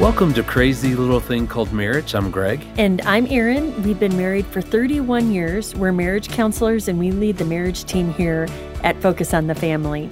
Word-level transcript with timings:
Welcome 0.00 0.32
to 0.32 0.42
Crazy 0.42 0.94
Little 0.94 1.20
Thing 1.20 1.46
Called 1.46 1.74
Marriage. 1.74 2.14
I'm 2.14 2.30
Greg. 2.30 2.66
And 2.78 3.02
I'm 3.02 3.26
Erin. 3.26 3.82
We've 3.82 4.00
been 4.00 4.16
married 4.16 4.46
for 4.46 4.62
31 4.62 5.30
years. 5.30 5.74
We're 5.74 5.92
marriage 5.92 6.30
counselors 6.30 6.88
and 6.88 6.98
we 6.98 7.10
lead 7.10 7.36
the 7.36 7.44
marriage 7.44 7.84
team 7.84 8.10
here 8.14 8.48
at 8.82 8.98
Focus 9.02 9.34
on 9.34 9.46
the 9.46 9.54
Family. 9.54 10.08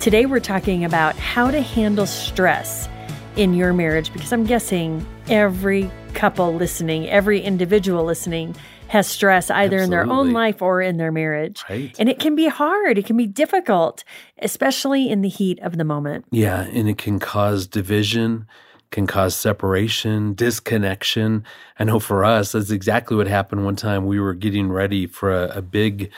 Today 0.00 0.26
we're 0.26 0.38
talking 0.38 0.84
about 0.84 1.16
how 1.16 1.50
to 1.50 1.62
handle 1.62 2.04
stress 2.04 2.90
in 3.36 3.54
your 3.54 3.72
marriage 3.72 4.12
because 4.12 4.34
I'm 4.34 4.44
guessing 4.44 5.06
every 5.30 5.90
couple 6.12 6.54
listening, 6.54 7.08
every 7.08 7.40
individual 7.40 8.04
listening 8.04 8.54
has 8.88 9.06
stress 9.06 9.50
either 9.50 9.78
Absolutely. 9.78 9.84
in 9.84 9.90
their 9.90 10.14
own 10.14 10.32
life 10.34 10.60
or 10.60 10.82
in 10.82 10.98
their 10.98 11.10
marriage. 11.10 11.64
Right. 11.70 11.96
And 11.98 12.10
it 12.10 12.18
can 12.18 12.34
be 12.34 12.48
hard, 12.48 12.98
it 12.98 13.06
can 13.06 13.16
be 13.16 13.26
difficult, 13.26 14.04
especially 14.42 15.08
in 15.08 15.22
the 15.22 15.30
heat 15.30 15.58
of 15.60 15.78
the 15.78 15.84
moment. 15.84 16.26
Yeah, 16.30 16.64
and 16.64 16.86
it 16.86 16.98
can 16.98 17.18
cause 17.18 17.66
division 17.66 18.46
can 18.90 19.06
cause 19.06 19.34
separation, 19.34 20.34
disconnection. 20.34 21.44
I 21.78 21.84
know 21.84 21.98
for 21.98 22.24
us, 22.24 22.52
that's 22.52 22.70
exactly 22.70 23.16
what 23.16 23.26
happened 23.26 23.64
one 23.64 23.76
time. 23.76 24.06
We 24.06 24.20
were 24.20 24.34
getting 24.34 24.70
ready 24.70 25.06
for 25.06 25.32
a, 25.32 25.58
a 25.58 25.62
big 25.62 26.10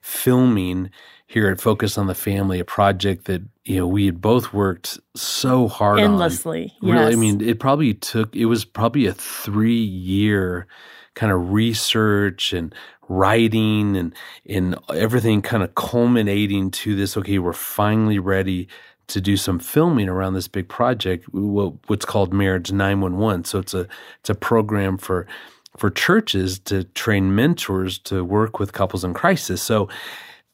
filming 0.00 0.90
here 1.26 1.48
at 1.48 1.60
Focus 1.60 1.96
on 1.96 2.08
the 2.08 2.14
Family, 2.14 2.58
a 2.58 2.64
project 2.64 3.26
that 3.26 3.42
you 3.64 3.76
know 3.76 3.86
we 3.86 4.06
had 4.06 4.20
both 4.20 4.52
worked 4.52 4.98
so 5.14 5.68
hard 5.68 6.00
endlessly. 6.00 6.74
On. 6.82 6.90
Really, 6.90 7.12
I 7.12 7.16
mean, 7.16 7.40
it 7.40 7.60
probably 7.60 7.94
took. 7.94 8.34
It 8.34 8.46
was 8.46 8.64
probably 8.64 9.06
a 9.06 9.14
three 9.14 9.74
year 9.74 10.66
kind 11.14 11.32
of 11.32 11.52
research 11.52 12.52
and 12.52 12.74
writing 13.08 13.96
and 13.96 14.14
and 14.48 14.76
everything 14.94 15.42
kind 15.42 15.62
of 15.62 15.74
culminating 15.74 16.70
to 16.70 16.96
this. 16.96 17.16
Okay, 17.16 17.38
we're 17.38 17.52
finally 17.52 18.18
ready 18.18 18.68
to 19.10 19.20
do 19.20 19.36
some 19.36 19.58
filming 19.58 20.08
around 20.08 20.34
this 20.34 20.48
big 20.48 20.68
project, 20.68 21.26
what's 21.32 22.04
called 22.04 22.32
Marriage 22.32 22.72
911. 22.72 23.44
So 23.44 23.58
it's 23.58 23.74
a 23.74 23.86
it's 24.20 24.30
a 24.30 24.34
program 24.34 24.98
for 24.98 25.26
for 25.76 25.90
churches 25.90 26.58
to 26.58 26.84
train 26.84 27.34
mentors 27.34 27.98
to 27.98 28.24
work 28.24 28.58
with 28.58 28.72
couples 28.72 29.04
in 29.04 29.14
crisis. 29.14 29.62
So 29.62 29.88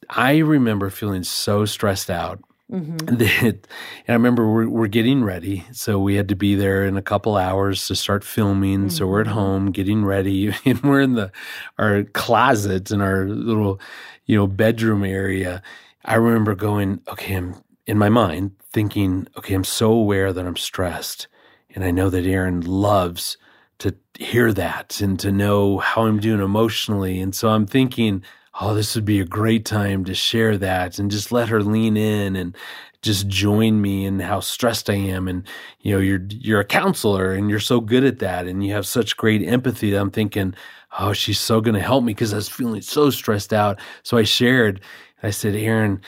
I 0.09 0.37
remember 0.37 0.89
feeling 0.89 1.23
so 1.23 1.65
stressed 1.65 2.09
out. 2.09 2.39
Mm-hmm. 2.71 2.97
That, 3.17 3.43
and 3.43 4.09
I 4.09 4.13
remember 4.13 4.51
we're, 4.51 4.67
we're, 4.67 4.87
getting 4.87 5.23
ready. 5.23 5.65
So 5.71 5.99
we 5.99 6.15
had 6.15 6.27
to 6.29 6.35
be 6.35 6.55
there 6.55 6.85
in 6.85 6.97
a 6.97 7.01
couple 7.01 7.37
hours 7.37 7.87
to 7.87 7.95
start 7.95 8.25
filming. 8.25 8.79
Mm-hmm. 8.79 8.89
So 8.89 9.07
we're 9.07 9.21
at 9.21 9.27
mm-hmm. 9.27 9.35
home 9.35 9.71
getting 9.71 10.03
ready 10.03 10.53
and 10.65 10.81
we're 10.83 11.01
in 11.01 11.13
the, 11.13 11.31
our 11.79 12.03
closet 12.03 12.91
in 12.91 13.01
our 13.01 13.25
little, 13.25 13.79
you 14.25 14.35
know, 14.35 14.47
bedroom 14.47 15.05
area. 15.05 15.61
I 16.03 16.15
remember 16.15 16.55
going, 16.55 17.01
okay, 17.07 17.35
I'm 17.35 17.55
in 17.87 17.97
my 17.97 18.09
mind 18.09 18.51
thinking, 18.71 19.27
okay, 19.37 19.53
I'm 19.53 19.63
so 19.63 19.91
aware 19.91 20.33
that 20.33 20.45
I'm 20.45 20.57
stressed. 20.57 21.27
And 21.73 21.83
I 21.83 21.91
know 21.91 22.09
that 22.09 22.25
Erin 22.25 22.61
loves 22.61 23.37
to 23.79 23.95
hear 24.19 24.51
that 24.53 24.99
and 25.01 25.19
to 25.19 25.31
know 25.31 25.77
how 25.79 26.03
I'm 26.05 26.19
doing 26.19 26.41
emotionally. 26.41 27.19
And 27.19 27.33
so 27.33 27.49
I'm 27.49 27.65
thinking, 27.65 28.23
oh, 28.59 28.73
this 28.73 28.95
would 28.95 29.05
be 29.05 29.19
a 29.19 29.25
great 29.25 29.65
time 29.65 30.03
to 30.05 30.13
share 30.13 30.57
that 30.57 30.99
and 30.99 31.11
just 31.11 31.31
let 31.31 31.49
her 31.49 31.61
lean 31.61 31.95
in 31.95 32.35
and 32.35 32.57
just 33.03 33.27
join 33.27 33.81
me 33.81 34.05
in 34.05 34.19
how 34.19 34.39
stressed 34.39 34.89
I 34.89 34.95
am. 34.95 35.27
And, 35.27 35.47
you 35.81 35.93
know, 35.93 35.99
you're, 35.99 36.25
you're 36.29 36.59
a 36.59 36.65
counselor 36.65 37.33
and 37.33 37.49
you're 37.49 37.59
so 37.59 37.79
good 37.79 38.03
at 38.03 38.19
that. 38.19 38.47
And 38.47 38.65
you 38.65 38.73
have 38.73 38.87
such 38.87 39.15
great 39.15 39.43
empathy 39.43 39.91
that 39.91 40.01
I'm 40.01 40.11
thinking, 40.11 40.55
oh, 40.99 41.13
she's 41.13 41.39
so 41.39 41.61
to 41.61 41.79
help 41.79 42.03
me 42.03 42.13
because 42.13 42.33
I 42.33 42.37
was 42.37 42.49
feeling 42.49 42.81
so 42.81 43.11
stressed 43.11 43.53
out. 43.53 43.79
So 44.01 44.17
I 44.17 44.23
shared, 44.23 44.81
I 45.21 45.29
said, 45.29 45.55
Erin, 45.55 46.01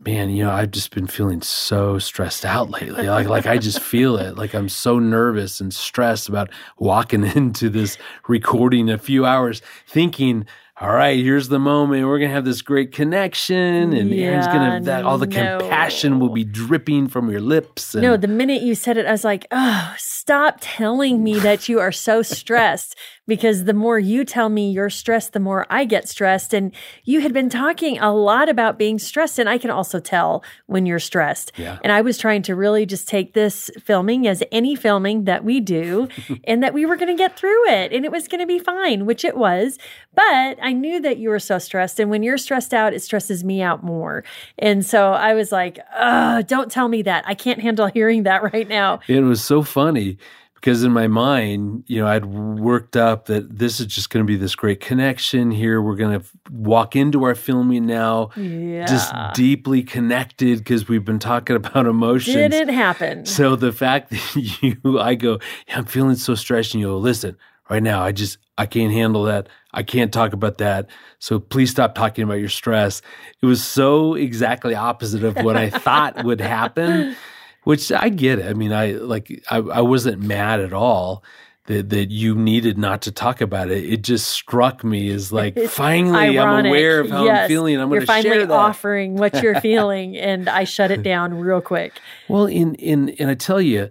man, 0.00 0.30
you 0.30 0.44
know, 0.44 0.50
I've 0.50 0.70
just 0.70 0.94
been 0.94 1.06
feeling 1.06 1.42
so 1.42 1.98
stressed 1.98 2.44
out 2.44 2.70
lately. 2.70 3.08
Like, 3.08 3.28
like 3.28 3.46
I 3.46 3.58
just 3.58 3.80
feel 3.94 4.16
it. 4.16 4.36
Like 4.36 4.54
I'm 4.54 4.68
so 4.68 4.98
nervous 4.98 5.60
and 5.60 5.72
stressed 5.72 6.28
about 6.28 6.50
walking 6.78 7.24
into 7.36 7.68
this 7.68 7.98
recording 8.28 8.90
a 8.90 8.98
few 8.98 9.24
hours, 9.24 9.62
thinking 9.86 10.46
all 10.80 10.92
right, 10.92 11.18
here's 11.18 11.48
the 11.48 11.58
moment. 11.58 12.06
We're 12.06 12.20
gonna 12.20 12.32
have 12.32 12.44
this 12.44 12.62
great 12.62 12.92
connection, 12.92 13.92
and 13.92 14.10
yeah, 14.10 14.26
Erin's 14.26 14.46
gonna 14.46 14.80
that 14.82 15.04
all 15.04 15.18
the 15.18 15.26
no. 15.26 15.58
compassion 15.58 16.20
will 16.20 16.28
be 16.28 16.44
dripping 16.44 17.08
from 17.08 17.28
your 17.30 17.40
lips. 17.40 17.94
And, 17.94 18.02
no, 18.02 18.16
the 18.16 18.28
minute 18.28 18.62
you 18.62 18.76
said 18.76 18.96
it, 18.96 19.04
I 19.04 19.10
was 19.10 19.24
like, 19.24 19.46
oh, 19.50 19.94
stop 19.98 20.58
telling 20.60 21.24
me 21.24 21.40
that 21.40 21.68
you 21.68 21.80
are 21.80 21.90
so 21.90 22.22
stressed. 22.22 22.94
Because 23.28 23.64
the 23.64 23.74
more 23.74 23.98
you 24.00 24.24
tell 24.24 24.48
me 24.48 24.72
you're 24.72 24.90
stressed, 24.90 25.34
the 25.34 25.40
more 25.40 25.66
I 25.70 25.84
get 25.84 26.08
stressed. 26.08 26.52
And 26.52 26.74
you 27.04 27.20
had 27.20 27.32
been 27.32 27.48
talking 27.48 27.98
a 27.98 28.12
lot 28.12 28.48
about 28.48 28.78
being 28.78 28.98
stressed, 28.98 29.38
and 29.38 29.48
I 29.48 29.58
can 29.58 29.70
also 29.70 30.00
tell 30.00 30.42
when 30.66 30.86
you're 30.86 30.98
stressed. 30.98 31.52
Yeah. 31.56 31.78
And 31.84 31.92
I 31.92 32.00
was 32.00 32.18
trying 32.18 32.42
to 32.42 32.56
really 32.56 32.86
just 32.86 33.06
take 33.06 33.34
this 33.34 33.70
filming 33.84 34.26
as 34.26 34.42
any 34.50 34.74
filming 34.74 35.24
that 35.24 35.44
we 35.44 35.60
do, 35.60 36.08
and 36.44 36.64
that 36.64 36.74
we 36.74 36.84
were 36.84 36.96
going 36.96 37.14
to 37.14 37.22
get 37.22 37.38
through 37.38 37.68
it, 37.68 37.92
and 37.92 38.04
it 38.04 38.10
was 38.10 38.26
going 38.26 38.40
to 38.40 38.46
be 38.46 38.58
fine, 38.58 39.06
which 39.06 39.24
it 39.24 39.36
was. 39.36 39.78
But 40.14 40.58
I 40.60 40.72
knew 40.72 41.00
that 41.00 41.18
you 41.18 41.28
were 41.28 41.38
so 41.38 41.58
stressed. 41.58 42.00
And 42.00 42.10
when 42.10 42.22
you're 42.22 42.38
stressed 42.38 42.74
out, 42.74 42.92
it 42.94 43.02
stresses 43.02 43.44
me 43.44 43.62
out 43.62 43.84
more. 43.84 44.24
And 44.58 44.84
so 44.84 45.12
I 45.12 45.34
was 45.34 45.52
like, 45.52 45.78
oh, 45.96 46.42
don't 46.42 46.72
tell 46.72 46.88
me 46.88 47.02
that. 47.02 47.24
I 47.26 47.34
can't 47.34 47.60
handle 47.60 47.86
hearing 47.94 48.24
that 48.24 48.52
right 48.52 48.66
now. 48.66 49.00
It 49.06 49.20
was 49.20 49.44
so 49.44 49.62
funny 49.62 50.18
because 50.60 50.82
in 50.82 50.90
my 50.90 51.06
mind, 51.06 51.84
you 51.86 52.00
know, 52.00 52.08
I'd 52.08 52.24
worked 52.24 52.96
up 52.96 53.26
that 53.26 53.58
this 53.58 53.78
is 53.78 53.86
just 53.86 54.10
going 54.10 54.24
to 54.24 54.26
be 54.26 54.36
this 54.36 54.56
great 54.56 54.80
connection 54.80 55.52
here. 55.52 55.80
We're 55.80 55.94
going 55.94 56.18
to 56.18 56.26
walk 56.50 56.96
into 56.96 57.22
our 57.22 57.36
filming 57.36 57.86
now, 57.86 58.30
yeah. 58.36 58.84
just 58.84 59.14
deeply 59.34 59.84
connected 59.84 60.58
because 60.58 60.88
we've 60.88 61.04
been 61.04 61.20
talking 61.20 61.54
about 61.56 61.86
emotions. 61.86 62.34
Didn't 62.34 62.70
happen. 62.70 63.24
So 63.24 63.54
the 63.54 63.72
fact 63.72 64.10
that 64.10 64.58
you, 64.60 64.98
I 64.98 65.14
go, 65.14 65.38
yeah, 65.68 65.78
I'm 65.78 65.84
feeling 65.84 66.16
so 66.16 66.34
stressed, 66.34 66.74
and 66.74 66.80
you 66.80 66.88
go, 66.88 66.98
listen, 66.98 67.36
right 67.70 67.82
now, 67.82 68.02
I 68.02 68.10
just, 68.10 68.38
I 68.56 68.66
can't 68.66 68.92
handle 68.92 69.24
that. 69.24 69.48
I 69.72 69.84
can't 69.84 70.12
talk 70.12 70.32
about 70.32 70.58
that. 70.58 70.88
So 71.20 71.38
please 71.38 71.70
stop 71.70 71.94
talking 71.94 72.24
about 72.24 72.40
your 72.40 72.48
stress. 72.48 73.00
It 73.40 73.46
was 73.46 73.62
so 73.62 74.14
exactly 74.14 74.74
opposite 74.74 75.22
of 75.22 75.36
what 75.36 75.56
I 75.56 75.70
thought 75.70 76.24
would 76.24 76.40
happen, 76.40 77.14
which 77.68 77.92
I 77.92 78.08
get 78.08 78.38
it. 78.38 78.46
I 78.46 78.54
mean, 78.54 78.72
I 78.72 78.92
like, 78.92 79.44
I, 79.50 79.58
I 79.58 79.82
wasn't 79.82 80.22
mad 80.22 80.60
at 80.60 80.72
all 80.72 81.22
that, 81.66 81.90
that 81.90 82.10
you 82.10 82.34
needed 82.34 82.78
not 82.78 83.02
to 83.02 83.12
talk 83.12 83.42
about 83.42 83.70
it. 83.70 83.84
It 83.84 84.00
just 84.00 84.28
struck 84.28 84.82
me 84.82 85.10
as 85.10 85.30
like, 85.34 85.58
finally, 85.64 86.38
Ironic. 86.38 86.64
I'm 86.64 86.66
aware 86.66 87.00
of 87.00 87.10
how 87.10 87.26
yes. 87.26 87.40
I'm 87.40 87.48
feeling. 87.48 87.78
I'm 87.78 87.90
going 87.90 88.00
to 88.00 88.06
share 88.06 88.22
that. 88.22 88.24
You're 88.24 88.46
finally 88.46 88.54
offering 88.54 89.16
what 89.16 89.42
you're 89.42 89.60
feeling, 89.60 90.16
and 90.16 90.48
I 90.48 90.64
shut 90.64 90.90
it 90.90 91.02
down 91.02 91.34
real 91.34 91.60
quick. 91.60 92.00
Well, 92.26 92.46
in 92.46 92.74
in 92.76 93.10
and 93.18 93.28
I 93.28 93.34
tell 93.34 93.60
you, 93.60 93.90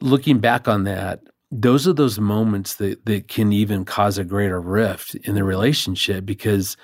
looking 0.00 0.38
back 0.38 0.66
on 0.66 0.84
that, 0.84 1.20
those 1.50 1.86
are 1.86 1.92
those 1.92 2.18
moments 2.18 2.76
that, 2.76 3.04
that 3.04 3.28
can 3.28 3.52
even 3.52 3.84
cause 3.84 4.16
a 4.16 4.24
greater 4.24 4.58
rift 4.58 5.16
in 5.16 5.34
the 5.34 5.44
relationship 5.44 6.24
because 6.24 6.78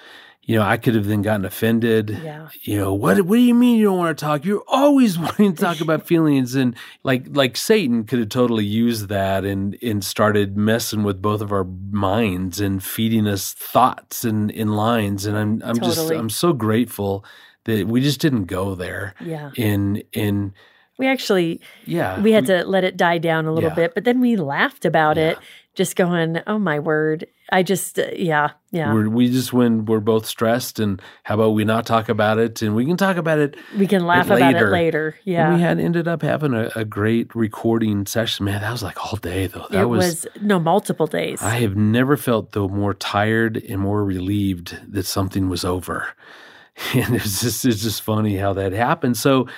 you 0.47 0.56
know 0.56 0.62
i 0.62 0.77
could 0.77 0.94
have 0.94 1.06
then 1.06 1.22
gotten 1.22 1.44
offended 1.44 2.10
yeah. 2.22 2.49
you 2.62 2.77
know 2.77 2.93
what 2.93 3.21
what 3.22 3.37
do 3.37 3.43
you 3.43 3.55
mean 3.55 3.78
you 3.78 3.84
don't 3.84 3.99
want 3.99 4.16
to 4.16 4.25
talk 4.25 4.44
you're 4.44 4.65
always 4.69 5.19
wanting 5.19 5.55
to 5.55 5.60
talk 5.60 5.81
about 5.81 6.06
feelings 6.06 6.55
and 6.55 6.77
like 7.03 7.27
like 7.31 7.56
satan 7.56 8.05
could 8.05 8.19
have 8.19 8.28
totally 8.28 8.65
used 8.65 9.09
that 9.09 9.44
and 9.44 9.77
and 9.82 10.05
started 10.05 10.56
messing 10.56 11.03
with 11.03 11.21
both 11.21 11.41
of 11.41 11.53
our 11.53 11.65
minds 11.91 12.60
and 12.60 12.82
feeding 12.82 13.27
us 13.27 13.53
thoughts 13.53 14.25
and 14.25 14.50
in 14.50 14.69
lines 14.69 15.27
and 15.27 15.37
i'm 15.37 15.62
i'm 15.65 15.77
totally. 15.77 15.94
just 15.94 16.10
i'm 16.12 16.31
so 16.31 16.53
grateful 16.53 17.25
that 17.65 17.87
we 17.87 18.00
just 18.00 18.21
didn't 18.21 18.44
go 18.44 18.75
there 18.75 19.15
yeah 19.21 19.50
in 19.56 20.03
in 20.12 20.53
we 20.97 21.09
actually, 21.09 21.61
yeah, 21.87 22.21
we 22.21 22.31
had 22.31 22.44
we, 22.44 22.49
to 22.49 22.65
let 22.65 22.84
it 22.84 22.97
die 22.97 23.19
down 23.19 23.47
a 23.47 23.53
little 23.53 23.71
yeah. 23.71 23.75
bit, 23.75 23.94
but 23.94 24.05
then 24.05 24.21
we 24.21 24.37
laughed 24.37 24.84
about 24.84 25.16
yeah. 25.16 25.31
it, 25.31 25.38
just 25.75 25.97
going, 25.97 26.41
"Oh 26.47 26.59
my 26.59 26.79
word!" 26.79 27.27
I 27.53 27.62
just, 27.62 27.99
uh, 27.99 28.07
yeah, 28.17 28.51
yeah. 28.71 28.93
We're, 28.93 29.09
we 29.09 29.29
just 29.29 29.53
when 29.53 29.85
we're 29.85 30.01
both 30.01 30.27
stressed, 30.27 30.79
and 30.79 31.01
how 31.25 31.35
about 31.35 31.51
we 31.51 31.65
not 31.65 31.85
talk 31.85 32.09
about 32.09 32.39
it, 32.39 32.62
and 32.62 32.75
we 32.75 32.87
can 32.87 32.97
talk 32.97 33.17
about 33.17 33.39
it. 33.39 33.57
We 33.77 33.87
can 33.87 34.07
laugh 34.07 34.29
later. 34.29 34.49
about 34.49 34.62
it 34.62 34.71
later. 34.71 35.17
Yeah, 35.25 35.47
and 35.47 35.55
we 35.57 35.61
had 35.61 35.79
ended 35.81 36.09
up 36.09 36.23
having 36.23 36.55
a, 36.55 36.71
a, 36.75 36.85
great 36.85 37.35
recording 37.35 38.06
session. 38.06 38.47
Man, 38.47 38.62
that 38.62 38.73
was 38.73 38.82
like 38.82 39.05
all 39.05 39.17
day 39.17 39.47
though. 39.47 39.67
That 39.71 39.82
it 39.82 39.87
was, 39.87 40.25
was 40.25 40.43
no 40.43 40.59
multiple 40.59 41.06
days. 41.06 41.43
I 41.43 41.56
have 41.61 41.77
never 41.77 42.17
felt 42.17 42.53
though 42.53 42.69
more 42.69 42.94
tired 42.94 43.56
and 43.56 43.81
more 43.81 44.05
relieved 44.05 44.81
that 44.93 45.05
something 45.05 45.49
was 45.49 45.65
over, 45.65 46.09
and 46.94 47.15
it's 47.15 47.43
just 47.43 47.65
it's 47.65 47.82
just 47.82 48.03
funny 48.03 48.37
how 48.37 48.55
that 48.55 48.73
happened. 48.73 49.17
So 49.17 49.49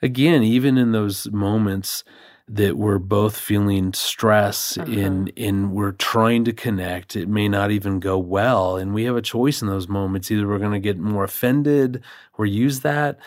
again, 0.00 0.42
even 0.42 0.78
in 0.78 0.92
those 0.92 1.30
moments 1.30 2.04
that 2.46 2.76
we're 2.76 2.98
both 2.98 3.38
feeling 3.38 3.92
stress 3.94 4.76
uh-huh. 4.76 4.90
in 4.90 5.28
in 5.28 5.72
we're 5.72 5.92
trying 5.92 6.44
to 6.44 6.52
connect, 6.52 7.16
it 7.16 7.28
may 7.28 7.48
not 7.48 7.70
even 7.70 8.00
go 8.00 8.18
well. 8.18 8.76
And 8.76 8.92
we 8.92 9.04
have 9.04 9.16
a 9.16 9.22
choice 9.22 9.62
in 9.62 9.68
those 9.68 9.88
moments. 9.88 10.30
Either 10.30 10.46
we're 10.46 10.58
going 10.58 10.72
to 10.72 10.78
get 10.78 10.98
more 10.98 11.24
offended 11.24 12.02
or 12.36 12.44
use 12.44 12.80
that 12.80 13.18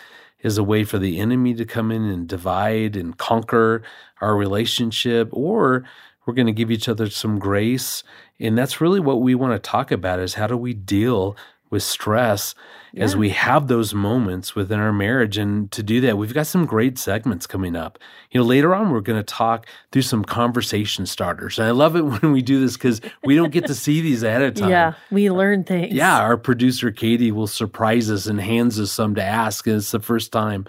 as 0.44 0.56
a 0.56 0.62
way 0.62 0.84
for 0.84 0.98
the 0.98 1.18
enemy 1.18 1.52
to 1.54 1.64
come 1.64 1.90
in 1.90 2.04
and 2.04 2.28
divide 2.28 2.94
and 2.94 3.18
conquer 3.18 3.82
our 4.20 4.36
relationship, 4.36 5.28
or 5.32 5.84
we're 6.24 6.34
going 6.34 6.46
to 6.46 6.52
give 6.52 6.70
each 6.70 6.88
other 6.88 7.10
some 7.10 7.38
grace. 7.38 8.04
And 8.38 8.56
that's 8.56 8.80
really 8.80 9.00
what 9.00 9.20
we 9.20 9.34
want 9.34 9.52
to 9.52 9.70
talk 9.70 9.90
about 9.90 10.20
is 10.20 10.34
how 10.34 10.46
do 10.46 10.56
we 10.56 10.74
deal 10.74 11.36
with 11.70 11.82
stress 11.82 12.54
yeah. 12.92 13.04
as 13.04 13.16
we 13.16 13.30
have 13.30 13.68
those 13.68 13.94
moments 13.94 14.54
within 14.54 14.78
our 14.78 14.92
marriage. 14.92 15.38
And 15.38 15.70
to 15.72 15.82
do 15.82 16.00
that, 16.02 16.16
we've 16.16 16.34
got 16.34 16.46
some 16.46 16.66
great 16.66 16.98
segments 16.98 17.46
coming 17.46 17.76
up. 17.76 17.98
You 18.30 18.40
know, 18.40 18.46
later 18.46 18.74
on, 18.74 18.90
we're 18.90 19.00
going 19.00 19.18
to 19.18 19.24
talk 19.24 19.66
through 19.92 20.02
some 20.02 20.24
conversation 20.24 21.06
starters. 21.06 21.58
And 21.58 21.68
I 21.68 21.72
love 21.72 21.96
it 21.96 22.02
when 22.22 22.32
we 22.32 22.42
do 22.42 22.60
this 22.60 22.76
because 22.76 23.00
we 23.24 23.36
don't 23.36 23.52
get 23.52 23.66
to 23.66 23.74
see 23.74 24.00
these 24.00 24.22
ahead 24.22 24.42
of 24.42 24.54
time. 24.54 24.70
Yeah, 24.70 24.94
we 25.10 25.30
learn 25.30 25.64
things. 25.64 25.92
Yeah, 25.92 26.20
our 26.20 26.36
producer, 26.36 26.90
Katie, 26.90 27.32
will 27.32 27.46
surprise 27.46 28.10
us 28.10 28.26
and 28.26 28.40
hands 28.40 28.80
us 28.80 28.92
some 28.92 29.14
to 29.16 29.22
ask. 29.22 29.66
And 29.66 29.76
it's 29.76 29.90
the 29.90 30.00
first 30.00 30.32
time 30.32 30.66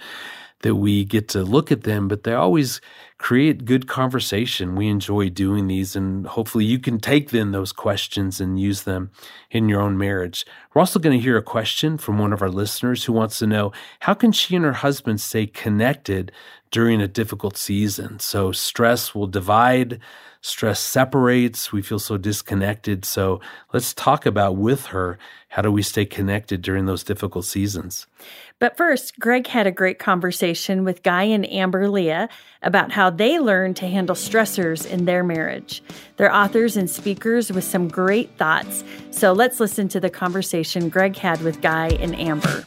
that 0.62 0.75
we 0.75 1.06
get 1.06 1.30
to 1.30 1.44
look 1.44 1.72
at 1.72 1.84
them, 1.84 2.07
but 2.07 2.24
they 2.24 2.34
always 2.34 2.81
create 3.19 3.66
good 3.66 3.86
conversation. 3.86 4.75
We 4.75 4.88
enjoy 4.88 5.30
doing 5.30 5.68
these, 5.68 5.95
and 5.95 6.25
hopefully, 6.25 6.66
you 6.66 6.80
can 6.80 7.00
take 7.00 7.30
then 7.30 7.51
those 7.51 7.71
questions 7.71 8.42
and 8.42 8.60
use 8.60 8.83
them 8.83 9.12
in 9.51 9.69
your 9.69 9.81
own 9.81 9.98
marriage. 9.98 10.45
We're 10.74 10.80
also 10.80 11.00
going 11.00 11.18
to 11.18 11.24
hear 11.24 11.38
a 11.38 11.44
question 11.44 11.98
from 11.98 12.18
one 12.18 12.33
of 12.33 12.42
our 12.42 12.50
listeners 12.50 13.04
who 13.04 13.13
wants 13.13 13.38
to 13.39 13.48
know 13.48 13.71
how 14.00 14.13
can 14.13 14.31
she 14.31 14.56
and 14.56 14.66
her 14.66 14.74
husband 14.74 15.21
stay 15.21 15.45
connected 15.45 16.31
during 16.71 17.01
a 17.01 17.07
difficult 17.07 17.57
season? 17.57 18.19
So, 18.19 18.54
stress 18.54 19.13
will 19.13 19.27
divide, 19.27 20.00
stress 20.42 20.80
separates, 20.80 21.74
we 21.74 21.81
feel 21.81 22.00
so 22.00 22.18
disconnected. 22.18 23.04
So, 23.04 23.42
let's 23.74 23.94
talk 23.94 24.25
about 24.25 24.56
with 24.56 24.88
her 24.88 25.19
how 25.50 25.62
do 25.62 25.72
we 25.72 25.81
stay 25.81 26.06
connected 26.06 26.62
during 26.62 26.86
those 26.86 27.04
difficult 27.04 27.44
seasons? 27.44 28.07
But 28.60 28.76
first, 28.76 29.20
Greg 29.20 29.48
had 29.48 29.68
a 29.68 29.72
great 29.72 30.00
conversation 30.00 30.84
with 30.84 31.02
Guy 31.02 31.24
and 31.24 31.50
Amber 31.50 31.90
Lia 31.90 32.28
about 32.62 32.92
how 32.92 33.10
they 33.10 33.40
learned 33.40 33.78
to 33.78 33.88
handle 33.88 34.16
stressors 34.16 34.86
in 34.86 35.06
their 35.06 35.24
marriage. 35.24 35.82
They're 36.18 36.34
authors 36.34 36.76
and 36.76 36.90
speakers 36.90 37.52
with 37.52 37.64
some 37.64 37.88
great 37.88 38.38
thoughts. 38.38 38.84
So 39.12 39.32
let's 39.32 39.62
listen 39.62 39.88
to 39.90 40.02
the 40.02 40.10
conversation 40.10 40.90
Greg 40.90 41.16
had 41.16 41.42
with 41.42 41.62
Guy 41.62 41.88
and 41.88 42.14
Amber. 42.20 42.66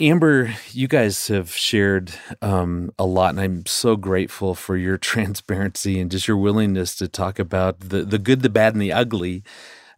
Amber, 0.00 0.54
you 0.70 0.86
guys 0.86 1.26
have 1.26 1.50
shared 1.50 2.12
um, 2.40 2.92
a 3.00 3.04
lot, 3.04 3.30
and 3.30 3.40
I'm 3.40 3.66
so 3.66 3.96
grateful 3.96 4.54
for 4.54 4.76
your 4.76 4.96
transparency 4.98 5.98
and 5.98 6.10
just 6.10 6.28
your 6.28 6.36
willingness 6.36 6.94
to 6.96 7.08
talk 7.08 7.38
about 7.38 7.80
the, 7.80 8.04
the 8.04 8.18
good, 8.18 8.42
the 8.42 8.48
bad, 8.48 8.74
and 8.74 8.82
the 8.82 8.92
ugly 8.92 9.42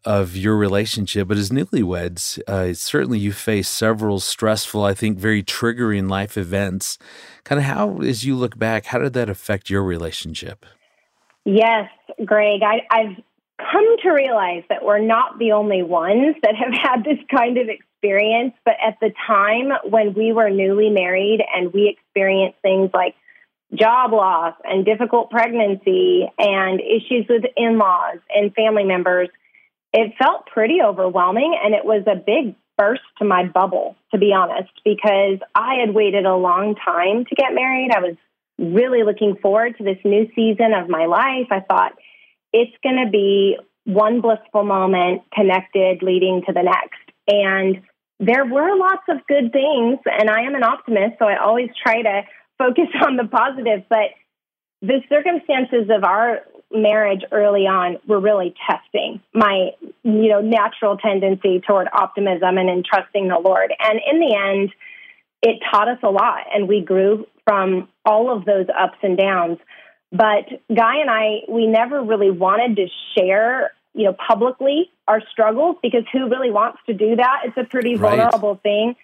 of 0.07 0.35
your 0.35 0.57
relationship. 0.57 1.29
But 1.29 1.37
as 1.37 1.51
newlyweds, 1.51 2.41
uh, 2.49 2.73
certainly 2.73 3.19
you 3.19 3.33
face 3.33 3.69
several 3.69 4.21
stressful, 4.21 4.83
I 4.83 4.95
think, 4.95 5.19
very 5.19 5.43
triggering 5.43 6.09
life 6.09 6.39
events. 6.39 6.97
Kind 7.45 7.59
of 7.59 7.67
how, 7.67 8.01
as 8.01 8.25
you 8.25 8.37
look 8.37 8.59
back, 8.59 8.87
how 8.87 9.01
did 9.01 9.13
that 9.13 9.29
affect 9.29 9.69
your 9.69 9.83
relationship? 9.83 10.65
Yes, 11.45 11.91
Greg. 12.25 12.63
I, 12.63 12.87
I've 12.91 13.17
come 13.59 13.97
to 14.03 14.11
realize 14.11 14.63
that 14.71 14.83
we're 14.83 15.05
not 15.05 15.39
the 15.39 15.53
only 15.53 15.83
ones 15.83 16.37
that 16.43 16.55
have 16.55 16.73
had 16.73 17.05
this 17.05 17.19
kind 17.31 17.59
of 17.59 17.69
experience 17.69 17.85
experience. 18.01 18.55
But 18.65 18.75
at 18.85 18.99
the 19.01 19.13
time 19.27 19.71
when 19.89 20.15
we 20.15 20.33
were 20.33 20.51
newly 20.51 20.91
married 20.91 21.41
and 21.55 21.73
we 21.73 21.89
experienced 21.89 22.59
things 22.63 22.91
like 22.95 23.15
job 23.75 24.13
loss 24.13 24.55
and 24.65 24.85
difficult 24.85 25.31
pregnancy 25.31 26.27
and 26.39 26.81
issues 26.81 27.27
with 27.29 27.45
in 27.57 27.79
laws 27.79 28.19
and 28.35 28.53
family 28.55 28.85
members, 28.85 29.29
it 29.93 30.15
felt 30.19 30.47
pretty 30.47 30.81
overwhelming. 30.85 31.57
And 31.63 31.75
it 31.75 31.85
was 31.85 32.05
a 32.07 32.17
big 32.17 32.57
burst 32.77 33.03
to 33.19 33.25
my 33.25 33.45
bubble, 33.45 33.97
to 34.13 34.19
be 34.19 34.33
honest, 34.33 34.73
because 34.85 35.39
I 35.55 35.77
had 35.85 35.95
waited 35.95 36.25
a 36.25 36.37
long 36.37 36.75
time 36.75 37.25
to 37.27 37.35
get 37.35 37.55
married. 37.55 37.91
I 37.95 38.01
was 38.01 38.17
really 38.59 39.05
looking 39.05 39.37
forward 39.41 39.77
to 39.79 39.85
this 39.85 39.99
new 40.05 40.29
season 40.35 40.73
of 40.75 40.89
my 40.89 41.07
life. 41.07 41.49
I 41.51 41.61
thought 41.61 41.93
it's 42.53 42.77
going 42.83 43.05
to 43.05 43.11
be 43.11 43.57
one 43.85 44.21
blissful 44.21 44.65
moment 44.65 45.23
connected 45.33 46.03
leading 46.03 46.43
to 46.47 46.53
the 46.53 46.63
next. 46.63 47.01
And 47.29 47.83
there 48.21 48.45
were 48.45 48.77
lots 48.77 49.03
of 49.09 49.27
good 49.27 49.51
things, 49.51 49.99
and 50.05 50.29
I 50.29 50.43
am 50.43 50.55
an 50.55 50.63
optimist, 50.63 51.19
so 51.19 51.25
I 51.25 51.43
always 51.43 51.71
try 51.83 52.03
to 52.03 52.23
focus 52.59 52.89
on 53.07 53.17
the 53.17 53.25
positive. 53.25 53.85
But 53.89 54.13
the 54.83 55.01
circumstances 55.09 55.91
of 55.91 56.05
our 56.05 56.41
marriage 56.71 57.23
early 57.33 57.63
on 57.63 57.97
were 58.07 58.21
really 58.21 58.55
testing 58.69 59.21
my, 59.35 59.71
you 60.05 60.29
know, 60.29 60.41
natural 60.41 60.99
tendency 60.99 61.61
toward 61.67 61.89
optimism 61.93 62.59
and 62.59 62.69
in 62.69 62.85
trusting 62.85 63.27
the 63.27 63.39
Lord. 63.39 63.73
And 63.79 63.99
in 64.09 64.21
the 64.21 64.37
end, 64.37 64.71
it 65.43 65.61
taught 65.73 65.89
us 65.89 65.99
a 66.03 66.11
lot, 66.11 66.45
and 66.55 66.69
we 66.69 66.83
grew 66.83 67.27
from 67.45 67.89
all 68.05 68.37
of 68.37 68.45
those 68.45 68.67
ups 68.69 68.99
and 69.03 69.17
downs. 69.17 69.59
But 70.13 70.45
Guy 70.75 71.01
and 71.01 71.11
I, 71.11 71.41
we 71.49 71.67
never 71.67 72.03
really 72.03 72.31
wanted 72.31 72.77
to 72.77 72.87
share 73.17 73.73
you 73.95 74.05
know, 74.05 74.17
publicly 74.29 74.91
our 75.11 75.21
struggles 75.33 75.77
because 75.83 76.05
who 76.13 76.29
really 76.29 76.53
wants 76.53 76.79
to 76.87 76.95
do 76.95 77.17
that? 77.17 77.43
It's 77.45 77.57
a 77.57 77.65
pretty 77.65 77.97
vulnerable 77.97 78.53
right. 78.53 78.63
thing. 78.63 78.97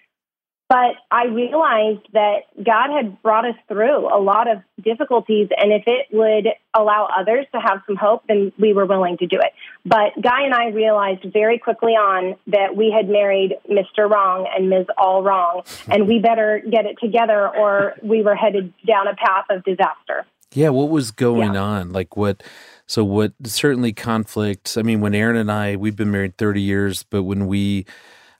But 0.68 0.96
I 1.12 1.26
realized 1.26 2.08
that 2.12 2.40
God 2.62 2.90
had 2.90 3.22
brought 3.22 3.46
us 3.46 3.54
through 3.68 4.12
a 4.12 4.18
lot 4.18 4.50
of 4.50 4.62
difficulties, 4.82 5.48
and 5.56 5.72
if 5.72 5.84
it 5.86 6.08
would 6.10 6.48
allow 6.74 7.08
others 7.16 7.46
to 7.52 7.60
have 7.60 7.82
some 7.86 7.94
hope, 7.94 8.24
then 8.26 8.52
we 8.58 8.72
were 8.72 8.84
willing 8.84 9.16
to 9.18 9.26
do 9.28 9.38
it. 9.38 9.52
But 9.84 10.20
Guy 10.20 10.42
and 10.42 10.52
I 10.52 10.68
realized 10.70 11.24
very 11.32 11.58
quickly 11.58 11.92
on 11.92 12.34
that 12.48 12.74
we 12.74 12.90
had 12.90 13.08
married 13.08 13.54
Mr. 13.70 14.10
Wrong 14.10 14.48
and 14.56 14.68
Ms. 14.68 14.86
All 14.98 15.22
Wrong, 15.22 15.62
and 15.86 16.08
we 16.08 16.18
better 16.18 16.60
get 16.68 16.84
it 16.84 16.96
together, 17.00 17.48
or 17.48 17.94
we 18.02 18.22
were 18.22 18.34
headed 18.34 18.74
down 18.84 19.06
a 19.06 19.14
path 19.14 19.46
of 19.50 19.62
disaster. 19.62 20.26
Yeah, 20.52 20.70
what 20.70 20.88
was 20.88 21.12
going 21.12 21.54
yeah. 21.54 21.62
on? 21.62 21.92
Like 21.92 22.16
what? 22.16 22.42
So 22.86 23.04
what? 23.04 23.32
Certainly 23.44 23.94
conflict. 23.94 24.76
I 24.78 24.82
mean, 24.82 25.00
when 25.00 25.14
Erin 25.14 25.36
and 25.36 25.50
I, 25.50 25.76
we've 25.76 25.96
been 25.96 26.10
married 26.10 26.36
thirty 26.38 26.62
years, 26.62 27.02
but 27.02 27.24
when 27.24 27.46
we 27.46 27.86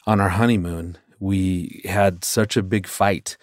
on 0.06 0.20
our 0.20 0.31
honeymoon, 0.31 0.98
we 1.19 1.82
had 1.84 2.25
such 2.25 2.56
a 2.56 2.62
big 2.62 2.87
fight 2.87 3.37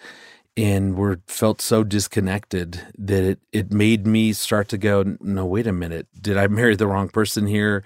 and 0.56 0.96
we 0.96 1.16
felt 1.26 1.60
so 1.60 1.82
disconnected 1.82 2.80
that 2.96 3.24
it, 3.24 3.40
it 3.52 3.72
made 3.72 4.06
me 4.06 4.32
start 4.32 4.68
to 4.68 4.78
go, 4.78 5.16
no, 5.20 5.44
wait 5.44 5.66
a 5.66 5.72
minute. 5.72 6.06
Did 6.20 6.36
I 6.36 6.46
marry 6.46 6.76
the 6.76 6.86
wrong 6.86 7.08
person 7.08 7.46
here? 7.46 7.82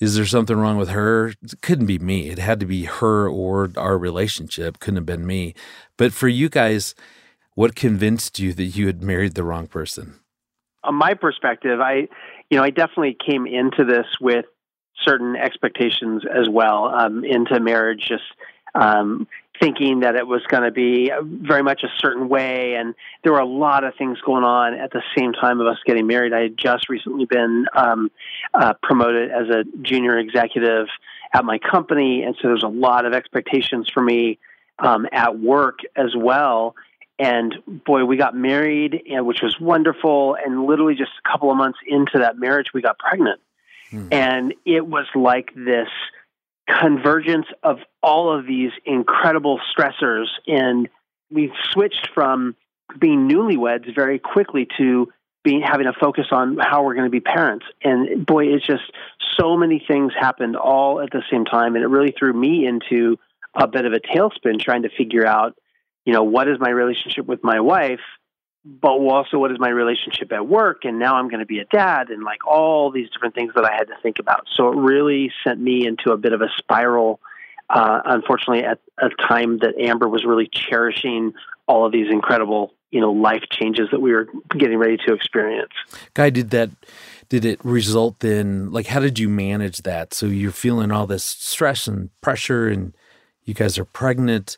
Is 0.00 0.14
there 0.14 0.24
something 0.24 0.56
wrong 0.56 0.78
with 0.78 0.88
her? 0.88 1.28
It 1.28 1.60
couldn't 1.60 1.86
be 1.86 1.98
me. 1.98 2.30
It 2.30 2.38
had 2.38 2.60
to 2.60 2.66
be 2.66 2.84
her 2.84 3.28
or 3.28 3.70
our 3.76 3.98
relationship. 3.98 4.78
Couldn't 4.78 4.96
have 4.96 5.06
been 5.06 5.26
me. 5.26 5.54
But 5.96 6.12
for 6.12 6.28
you 6.28 6.48
guys, 6.48 6.94
what 7.54 7.74
convinced 7.74 8.38
you 8.38 8.52
that 8.54 8.64
you 8.64 8.86
had 8.86 9.02
married 9.02 9.34
the 9.34 9.44
wrong 9.44 9.66
person? 9.66 10.20
On 10.84 10.94
my 10.94 11.12
perspective, 11.14 11.80
I, 11.80 12.08
you 12.50 12.56
know, 12.56 12.64
I 12.64 12.70
definitely 12.70 13.16
came 13.24 13.46
into 13.46 13.84
this 13.84 14.06
with 14.20 14.46
certain 15.04 15.36
expectations 15.36 16.22
as 16.24 16.48
well 16.48 16.86
um, 16.86 17.24
into 17.24 17.60
marriage, 17.60 18.04
just 18.08 18.24
um, 18.74 19.26
thinking 19.60 20.00
that 20.00 20.14
it 20.14 20.26
was 20.26 20.42
going 20.48 20.62
to 20.62 20.70
be 20.70 21.10
very 21.22 21.62
much 21.62 21.82
a 21.82 21.88
certain 21.98 22.28
way. 22.28 22.74
And 22.74 22.94
there 23.22 23.32
were 23.32 23.40
a 23.40 23.46
lot 23.46 23.84
of 23.84 23.94
things 23.96 24.18
going 24.20 24.44
on 24.44 24.74
at 24.74 24.92
the 24.92 25.02
same 25.16 25.32
time 25.32 25.60
of 25.60 25.66
us 25.66 25.78
getting 25.84 26.06
married. 26.06 26.32
I 26.32 26.42
had 26.42 26.56
just 26.56 26.88
recently 26.88 27.24
been 27.24 27.66
um, 27.74 28.10
uh, 28.54 28.74
promoted 28.82 29.30
as 29.30 29.48
a 29.48 29.64
junior 29.82 30.18
executive 30.18 30.86
at 31.32 31.44
my 31.44 31.58
company. 31.58 32.22
And 32.22 32.34
so 32.40 32.48
there's 32.48 32.62
a 32.62 32.68
lot 32.68 33.04
of 33.04 33.12
expectations 33.12 33.90
for 33.92 34.02
me 34.02 34.38
um, 34.78 35.06
at 35.12 35.38
work 35.38 35.80
as 35.96 36.14
well. 36.16 36.74
And 37.18 37.54
boy, 37.84 38.04
we 38.04 38.16
got 38.16 38.36
married, 38.36 39.02
and, 39.10 39.26
which 39.26 39.42
was 39.42 39.58
wonderful. 39.60 40.36
And 40.36 40.64
literally 40.64 40.94
just 40.94 41.10
a 41.24 41.28
couple 41.28 41.50
of 41.50 41.56
months 41.56 41.78
into 41.86 42.18
that 42.18 42.38
marriage, 42.38 42.66
we 42.72 42.80
got 42.80 42.98
pregnant. 42.98 43.40
Hmm. 43.90 44.08
And 44.12 44.54
it 44.64 44.86
was 44.86 45.06
like 45.14 45.52
this 45.54 45.88
convergence 46.68 47.46
of 47.62 47.78
all 48.02 48.36
of 48.36 48.46
these 48.46 48.70
incredible 48.84 49.58
stressors. 49.76 50.26
And 50.46 50.88
we 51.30 51.52
switched 51.72 52.10
from 52.14 52.54
being 52.98 53.28
newlyweds 53.28 53.92
very 53.94 54.18
quickly 54.18 54.66
to 54.78 55.08
being 55.44 55.62
having 55.62 55.86
a 55.86 55.92
focus 55.92 56.26
on 56.30 56.58
how 56.58 56.84
we're 56.84 56.94
going 56.94 57.06
to 57.06 57.10
be 57.10 57.20
parents. 57.20 57.66
And 57.82 58.26
boy, 58.26 58.46
it's 58.46 58.66
just 58.66 58.82
so 59.38 59.56
many 59.56 59.82
things 59.86 60.12
happened 60.18 60.56
all 60.56 61.00
at 61.00 61.10
the 61.10 61.22
same 61.30 61.44
time. 61.44 61.74
And 61.74 61.84
it 61.84 61.88
really 61.88 62.14
threw 62.16 62.32
me 62.32 62.66
into 62.66 63.18
a 63.54 63.66
bit 63.66 63.86
of 63.86 63.92
a 63.92 64.00
tailspin 64.00 64.60
trying 64.60 64.82
to 64.82 64.90
figure 64.90 65.26
out 65.26 65.56
you 66.08 66.14
know, 66.14 66.22
what 66.22 66.48
is 66.48 66.58
my 66.58 66.70
relationship 66.70 67.26
with 67.26 67.44
my 67.44 67.60
wife, 67.60 68.00
but 68.64 68.92
also 68.92 69.36
what 69.36 69.52
is 69.52 69.58
my 69.58 69.68
relationship 69.68 70.32
at 70.32 70.48
work? 70.48 70.86
And 70.86 70.98
now 70.98 71.16
I'm 71.16 71.28
going 71.28 71.40
to 71.40 71.46
be 71.46 71.58
a 71.58 71.66
dad 71.66 72.08
and 72.08 72.24
like 72.24 72.46
all 72.46 72.90
these 72.90 73.10
different 73.10 73.34
things 73.34 73.52
that 73.56 73.66
I 73.66 73.74
had 73.74 73.88
to 73.88 73.94
think 74.02 74.18
about. 74.18 74.46
So 74.54 74.72
it 74.72 74.76
really 74.76 75.30
sent 75.44 75.60
me 75.60 75.86
into 75.86 76.12
a 76.12 76.16
bit 76.16 76.32
of 76.32 76.40
a 76.40 76.48
spiral. 76.56 77.20
Uh, 77.68 78.00
unfortunately, 78.06 78.64
at 78.64 78.80
a 78.96 79.10
time 79.28 79.58
that 79.58 79.74
Amber 79.78 80.08
was 80.08 80.24
really 80.24 80.48
cherishing 80.50 81.34
all 81.66 81.84
of 81.84 81.92
these 81.92 82.10
incredible, 82.10 82.72
you 82.90 83.02
know, 83.02 83.12
life 83.12 83.44
changes 83.50 83.88
that 83.90 84.00
we 84.00 84.12
were 84.12 84.28
getting 84.56 84.78
ready 84.78 84.96
to 85.06 85.12
experience. 85.12 85.74
Guy, 86.14 86.30
did 86.30 86.48
that? 86.48 86.70
Did 87.28 87.44
it 87.44 87.62
result 87.62 88.24
in 88.24 88.72
like 88.72 88.86
how 88.86 89.00
did 89.00 89.18
you 89.18 89.28
manage 89.28 89.82
that? 89.82 90.14
So 90.14 90.24
you're 90.24 90.52
feeling 90.52 90.90
all 90.90 91.06
this 91.06 91.24
stress 91.24 91.86
and 91.86 92.08
pressure, 92.22 92.66
and 92.66 92.94
you 93.44 93.52
guys 93.52 93.76
are 93.76 93.84
pregnant 93.84 94.56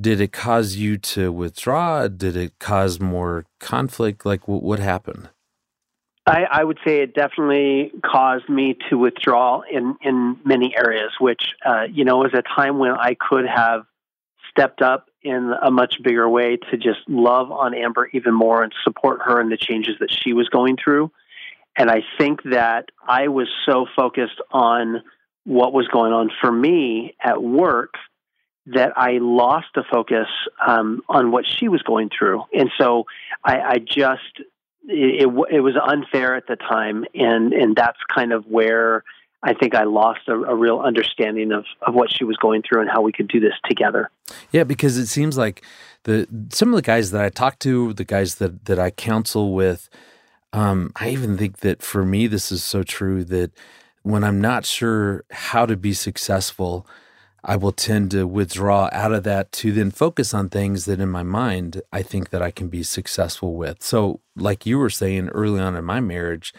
did 0.00 0.20
it 0.20 0.32
cause 0.32 0.76
you 0.76 0.96
to 0.98 1.32
withdraw? 1.32 2.08
Did 2.08 2.36
it 2.36 2.58
cause 2.58 3.00
more 3.00 3.44
conflict? 3.58 4.24
Like, 4.24 4.46
what, 4.46 4.62
what 4.62 4.78
happened? 4.78 5.30
I, 6.26 6.44
I, 6.44 6.64
would 6.64 6.78
say 6.84 7.00
it 7.00 7.14
definitely 7.14 7.90
caused 8.04 8.48
me 8.50 8.76
to 8.90 8.98
withdraw 8.98 9.62
in, 9.62 9.96
in 10.02 10.38
many 10.44 10.74
areas, 10.76 11.12
which, 11.18 11.42
uh, 11.64 11.84
you 11.90 12.04
know, 12.04 12.18
was 12.18 12.34
a 12.34 12.42
time 12.42 12.78
when 12.78 12.90
I 12.90 13.16
could 13.18 13.46
have 13.46 13.86
stepped 14.50 14.82
up 14.82 15.08
in 15.22 15.52
a 15.62 15.70
much 15.70 15.96
bigger 16.02 16.28
way 16.28 16.58
to 16.70 16.76
just 16.76 17.00
love 17.08 17.50
on 17.50 17.74
Amber 17.74 18.10
even 18.12 18.34
more 18.34 18.62
and 18.62 18.72
support 18.84 19.20
her 19.24 19.40
in 19.40 19.48
the 19.48 19.56
changes 19.56 19.96
that 20.00 20.10
she 20.12 20.34
was 20.34 20.48
going 20.50 20.76
through. 20.82 21.10
And 21.76 21.90
I 21.90 22.02
think 22.18 22.42
that 22.44 22.90
I 23.06 23.28
was 23.28 23.48
so 23.64 23.86
focused 23.96 24.40
on 24.50 25.02
what 25.44 25.72
was 25.72 25.88
going 25.88 26.12
on 26.12 26.30
for 26.40 26.52
me 26.52 27.16
at 27.22 27.42
work 27.42 27.94
that 28.74 28.92
I 28.96 29.18
lost 29.20 29.68
the 29.74 29.84
focus 29.90 30.26
um, 30.64 31.02
on 31.08 31.30
what 31.30 31.44
she 31.46 31.68
was 31.68 31.82
going 31.82 32.10
through. 32.16 32.44
And 32.52 32.70
so 32.78 33.04
I, 33.44 33.60
I 33.60 33.78
just 33.78 34.40
it, 34.88 35.28
it, 35.50 35.60
was 35.60 35.74
unfair 35.82 36.34
at 36.34 36.46
the 36.46 36.56
time, 36.56 37.04
and 37.14 37.52
and 37.52 37.76
that's 37.76 37.98
kind 38.14 38.32
of 38.32 38.46
where 38.46 39.04
I 39.42 39.54
think 39.54 39.74
I 39.74 39.84
lost 39.84 40.20
a, 40.28 40.32
a, 40.32 40.54
real 40.54 40.80
understanding 40.80 41.52
of 41.52 41.64
of 41.82 41.94
what 41.94 42.10
she 42.12 42.24
was 42.24 42.36
going 42.36 42.62
through 42.62 42.80
and 42.82 42.90
how 42.90 43.02
we 43.02 43.12
could 43.12 43.28
do 43.28 43.38
this 43.38 43.52
together. 43.68 44.10
Yeah, 44.50 44.64
because 44.64 44.96
it 44.96 45.06
seems 45.06 45.36
like 45.36 45.62
the 46.04 46.26
some 46.50 46.70
of 46.70 46.76
the 46.76 46.82
guys 46.82 47.10
that 47.10 47.22
I 47.22 47.28
talk 47.28 47.58
to, 47.60 47.92
the 47.92 48.04
guys 48.04 48.36
that 48.36 48.64
that 48.64 48.78
I 48.78 48.90
counsel 48.90 49.54
with, 49.54 49.90
um, 50.52 50.92
I 50.96 51.10
even 51.10 51.36
think 51.36 51.58
that 51.58 51.82
for 51.82 52.04
me 52.04 52.26
this 52.26 52.50
is 52.50 52.62
so 52.62 52.82
true 52.82 53.24
that 53.24 53.52
when 54.02 54.24
I'm 54.24 54.40
not 54.40 54.64
sure 54.64 55.24
how 55.30 55.66
to 55.66 55.76
be 55.76 55.92
successful 55.92 56.86
I 57.44 57.56
will 57.56 57.72
tend 57.72 58.10
to 58.10 58.26
withdraw 58.26 58.88
out 58.92 59.12
of 59.12 59.22
that 59.24 59.52
to 59.52 59.72
then 59.72 59.90
focus 59.90 60.34
on 60.34 60.48
things 60.48 60.84
that 60.86 61.00
in 61.00 61.08
my 61.08 61.22
mind 61.22 61.82
I 61.92 62.02
think 62.02 62.30
that 62.30 62.42
I 62.42 62.50
can 62.50 62.68
be 62.68 62.82
successful 62.82 63.54
with. 63.54 63.82
So, 63.82 64.20
like 64.36 64.66
you 64.66 64.78
were 64.78 64.90
saying 64.90 65.28
early 65.28 65.60
on 65.60 65.76
in 65.76 65.84
my 65.84 66.00
marriage, 66.00 66.52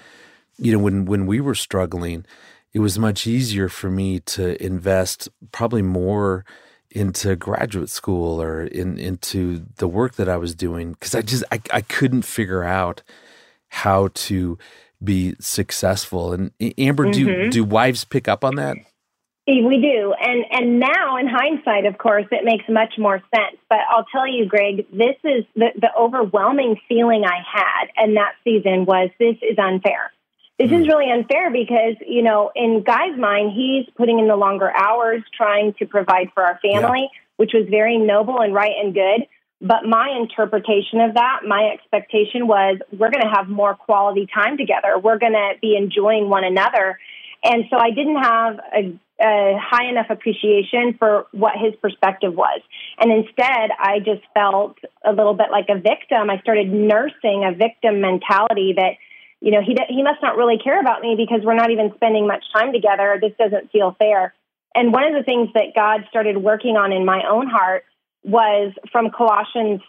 you 0.57 0.71
know, 0.71 0.79
when 0.79 1.05
when 1.05 1.25
we 1.25 1.41
were 1.41 1.55
struggling, 1.55 2.25
it 2.73 2.79
was 2.79 2.97
much 2.99 3.27
easier 3.27 3.69
for 3.69 3.89
me 3.89 4.19
to 4.21 4.61
invest 4.63 5.29
probably 5.51 5.81
more 5.81 6.45
into 6.91 7.35
graduate 7.35 7.89
school 7.89 8.41
or 8.41 8.63
in 8.63 8.97
into 8.97 9.65
the 9.77 9.87
work 9.87 10.15
that 10.15 10.29
I 10.29 10.37
was 10.37 10.55
doing 10.55 10.93
because 10.93 11.13
I 11.13 11.21
just 11.21 11.43
I, 11.51 11.61
I 11.71 11.81
couldn't 11.81 12.23
figure 12.23 12.63
out 12.63 13.03
how 13.69 14.09
to 14.13 14.57
be 15.03 15.35
successful. 15.39 16.33
And 16.33 16.51
Amber, 16.77 17.05
mm-hmm. 17.05 17.11
do 17.11 17.49
do 17.49 17.63
wives 17.63 18.03
pick 18.05 18.27
up 18.27 18.43
on 18.43 18.55
that? 18.55 18.77
We 19.49 19.81
do. 19.81 20.13
And 20.13 20.45
and 20.51 20.79
now 20.79 21.17
in 21.17 21.27
hindsight, 21.27 21.85
of 21.85 21.97
course, 21.97 22.25
it 22.31 22.45
makes 22.45 22.65
much 22.69 22.93
more 22.97 23.19
sense. 23.35 23.57
But 23.67 23.79
I'll 23.89 24.05
tell 24.11 24.27
you, 24.27 24.45
Greg, 24.45 24.85
this 24.91 25.15
is 25.23 25.43
the, 25.55 25.69
the 25.75 25.89
overwhelming 25.97 26.79
feeling 26.87 27.23
I 27.25 27.39
had 27.51 28.05
in 28.05 28.13
that 28.13 28.33
season 28.43 28.85
was 28.85 29.09
this 29.17 29.37
is 29.41 29.57
unfair. 29.57 30.11
This 30.59 30.71
is 30.71 30.83
hmm. 30.83 30.89
really 30.89 31.09
unfair 31.11 31.49
because, 31.51 31.95
you 32.05 32.21
know, 32.21 32.51
in 32.53 32.83
Guy's 32.83 33.17
mind, 33.17 33.53
he's 33.55 33.85
putting 33.95 34.19
in 34.19 34.27
the 34.27 34.35
longer 34.35 34.69
hours 34.69 35.23
trying 35.35 35.73
to 35.79 35.85
provide 35.87 36.31
for 36.33 36.43
our 36.43 36.59
family, 36.61 37.09
yeah. 37.11 37.19
which 37.37 37.51
was 37.53 37.65
very 37.69 37.97
noble 37.97 38.41
and 38.41 38.53
right 38.53 38.73
and 38.79 38.93
good. 38.93 39.25
But 39.61 39.83
my 39.85 40.15
interpretation 40.19 41.01
of 41.01 41.15
that, 41.15 41.41
my 41.47 41.71
expectation 41.73 42.47
was 42.47 42.77
we're 42.91 43.09
going 43.09 43.23
to 43.23 43.33
have 43.33 43.49
more 43.49 43.73
quality 43.73 44.27
time 44.31 44.57
together. 44.57 44.99
We're 44.99 45.17
going 45.17 45.33
to 45.33 45.53
be 45.61 45.75
enjoying 45.75 46.29
one 46.29 46.43
another. 46.43 46.99
And 47.43 47.65
so 47.69 47.77
I 47.77 47.91
didn't 47.91 48.21
have 48.21 48.59
a 48.75 48.99
a 49.21 49.57
high 49.59 49.89
enough 49.89 50.07
appreciation 50.09 50.95
for 50.97 51.27
what 51.31 51.53
his 51.57 51.75
perspective 51.81 52.33
was. 52.33 52.61
And 52.99 53.11
instead, 53.11 53.71
I 53.77 53.99
just 53.99 54.21
felt 54.33 54.77
a 55.05 55.11
little 55.11 55.33
bit 55.33 55.47
like 55.51 55.67
a 55.69 55.79
victim. 55.79 56.29
I 56.29 56.39
started 56.39 56.71
nursing 56.71 57.43
a 57.45 57.53
victim 57.53 58.01
mentality 58.01 58.73
that, 58.77 58.93
you 59.41 59.51
know, 59.51 59.61
he, 59.61 59.75
he 59.89 60.03
must 60.03 60.21
not 60.21 60.37
really 60.37 60.57
care 60.57 60.79
about 60.79 61.01
me 61.01 61.15
because 61.17 61.41
we're 61.43 61.55
not 61.55 61.71
even 61.71 61.91
spending 61.95 62.27
much 62.27 62.43
time 62.53 62.71
together. 62.71 63.19
This 63.21 63.33
doesn't 63.37 63.71
feel 63.71 63.95
fair. 63.99 64.33
And 64.75 64.93
one 64.93 65.03
of 65.03 65.13
the 65.13 65.23
things 65.23 65.49
that 65.53 65.75
God 65.75 66.05
started 66.09 66.37
working 66.37 66.77
on 66.77 66.91
in 66.93 67.05
my 67.05 67.23
own 67.29 67.47
heart 67.47 67.83
was 68.23 68.73
from 68.91 69.09
Colossians 69.11 69.81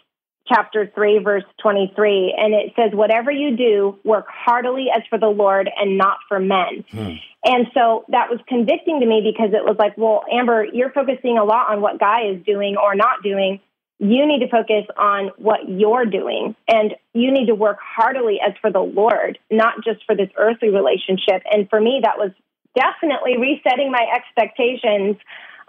chapter 0.51 0.91
3, 0.93 1.19
verse 1.23 1.43
23. 1.61 2.35
And 2.37 2.53
it 2.53 2.73
says, 2.75 2.91
Whatever 2.93 3.31
you 3.31 3.55
do, 3.55 3.99
work 4.03 4.25
heartily 4.29 4.87
as 4.95 5.03
for 5.09 5.17
the 5.17 5.27
Lord 5.27 5.69
and 5.77 5.97
not 5.97 6.17
for 6.27 6.39
men. 6.39 6.83
Hmm. 6.89 7.13
And 7.43 7.67
so 7.73 8.05
that 8.09 8.29
was 8.29 8.39
convicting 8.47 8.99
to 8.99 9.05
me 9.05 9.21
because 9.25 9.53
it 9.53 9.65
was 9.65 9.75
like, 9.79 9.97
well, 9.97 10.23
Amber, 10.31 10.65
you're 10.71 10.91
focusing 10.91 11.37
a 11.39 11.43
lot 11.43 11.71
on 11.71 11.81
what 11.81 11.99
Guy 11.99 12.27
is 12.29 12.45
doing 12.45 12.75
or 12.77 12.93
not 12.95 13.23
doing. 13.23 13.59
You 13.97 14.27
need 14.27 14.39
to 14.39 14.49
focus 14.49 14.85
on 14.97 15.31
what 15.37 15.67
you're 15.67 16.05
doing. 16.05 16.55
And 16.67 16.93
you 17.13 17.31
need 17.31 17.47
to 17.47 17.55
work 17.55 17.77
heartily 17.81 18.39
as 18.45 18.53
for 18.61 18.71
the 18.71 18.79
Lord, 18.79 19.39
not 19.49 19.83
just 19.83 20.05
for 20.05 20.15
this 20.15 20.29
earthly 20.37 20.69
relationship. 20.69 21.41
And 21.51 21.67
for 21.69 21.81
me, 21.81 22.01
that 22.03 22.17
was 22.17 22.31
definitely 22.75 23.37
resetting 23.37 23.91
my 23.91 24.05
expectations 24.13 25.17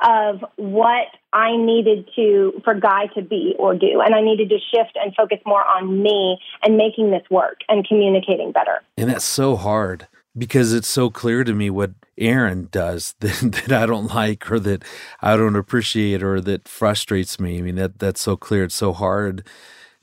of 0.03 0.45
what 0.57 1.07
I 1.33 1.57
needed 1.57 2.09
to 2.17 2.61
for 2.65 2.75
Guy 2.75 3.07
to 3.15 3.23
be 3.23 3.55
or 3.59 3.75
do. 3.75 4.01
And 4.05 4.15
I 4.15 4.21
needed 4.21 4.49
to 4.51 4.59
shift 4.59 4.97
and 5.03 5.15
focus 5.15 5.39
more 5.47 5.65
on 5.65 6.03
me 6.03 6.39
and 6.63 6.77
making 6.77 7.11
this 7.11 7.23
work 7.31 7.61
and 7.69 7.87
communicating 7.87 8.53
better. 8.53 8.83
And 8.97 9.11
that's 9.11 9.25
so 9.25 9.57
hard 9.57 10.09
because 10.37 10.73
it's 10.73 10.89
so 10.89 11.11
clear 11.11 11.45
to 11.45 11.53
me 11.53 11.71
what 11.71 11.93
Erin 12.19 12.69
does 12.71 13.15
that, 13.21 13.65
that 13.67 13.73
I 13.73 13.87
don't 13.87 14.13
like 14.15 14.51
or 14.51 14.59
that 14.61 14.85
I 15.21 15.37
don't 15.37 15.57
appreciate 15.57 16.23
or 16.23 16.41
that 16.41 16.69
frustrates 16.69 17.39
me. 17.41 17.59
I 17.59 17.63
mean 17.63 17.77
that 17.77 17.99
that's 17.99 18.21
so 18.21 18.37
clear. 18.37 18.65
It's 18.65 18.75
so 18.75 18.93
hard 18.93 19.47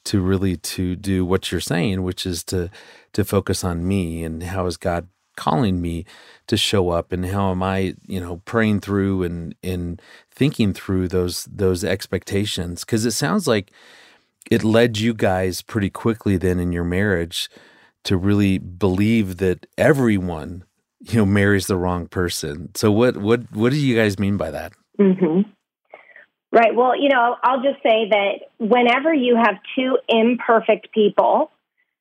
to 0.05 0.21
really 0.21 0.57
to 0.57 0.95
do 0.95 1.25
what 1.25 1.51
you're 1.51 1.61
saying, 1.61 2.03
which 2.03 2.25
is 2.25 2.43
to 2.45 2.69
to 3.13 3.23
focus 3.23 3.63
on 3.63 3.87
me 3.87 4.23
and 4.23 4.43
how 4.43 4.65
is 4.65 4.77
God 4.77 5.07
calling 5.39 5.81
me 5.81 6.05
to 6.47 6.57
show 6.57 6.89
up 6.89 7.13
and 7.13 7.25
how 7.25 7.51
am 7.51 7.63
I, 7.63 7.95
you 8.05 8.19
know, 8.19 8.41
praying 8.43 8.81
through 8.81 9.23
and 9.23 9.55
and 9.63 10.01
thinking 10.29 10.73
through 10.73 11.07
those 11.07 11.45
those 11.45 11.83
expectations 11.83 12.83
because 12.83 13.05
it 13.05 13.11
sounds 13.11 13.47
like 13.47 13.71
it 14.51 14.63
led 14.63 14.97
you 14.97 15.13
guys 15.13 15.61
pretty 15.61 15.89
quickly 15.89 16.35
then 16.35 16.59
in 16.59 16.73
your 16.73 16.83
marriage 16.83 17.49
to 18.03 18.17
really 18.17 18.57
believe 18.57 19.37
that 19.37 19.65
everyone, 19.77 20.65
you 20.99 21.19
know, 21.19 21.25
marries 21.25 21.67
the 21.67 21.77
wrong 21.77 22.07
person. 22.07 22.69
So 22.75 22.91
what 22.91 23.15
what 23.17 23.51
what 23.53 23.71
do 23.71 23.79
you 23.79 23.95
guys 23.95 24.19
mean 24.19 24.35
by 24.35 24.51
that? 24.51 24.73
hmm 24.97 25.41
Right. 26.51 26.75
Well, 26.75 26.99
you 26.99 27.09
know, 27.09 27.35
I'll 27.43 27.61
just 27.61 27.81
say 27.83 28.09
that 28.09 28.33
whenever 28.57 29.13
you 29.13 29.35
have 29.35 29.55
two 29.75 29.99
imperfect 30.07 30.91
people 30.91 31.51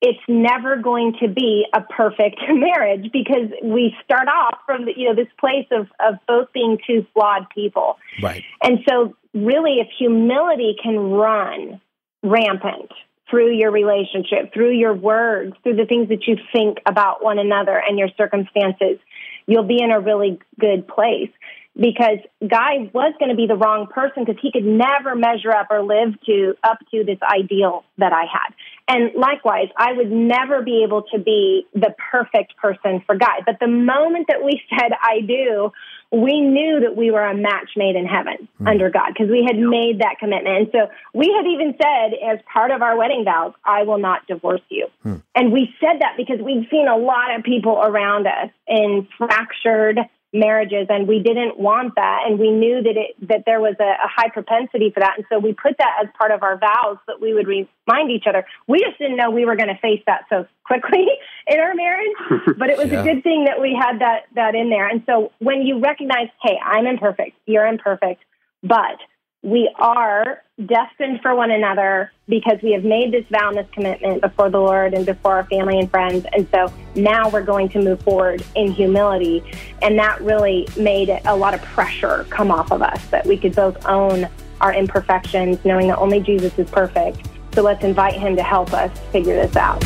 it's 0.01 0.21
never 0.29 0.77
going 0.77 1.15
to 1.21 1.29
be 1.29 1.67
a 1.75 1.81
perfect 1.81 2.41
marriage 2.49 3.11
because 3.13 3.51
we 3.63 3.95
start 4.05 4.29
off 4.29 4.59
from 4.67 4.85
the, 4.85 4.93
you 4.97 5.09
know 5.09 5.15
this 5.15 5.33
place 5.39 5.67
of 5.71 5.89
of 6.01 6.19
both 6.27 6.53
being 6.53 6.79
two 6.87 7.07
flawed 7.13 7.49
people. 7.55 7.99
Right. 8.23 8.45
And 8.63 8.79
so 8.89 9.17
really 9.35 9.79
if 9.81 9.89
humility 9.99 10.77
can 10.83 10.99
run 11.11 11.81
rampant 12.23 12.93
through 13.31 13.55
your 13.55 13.71
relationship, 13.71 14.55
through 14.55 14.73
your 14.73 14.95
words, 14.95 15.55
through 15.63 15.77
the 15.77 15.85
things 15.85 16.09
that 16.09 16.27
you 16.27 16.37
think 16.53 16.79
about 16.87 17.23
one 17.23 17.39
another 17.39 17.77
and 17.77 17.99
your 17.99 18.09
circumstances, 18.17 18.99
you'll 19.47 19.67
be 19.67 19.83
in 19.83 19.91
a 19.91 20.01
really 20.01 20.39
good 20.59 20.89
place 20.89 21.31
because 21.79 22.19
Guy 22.41 22.91
was 22.93 23.15
going 23.19 23.31
to 23.31 23.37
be 23.37 23.47
the 23.47 23.57
wrong 23.57 23.87
person 23.87 24.25
because 24.25 24.41
he 24.43 24.51
could 24.51 24.65
never 24.65 25.15
measure 25.15 25.53
up 25.53 25.69
or 25.71 25.83
live 25.83 26.21
to 26.27 26.55
up 26.65 26.79
to 26.91 27.05
this 27.05 27.19
ideal 27.23 27.85
that 27.99 28.13
I 28.13 28.23
had. 28.23 28.55
And 28.89 29.15
likewise, 29.15 29.69
I 29.77 29.93
would 29.93 30.11
never 30.11 30.63
be 30.63 30.83
able 30.83 31.03
to 31.13 31.19
be 31.19 31.67
the 31.75 31.95
perfect 32.11 32.57
person 32.57 33.03
for 33.07 33.17
Guy. 33.17 33.41
But 33.45 33.61
the 33.61 33.69
moment 33.69 34.29
that 34.29 34.43
we 34.43 34.63
said 34.71 34.93
I 35.01 35.21
do, 35.21 35.73
we 36.11 36.41
knew 36.41 36.81
that 36.81 36.97
we 36.97 37.11
were 37.11 37.23
a 37.23 37.37
match 37.37 37.71
made 37.77 37.95
in 37.95 38.07
heaven 38.07 38.49
mm. 38.61 38.67
under 38.67 38.89
God 38.89 39.09
because 39.13 39.31
we 39.31 39.45
had 39.47 39.59
made 39.59 40.01
that 40.01 40.17
commitment. 40.19 40.57
And 40.57 40.69
so 40.73 40.91
we 41.13 41.29
had 41.37 41.47
even 41.47 41.75
said, 41.81 42.17
as 42.33 42.39
part 42.51 42.71
of 42.71 42.81
our 42.81 42.97
wedding 42.97 43.25
vows, 43.25 43.53
I 43.63 43.83
will 43.83 43.99
not 43.99 44.27
divorce 44.27 44.63
you. 44.71 44.89
Mm. 45.05 45.23
And 45.35 45.53
we 45.53 45.75
said 45.81 46.01
that 46.01 46.15
because 46.17 46.41
we'd 46.41 46.67
seen 46.71 46.89
a 46.89 46.97
lot 46.97 47.37
of 47.37 47.45
people 47.45 47.79
around 47.79 48.27
us 48.27 48.51
in 48.67 49.07
fractured 49.19 49.99
marriages 50.33 50.87
and 50.91 51.09
we 51.09 51.21
didn't 51.23 51.59
want 51.59 51.95
that 51.97 52.25
and 52.27 52.39
we 52.39 52.51
knew 52.51 52.83
that 52.83 52.97
it 52.97 53.17
that 53.29 53.45
there 53.47 53.61
was 53.61 53.75
a, 53.81 53.83
a, 53.83 54.09
high 54.09 54.29
propensity 54.29 54.91
for 54.93 55.01
that 55.01 55.15
and 55.17 55.25
so 55.33 55.39
we 55.39 55.55
put 55.55 55.75
that 55.79 55.93
as 56.03 56.09
part 56.19 56.31
of 56.31 56.43
our 56.43 56.59
vows 56.59 56.99
that 57.07 57.19
we 57.19 57.33
would 57.33 57.47
remind 57.47 58.11
each 58.11 58.25
other 58.29 58.45
we 58.67 58.79
just 58.81 58.99
didn't 58.99 59.17
know 59.17 59.31
we 59.31 59.47
were 59.47 59.57
going 59.57 59.69
to 59.69 59.79
face 59.81 60.03
that 60.07 60.25
so 60.29 60.47
quickly 60.65 61.07
in 61.47 61.59
our 61.59 61.75
marriage 61.75 62.13
but 62.59 62.69
it 62.69 62.77
was 62.77 62.91
yeah. 62.91 63.01
a 63.01 63.05
good 63.05 63.23
thing 63.23 63.47
that 63.47 63.59
we 63.59 63.75
had 63.75 64.01
that 64.01 64.25
that 64.35 64.55
in 64.55 64.69
there 64.69 64.87
and 64.87 65.03
so 65.07 65.33
when 65.39 65.63
you 65.63 65.81
recognize 65.81 66.29
hey 66.43 66.59
i'm 66.63 66.87
imperfect 66.87 67.35
you're 67.47 67.67
imperfect 67.67 68.23
but 68.63 68.99
we 69.43 69.73
are 69.77 70.43
destined 70.67 71.21
for 71.23 71.35
one 71.35 71.51
another 71.51 72.11
because 72.29 72.59
we 72.63 72.73
have 72.73 72.83
made 72.83 73.13
this 73.13 73.25
vow 73.31 73.49
and 73.49 73.57
this 73.57 73.69
commitment 73.73 74.21
before 74.21 74.51
the 74.51 74.59
Lord 74.59 74.95
and 74.95 75.07
before 75.07 75.37
our 75.37 75.45
family 75.45 75.79
and 75.79 75.89
friends. 75.89 76.27
And 76.33 76.49
so 76.53 76.73
now 76.97 77.31
we're 77.31 77.45
going 77.45 77.69
to 77.71 77.79
move 77.81 78.03
forward 78.03 78.43
in 78.57 78.73
humility. 78.73 79.43
And 79.81 79.99
that 79.99 80.21
really 80.21 80.67
made 80.77 81.21
a 81.25 81.37
lot 81.37 81.55
of 81.55 81.63
pressure 81.63 82.27
come 82.31 82.51
off 82.51 82.73
of 82.73 82.83
us 82.83 83.07
that 83.07 83.25
we 83.27 83.37
could 83.37 83.55
both 83.55 83.87
own 83.87 84.29
our 84.61 84.75
imperfections, 84.75 85.65
knowing 85.65 85.87
that 85.89 85.99
only 85.99 86.21
Jesus 86.21 86.59
is 86.59 86.69
perfect. 86.69 87.29
So 87.55 87.63
let's 87.63 87.85
invite 87.85 88.15
him 88.15 88.35
to 88.37 88.43
help 88.43 88.73
us 88.73 88.97
figure 89.11 89.37
this 89.37 89.55
out. 89.55 89.85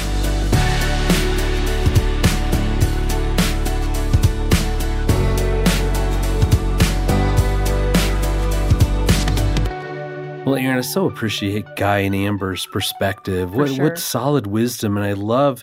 Well, 10.44 10.56
Erin, 10.56 10.78
I 10.78 10.80
so 10.80 11.06
appreciate 11.06 11.76
Guy 11.76 11.99
and 11.99 12.16
Amber's 12.16 12.66
perspective. 12.66 13.54
What, 13.54 13.68
sure. 13.68 13.84
what 13.84 13.99
solid 13.99 14.49
wisdom. 14.49 14.96
And 14.96 15.06
I 15.06 15.12
love 15.12 15.62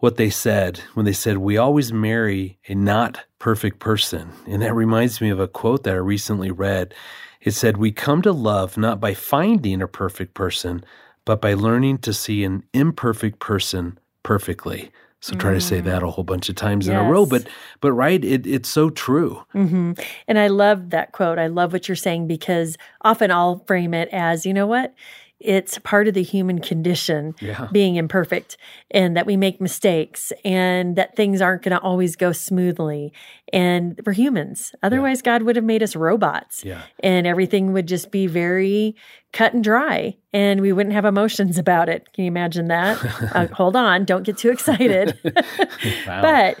what 0.00 0.16
they 0.16 0.28
said 0.28 0.78
when 0.92 1.06
they 1.06 1.14
said, 1.14 1.38
We 1.38 1.56
always 1.56 1.94
marry 1.94 2.58
a 2.68 2.74
not 2.74 3.24
perfect 3.38 3.78
person. 3.78 4.28
And 4.46 4.60
that 4.60 4.74
reminds 4.74 5.22
me 5.22 5.30
of 5.30 5.40
a 5.40 5.48
quote 5.48 5.84
that 5.84 5.94
I 5.94 5.98
recently 5.98 6.50
read. 6.50 6.92
It 7.40 7.52
said, 7.52 7.78
We 7.78 7.90
come 7.90 8.20
to 8.20 8.32
love 8.32 8.76
not 8.76 9.00
by 9.00 9.14
finding 9.14 9.80
a 9.80 9.88
perfect 9.88 10.34
person, 10.34 10.84
but 11.24 11.40
by 11.40 11.54
learning 11.54 11.98
to 11.98 12.12
see 12.12 12.44
an 12.44 12.64
imperfect 12.74 13.38
person 13.38 13.98
perfectly. 14.22 14.90
So 15.20 15.36
try 15.36 15.52
to 15.52 15.60
say 15.60 15.80
that 15.80 16.02
a 16.04 16.10
whole 16.10 16.22
bunch 16.24 16.48
of 16.48 16.54
times 16.54 16.86
in 16.86 16.94
a 16.96 17.02
row, 17.02 17.26
but 17.26 17.48
but 17.80 17.92
right, 17.92 18.24
it, 18.24 18.46
it's 18.46 18.68
so 18.68 18.88
true. 18.88 19.44
hmm 19.52 19.92
And 20.28 20.38
I 20.38 20.46
love 20.46 20.90
that 20.90 21.12
quote. 21.12 21.38
I 21.38 21.48
love 21.48 21.72
what 21.72 21.88
you're 21.88 21.96
saying 21.96 22.28
because 22.28 22.76
often 23.02 23.30
I'll 23.32 23.64
frame 23.66 23.94
it 23.94 24.08
as, 24.12 24.46
you 24.46 24.54
know 24.54 24.66
what? 24.66 24.94
It's 25.40 25.78
part 25.78 26.08
of 26.08 26.14
the 26.14 26.22
human 26.22 26.58
condition 26.60 27.34
Yeah. 27.40 27.68
being 27.70 27.94
imperfect 27.96 28.56
and 28.90 29.16
that 29.16 29.24
we 29.24 29.36
make 29.36 29.60
mistakes 29.60 30.32
and 30.44 30.96
that 30.96 31.14
things 31.14 31.40
aren't 31.40 31.62
going 31.62 31.76
to 31.76 31.80
always 31.80 32.16
go 32.16 32.32
smoothly. 32.32 33.12
And 33.52 34.00
we're 34.04 34.12
humans. 34.14 34.74
Otherwise, 34.82 35.22
God 35.22 35.42
would 35.42 35.54
have 35.56 35.64
made 35.64 35.82
us 35.82 35.94
robots 35.94 36.64
Yeah. 36.64 36.80
and 37.00 37.26
everything 37.26 37.72
would 37.72 37.86
just 37.86 38.10
be 38.10 38.26
very 38.26 38.96
cut 39.32 39.52
and 39.54 39.62
dry 39.62 40.16
and 40.32 40.60
we 40.60 40.72
wouldn't 40.72 40.94
have 40.94 41.04
emotions 41.04 41.56
about 41.58 41.88
it. 41.88 42.12
Can 42.12 42.24
you 42.24 42.28
imagine 42.28 42.66
that? 42.68 42.98
uh, 43.34 43.46
hold 43.48 43.76
on. 43.76 44.04
Don't 44.04 44.24
get 44.24 44.36
too 44.38 44.50
excited. 44.50 45.18
Wow. 46.06 46.22
But 46.22 46.58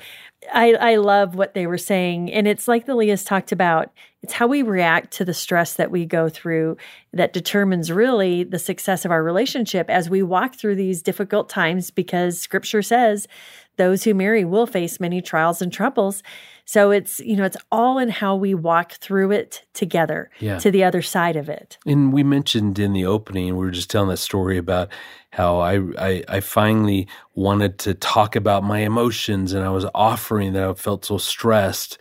I, 0.52 0.72
I 0.74 0.96
love 0.96 1.34
what 1.34 1.54
they 1.54 1.66
were 1.66 1.78
saying. 1.78 2.32
And 2.32 2.46
it's 2.46 2.68
like 2.68 2.86
the 2.86 2.94
Lia's 2.94 3.24
talked 3.24 3.52
about. 3.52 3.92
It's 4.22 4.32
how 4.32 4.46
we 4.46 4.62
react 4.62 5.12
to 5.14 5.24
the 5.24 5.34
stress 5.34 5.74
that 5.74 5.90
we 5.90 6.04
go 6.04 6.28
through 6.28 6.76
that 7.12 7.32
determines 7.32 7.92
really 7.92 8.44
the 8.44 8.58
success 8.58 9.04
of 9.04 9.10
our 9.10 9.22
relationship 9.22 9.88
as 9.88 10.10
we 10.10 10.22
walk 10.22 10.56
through 10.56 10.76
these 10.76 11.02
difficult 11.02 11.48
times 11.48 11.90
because 11.90 12.40
scripture 12.40 12.82
says 12.82 13.28
those 13.76 14.04
who 14.04 14.14
marry 14.14 14.44
will 14.44 14.66
face 14.66 15.00
many 15.00 15.22
trials 15.22 15.62
and 15.62 15.72
troubles. 15.72 16.22
So 16.68 16.90
it's, 16.90 17.18
you 17.20 17.34
know, 17.34 17.44
it's 17.44 17.56
all 17.72 17.96
in 17.96 18.10
how 18.10 18.36
we 18.36 18.52
walk 18.54 18.92
through 18.92 19.30
it 19.30 19.62
together 19.72 20.30
Yeah. 20.38 20.58
to 20.58 20.70
the 20.70 20.84
other 20.84 21.00
side 21.00 21.34
of 21.34 21.48
it. 21.48 21.78
And 21.86 22.12
we 22.12 22.22
mentioned 22.22 22.78
in 22.78 22.92
the 22.92 23.06
opening, 23.06 23.56
we 23.56 23.64
were 23.64 23.70
just 23.70 23.88
telling 23.88 24.10
that 24.10 24.18
story 24.18 24.58
about 24.58 24.90
how 25.30 25.60
I, 25.60 25.76
I 25.98 26.24
I 26.28 26.40
finally 26.40 27.08
wanted 27.34 27.78
to 27.78 27.94
talk 27.94 28.36
about 28.36 28.64
my 28.64 28.80
emotions, 28.80 29.54
and 29.54 29.64
I 29.64 29.70
was 29.70 29.86
offering 29.94 30.52
that 30.52 30.62
I 30.68 30.74
felt 30.74 31.06
so 31.06 31.16
stressed, 31.16 31.96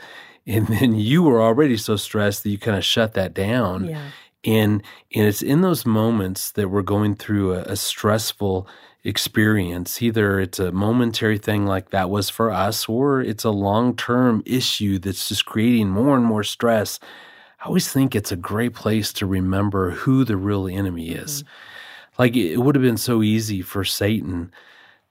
and 0.46 0.68
then 0.76 0.96
you 0.96 1.24
were 1.24 1.42
already 1.42 1.78
so 1.78 1.96
stressed 1.96 2.44
that 2.44 2.50
you 2.50 2.58
kind 2.58 2.76
of 2.78 2.84
shut 2.84 3.14
that 3.14 3.34
down. 3.34 3.86
Yeah. 3.86 4.10
And 4.44 4.84
and 5.16 5.26
it's 5.28 5.42
in 5.42 5.62
those 5.62 5.86
moments 5.86 6.52
that 6.52 6.68
we're 6.70 6.82
going 6.96 7.16
through 7.16 7.54
a, 7.54 7.62
a 7.62 7.76
stressful 7.78 8.68
experience. 9.08 10.02
Either 10.02 10.40
it's 10.40 10.60
a 10.60 10.72
momentary 10.72 11.38
thing 11.38 11.66
like 11.66 11.92
that 11.92 12.10
was 12.10 12.30
for 12.30 12.52
us, 12.52 12.88
or 12.90 13.22
it's 13.22 13.46
a 13.46 13.50
long 13.50 13.96
term 13.96 14.44
issue 14.46 15.00
that's 15.00 15.30
just 15.30 15.46
creating 15.46 15.90
more 15.90 16.16
and 16.16 16.26
more 16.26 16.44
stress. 16.44 17.00
I 17.62 17.66
always 17.68 17.92
think 17.92 18.14
it's 18.14 18.32
a 18.32 18.36
great 18.36 18.74
place 18.74 19.14
to 19.14 19.26
remember 19.26 19.92
who 19.92 20.24
the 20.24 20.38
real 20.38 20.68
enemy 20.68 21.10
is. 21.10 21.44
Mm-hmm. 21.44 22.22
Like 22.22 22.36
it 22.36 22.58
would 22.58 22.76
have 22.76 22.84
been 22.84 22.98
so 22.98 23.24
easy 23.24 23.62
for 23.62 23.84
Satan 23.84 24.52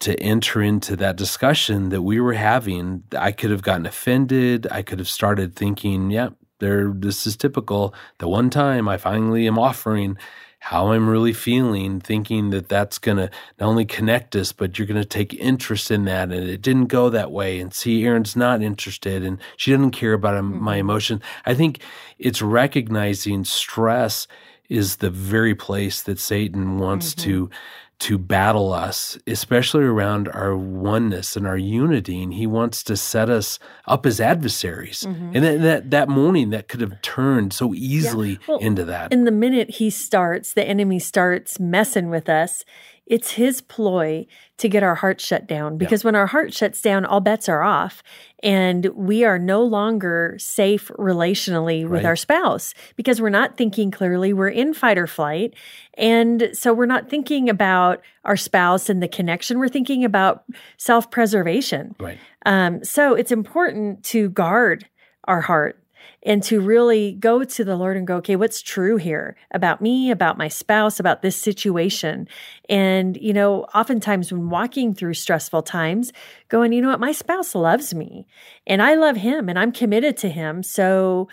to 0.00 0.18
enter 0.20 0.60
into 0.60 0.94
that 0.96 1.16
discussion 1.16 1.88
that 1.88 2.02
we 2.02 2.20
were 2.20 2.34
having. 2.34 3.02
I 3.16 3.32
could 3.32 3.50
have 3.50 3.62
gotten 3.62 3.86
offended. 3.86 4.66
I 4.70 4.82
could 4.82 4.98
have 4.98 5.08
started 5.08 5.56
thinking, 5.56 6.10
yep, 6.10 6.34
there 6.58 6.92
this 6.94 7.26
is 7.26 7.36
typical. 7.36 7.94
The 8.18 8.28
one 8.28 8.50
time 8.50 8.88
I 8.88 8.98
finally 8.98 9.46
am 9.46 9.58
offering 9.58 10.18
how 10.66 10.90
I'm 10.90 11.08
really 11.08 11.32
feeling, 11.32 12.00
thinking 12.00 12.50
that 12.50 12.69
that's 12.69 12.99
going 12.99 13.19
to 13.19 13.30
not 13.60 13.69
only 13.69 13.84
connect 13.84 14.34
us, 14.34 14.50
but 14.50 14.76
you're 14.76 14.86
going 14.88 15.00
to 15.00 15.08
take 15.08 15.32
interest 15.34 15.93
in 15.93 16.06
that. 16.06 16.32
And 16.32 16.49
it 16.49 16.60
didn't 16.60 16.86
go 16.86 17.08
that 17.08 17.30
way. 17.30 17.60
And 17.60 17.73
see, 17.73 18.04
Erin's 18.04 18.34
not 18.34 18.62
interested 18.62 19.23
and 19.23 19.38
she 19.56 19.71
doesn't 19.71 19.93
care 19.93 20.12
about 20.12 20.43
my 20.43 20.73
mm-hmm. 20.73 20.80
emotion. 20.80 21.23
I 21.45 21.54
think 21.54 21.82
it's 22.19 22.43
recognizing 22.43 23.45
stress 23.45 24.26
is 24.69 24.97
the 24.97 25.08
very 25.08 25.54
place 25.54 26.02
that 26.02 26.19
Satan 26.19 26.78
wants 26.80 27.14
to 27.14 27.45
mm-hmm. 27.45 27.54
To 27.99 28.19
battle 28.19 28.73
us, 28.73 29.19
especially 29.26 29.85
around 29.85 30.28
our 30.28 30.56
oneness 30.56 31.37
and 31.37 31.47
our 31.47 31.56
unity. 31.56 32.23
And 32.23 32.35
he 32.35 32.47
wants 32.47 32.82
to 32.85 32.97
set 32.97 33.30
us 33.30 33.59
up 33.87 34.04
as 34.04 34.21
adversaries. 34.21 35.04
Mm-hmm. 35.06 35.32
And 35.35 35.45
that, 35.45 35.63
that 35.63 35.91
that 35.91 36.09
morning 36.09 36.50
that 36.50 36.69
could 36.69 36.82
have 36.82 37.00
turned 37.00 37.52
so 37.52 37.75
easily 37.75 38.39
Well, 38.47 38.59
into 38.59 38.85
that. 38.85 39.13
In 39.13 39.25
the 39.25 39.30
minute 39.30 39.71
he 39.71 39.89
starts, 39.89 40.52
the 40.52 40.65
enemy 40.65 40.99
starts 40.99 41.59
messing 41.59 42.11
with 42.11 42.28
us, 42.28 42.65
it's 43.06 43.32
his 43.32 43.60
ploy 43.60 44.26
to 44.58 44.69
get 44.69 44.82
our 44.82 44.97
heart 44.97 45.21
shut 45.21 45.47
down. 45.47 45.78
Because 45.78 46.02
when 46.02 46.16
our 46.16 46.26
heart 46.26 46.52
shuts 46.52 46.80
down, 46.82 47.04
all 47.04 47.21
bets 47.21 47.49
are 47.49 47.62
off. 47.62 48.02
And 48.42 48.86
we 48.95 49.23
are 49.25 49.38
no 49.38 49.62
longer 49.62 50.34
safe 50.38 50.88
relationally 50.99 51.82
with 51.84 51.92
Right. 52.02 52.04
our 52.04 52.16
spouse 52.16 52.75
because 52.97 53.21
we're 53.21 53.28
not 53.30 53.56
thinking 53.56 53.90
clearly. 53.90 54.32
We're 54.32 54.49
in 54.49 54.75
fight 54.75 54.99
or 54.99 55.06
flight. 55.06 55.54
And 55.95 56.50
so 56.52 56.75
we're 56.75 56.86
not 56.86 57.08
thinking 57.08 57.49
about 57.49 58.02
our 58.25 58.36
spouse 58.36 58.88
and 58.88 59.02
the 59.02 59.08
connection. 59.08 59.58
We're 59.58 59.69
thinking 59.69 60.04
about 60.04 60.45
self 60.76 61.10
preservation. 61.10 61.95
right. 62.00 62.19
Um, 62.45 62.82
so 62.84 63.14
it's 63.14 63.32
important 63.32 64.04
to 64.04 64.30
guard 64.30 64.86
our 65.25 65.40
heart 65.40 65.80
and 66.26 66.43
to 66.43 66.60
really 66.60 67.12
go 67.12 67.45
to 67.45 67.65
the 67.65 67.76
Lord 67.76 67.97
and 67.97 68.06
go, 68.06 68.17
okay, 68.17 68.34
what's 68.34 68.60
true 68.60 68.97
here 68.97 69.36
about 69.52 69.80
me, 69.80 70.10
about 70.10 70.36
my 70.36 70.49
spouse, 70.49 70.99
about 70.99 71.23
this 71.23 71.36
situation? 71.36 72.26
And, 72.69 73.17
you 73.17 73.32
know, 73.32 73.62
oftentimes 73.73 74.32
when 74.32 74.50
walking 74.50 74.93
through 74.93 75.15
stressful 75.15 75.62
times, 75.62 76.12
going, 76.49 76.73
you 76.73 76.82
know 76.82 76.89
what, 76.89 77.00
my 77.00 77.12
spouse 77.12 77.54
loves 77.54 77.95
me 77.95 78.26
and 78.67 78.82
I 78.82 78.97
love 78.97 79.17
him 79.17 79.49
and 79.49 79.56
I'm 79.56 79.71
committed 79.71 80.17
to 80.19 80.28
him. 80.28 80.62
So, 80.62 81.28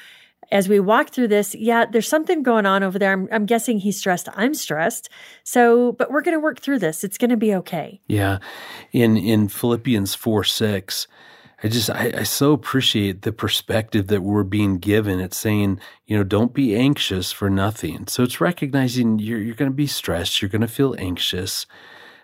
as 0.51 0.69
we 0.69 0.79
walk 0.79 1.09
through 1.09 1.29
this, 1.29 1.55
yeah, 1.55 1.85
there's 1.85 2.07
something 2.07 2.43
going 2.43 2.67
on 2.67 2.83
over 2.83 2.99
there. 2.99 3.11
I'm, 3.11 3.27
I'm 3.31 3.45
guessing 3.47 3.79
he's 3.79 3.97
stressed. 3.97 4.29
I'm 4.35 4.53
stressed. 4.53 5.09
So, 5.43 5.93
but 5.93 6.11
we're 6.11 6.21
going 6.21 6.37
to 6.37 6.39
work 6.39 6.59
through 6.59 6.77
this. 6.79 7.03
It's 7.03 7.17
going 7.17 7.31
to 7.31 7.37
be 7.37 7.55
okay. 7.55 8.01
Yeah. 8.07 8.37
In 8.91 9.17
in 9.17 9.47
Philippians 9.47 10.13
4 10.13 10.43
6, 10.43 11.07
I 11.63 11.69
just 11.69 11.89
I, 11.89 12.11
I 12.17 12.23
so 12.23 12.51
appreciate 12.51 13.21
the 13.21 13.31
perspective 13.31 14.07
that 14.07 14.21
we're 14.21 14.43
being 14.43 14.79
given. 14.79 15.19
It's 15.21 15.37
saying, 15.37 15.79
you 16.05 16.17
know, 16.17 16.23
don't 16.23 16.53
be 16.53 16.75
anxious 16.75 17.31
for 17.31 17.49
nothing. 17.49 18.07
So 18.07 18.23
it's 18.23 18.41
recognizing 18.41 19.19
you're 19.19 19.39
you're 19.39 19.55
gonna 19.55 19.71
be 19.71 19.87
stressed, 19.87 20.41
you're 20.41 20.49
gonna 20.49 20.67
feel 20.67 20.95
anxious, 20.99 21.65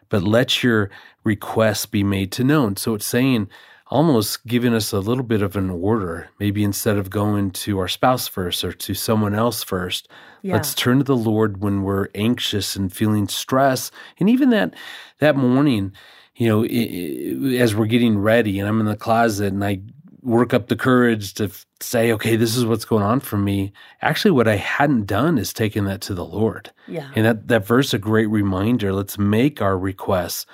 but 0.10 0.24
let 0.24 0.62
your 0.62 0.90
requests 1.24 1.86
be 1.86 2.04
made 2.04 2.32
to 2.34 2.44
known. 2.44 2.76
So 2.76 2.96
it's 2.96 3.06
saying 3.06 3.48
almost 3.88 4.46
giving 4.46 4.74
us 4.74 4.92
a 4.92 5.00
little 5.00 5.24
bit 5.24 5.42
of 5.42 5.56
an 5.56 5.70
order. 5.70 6.30
Maybe 6.40 6.64
instead 6.64 6.98
of 6.98 7.10
going 7.10 7.50
to 7.52 7.80
our 7.80 7.88
spouse 7.88 8.28
first 8.28 8.64
or 8.64 8.72
to 8.72 8.94
someone 8.94 9.34
else 9.34 9.64
first, 9.64 10.08
Yeah. 10.44 10.54
let's 10.54 10.76
turn 10.76 11.00
to 11.00 11.04
the 11.04 11.16
Lord 11.18 11.62
when 11.62 11.82
we're 11.82 12.08
anxious 12.14 12.76
and 12.76 12.94
feeling 12.94 13.28
stress. 13.28 13.90
And 14.20 14.30
even 14.30 14.50
that 14.52 14.76
that 15.20 15.36
morning, 15.36 15.94
you 16.40 16.48
know, 16.48 16.64
i- 16.64 16.68
i- 16.68 17.58
as 17.62 17.76
we're 17.76 17.86
getting 17.86 18.18
ready 18.18 18.60
and 18.60 18.68
I'm 18.68 18.80
in 18.80 18.86
the 18.86 18.96
closet 18.96 19.52
and 19.54 19.64
I 19.64 19.82
work 20.22 20.54
up 20.54 20.68
the 20.68 20.76
courage 20.76 21.34
to 21.36 21.46
f- 21.46 21.66
say, 21.82 22.12
okay, 22.14 22.36
this 22.38 22.56
is 22.58 22.66
what's 22.66 22.86
going 22.86 23.04
on 23.04 23.20
for 23.20 23.38
me. 23.38 23.72
Actually, 24.02 24.32
what 24.32 24.48
I 24.48 24.56
hadn't 24.56 25.06
done 25.06 25.38
is 25.38 25.54
taken 25.54 25.84
that 25.86 26.02
to 26.02 26.14
the 26.14 26.26
Lord. 26.26 26.72
Yeah. 26.88 27.10
And 27.16 27.26
that, 27.26 27.48
that 27.50 27.68
verse, 27.68 27.94
a 27.94 27.98
great 27.98 28.28
reminder. 28.28 28.94
Let's 28.94 29.18
make 29.18 29.62
our 29.62 29.78
requests, 29.78 30.46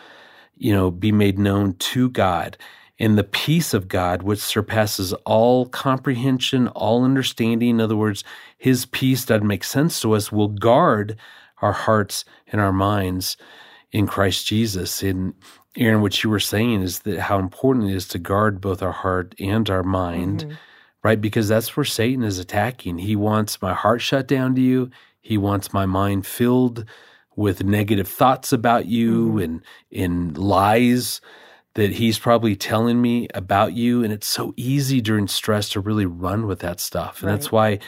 you 0.57 0.73
know, 0.73 0.89
be 0.91 1.11
made 1.11 1.37
known 1.39 1.73
to 1.73 2.09
God. 2.09 2.57
And 2.97 3.17
the 3.17 3.23
peace 3.23 3.73
of 3.73 3.87
God, 3.87 4.23
which 4.23 4.39
surpasses 4.39 5.13
all 5.25 5.65
comprehension, 5.67 6.67
all 6.69 7.03
understanding, 7.03 7.69
in 7.69 7.81
other 7.81 7.97
words, 7.97 8.23
his 8.57 8.85
peace 8.87 9.25
that 9.25 9.43
makes 9.43 9.69
sense 9.69 9.99
to 10.01 10.13
us, 10.13 10.31
will 10.31 10.47
guard 10.47 11.15
our 11.61 11.73
hearts 11.73 12.25
and 12.51 12.59
our 12.61 12.73
minds 12.73 13.37
in 13.91 14.07
Christ 14.07 14.47
Jesus. 14.47 15.03
And 15.03 15.33
Erin, 15.77 16.01
what 16.01 16.23
you 16.23 16.29
were 16.29 16.39
saying 16.39 16.81
is 16.81 16.99
that 16.99 17.19
how 17.19 17.39
important 17.39 17.89
it 17.89 17.95
is 17.95 18.07
to 18.09 18.19
guard 18.19 18.61
both 18.61 18.81
our 18.81 18.91
heart 18.91 19.35
and 19.39 19.69
our 19.69 19.83
mind, 19.83 20.45
mm-hmm. 20.45 20.55
right? 21.03 21.19
Because 21.19 21.47
that's 21.47 21.75
where 21.75 21.83
Satan 21.83 22.23
is 22.23 22.39
attacking. 22.39 22.97
He 22.97 23.15
wants 23.15 23.61
my 23.61 23.73
heart 23.73 24.01
shut 24.01 24.27
down 24.27 24.55
to 24.55 24.61
you. 24.61 24.89
He 25.21 25.37
wants 25.37 25.73
my 25.73 25.85
mind 25.85 26.25
filled 26.25 26.85
with 27.35 27.63
negative 27.63 28.07
thoughts 28.07 28.53
about 28.53 28.85
you 28.85 29.27
mm-hmm. 29.27 29.39
and 29.39 29.61
in 29.91 30.33
lies 30.35 31.19
that 31.73 31.91
he's 31.91 32.17
probably 32.17 32.55
telling 32.55 33.01
me 33.01 33.27
about 33.33 33.73
you. 33.73 34.03
And 34.03 34.13
it's 34.13 34.27
so 34.27 34.53
easy 34.55 35.01
during 35.01 35.27
stress 35.27 35.69
to 35.69 35.81
really 35.81 36.05
run 36.05 36.47
with 36.47 36.59
that 36.59 36.79
stuff. 36.79 37.21
And 37.21 37.29
that's 37.29 37.51
why 37.51 37.79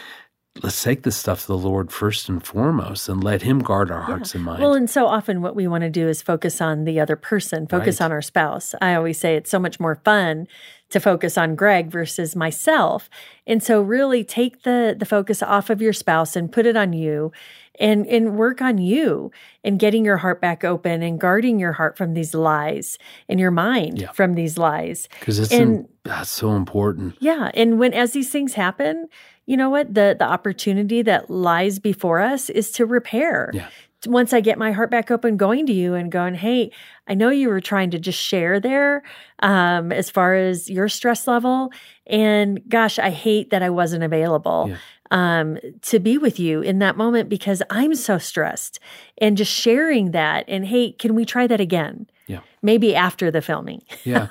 let's 0.63 0.82
take 0.84 1.04
this 1.04 1.15
stuff 1.17 1.41
to 1.41 1.48
the 1.48 1.58
Lord 1.58 1.91
first 1.91 2.30
and 2.30 2.43
foremost 2.43 3.08
and 3.10 3.24
let 3.24 3.41
Him 3.41 3.60
guard 3.60 3.91
our 3.91 4.02
hearts 4.02 4.36
and 4.36 4.43
minds. 4.43 4.62
Well, 4.62 4.74
and 4.74 4.89
so 4.89 5.06
often 5.08 5.41
what 5.41 5.56
we 5.56 5.67
want 5.67 5.84
to 5.84 5.89
do 5.89 6.08
is 6.08 6.22
focus 6.22 6.62
on 6.62 6.84
the 6.86 7.00
other 7.00 7.15
person, 7.15 7.67
focus 7.67 8.00
Right. 8.00 8.06
on 8.06 8.12
our 8.12 8.22
spouse. 8.22 8.74
I 8.82 8.96
always 8.96 9.17
say 9.20 9.36
it's 9.36 9.50
so 9.50 9.60
much 9.60 9.80
more 9.80 9.96
fun 9.96 10.48
to 10.89 11.00
focus 11.00 11.38
on 11.38 11.56
Greg 11.56 11.89
versus 11.91 12.36
myself. 12.36 13.10
And 13.45 13.62
so 13.62 13.82
really 13.82 14.23
take 14.23 14.63
the 14.63 14.95
the 14.97 15.06
focus 15.06 15.43
off 15.43 15.69
of 15.69 15.82
your 15.82 15.93
spouse 15.93 16.36
and 16.36 16.52
put 16.52 16.65
it 16.65 16.78
on 16.78 16.93
you 16.93 17.32
and 17.80 18.08
and 18.08 18.36
work 18.38 18.62
on 18.62 18.78
you 18.78 19.32
and 19.63 19.80
getting 19.80 20.06
your 20.06 20.17
heart 20.17 20.39
back 20.41 20.63
open 20.63 21.02
and 21.04 21.19
guarding 21.19 21.60
your 21.60 21.73
heart 21.73 21.97
from 21.97 22.13
these 22.13 22.34
lies 22.34 22.97
and 23.30 23.39
your 23.39 23.52
mind 23.52 24.00
Yeah. 24.00 24.12
from 24.12 24.34
these 24.36 24.58
lies. 24.58 25.08
Because 25.19 25.39
it's 25.39 25.52
and- 25.52 25.62
in- 25.80 25.88
that's 26.04 26.30
so 26.30 26.56
important. 26.56 27.15
Yeah, 27.19 27.52
and 27.54 27.80
when 27.80 27.93
as 27.93 28.13
these 28.13 28.30
things 28.30 28.54
happen, 28.54 29.10
you 29.45 29.58
know 29.58 29.69
what? 29.69 29.93
The 29.93 30.15
the 30.17 30.26
opportunity 30.26 31.02
that 31.02 31.30
lies 31.30 31.80
before 31.80 32.19
us 32.21 32.50
is 32.50 32.71
to 32.71 32.86
repair. 32.86 33.52
Yeah. 33.54 33.67
Once 34.06 34.32
I 34.32 34.42
get 34.42 34.60
my 34.60 34.72
heart 34.72 34.92
back 34.92 35.10
open, 35.10 35.38
going 35.38 35.66
to 35.66 35.74
you 35.74 35.96
and 35.96 36.12
going, 36.12 36.36
hey, 36.36 36.72
I 37.08 37.16
know 37.16 37.30
you 37.30 37.50
were 37.50 37.60
trying 37.62 37.90
to 37.92 38.00
just 38.00 38.20
share 38.20 38.60
there 38.60 39.02
um, 39.40 39.92
as 39.92 40.10
far 40.10 40.36
as 40.36 40.70
your 40.70 40.88
stress 40.88 41.28
level. 41.28 41.72
And 42.06 42.62
gosh, 42.70 43.00
I 43.00 43.10
hate 43.10 43.50
that 43.50 43.64
I 43.64 43.70
wasn't 43.72 44.04
available 44.04 44.68
Yeah. 44.70 44.78
um, 45.10 45.58
to 45.84 46.00
be 46.00 46.18
with 46.20 46.40
you 46.40 46.62
in 46.62 46.78
that 46.80 46.96
moment 46.96 47.28
because 47.28 47.64
I'm 47.72 47.96
so 47.96 48.18
stressed. 48.20 48.80
And 49.18 49.36
just 49.36 49.52
sharing 49.52 50.12
that 50.12 50.46
and 50.48 50.66
hey, 50.68 50.92
can 50.92 51.16
we 51.16 51.26
try 51.26 51.48
that 51.48 51.60
again? 51.60 52.08
Yeah. 52.28 52.42
Maybe 52.62 52.94
after 52.96 53.32
the 53.32 53.42
filming. 53.42 53.82
Yeah. 54.04 54.28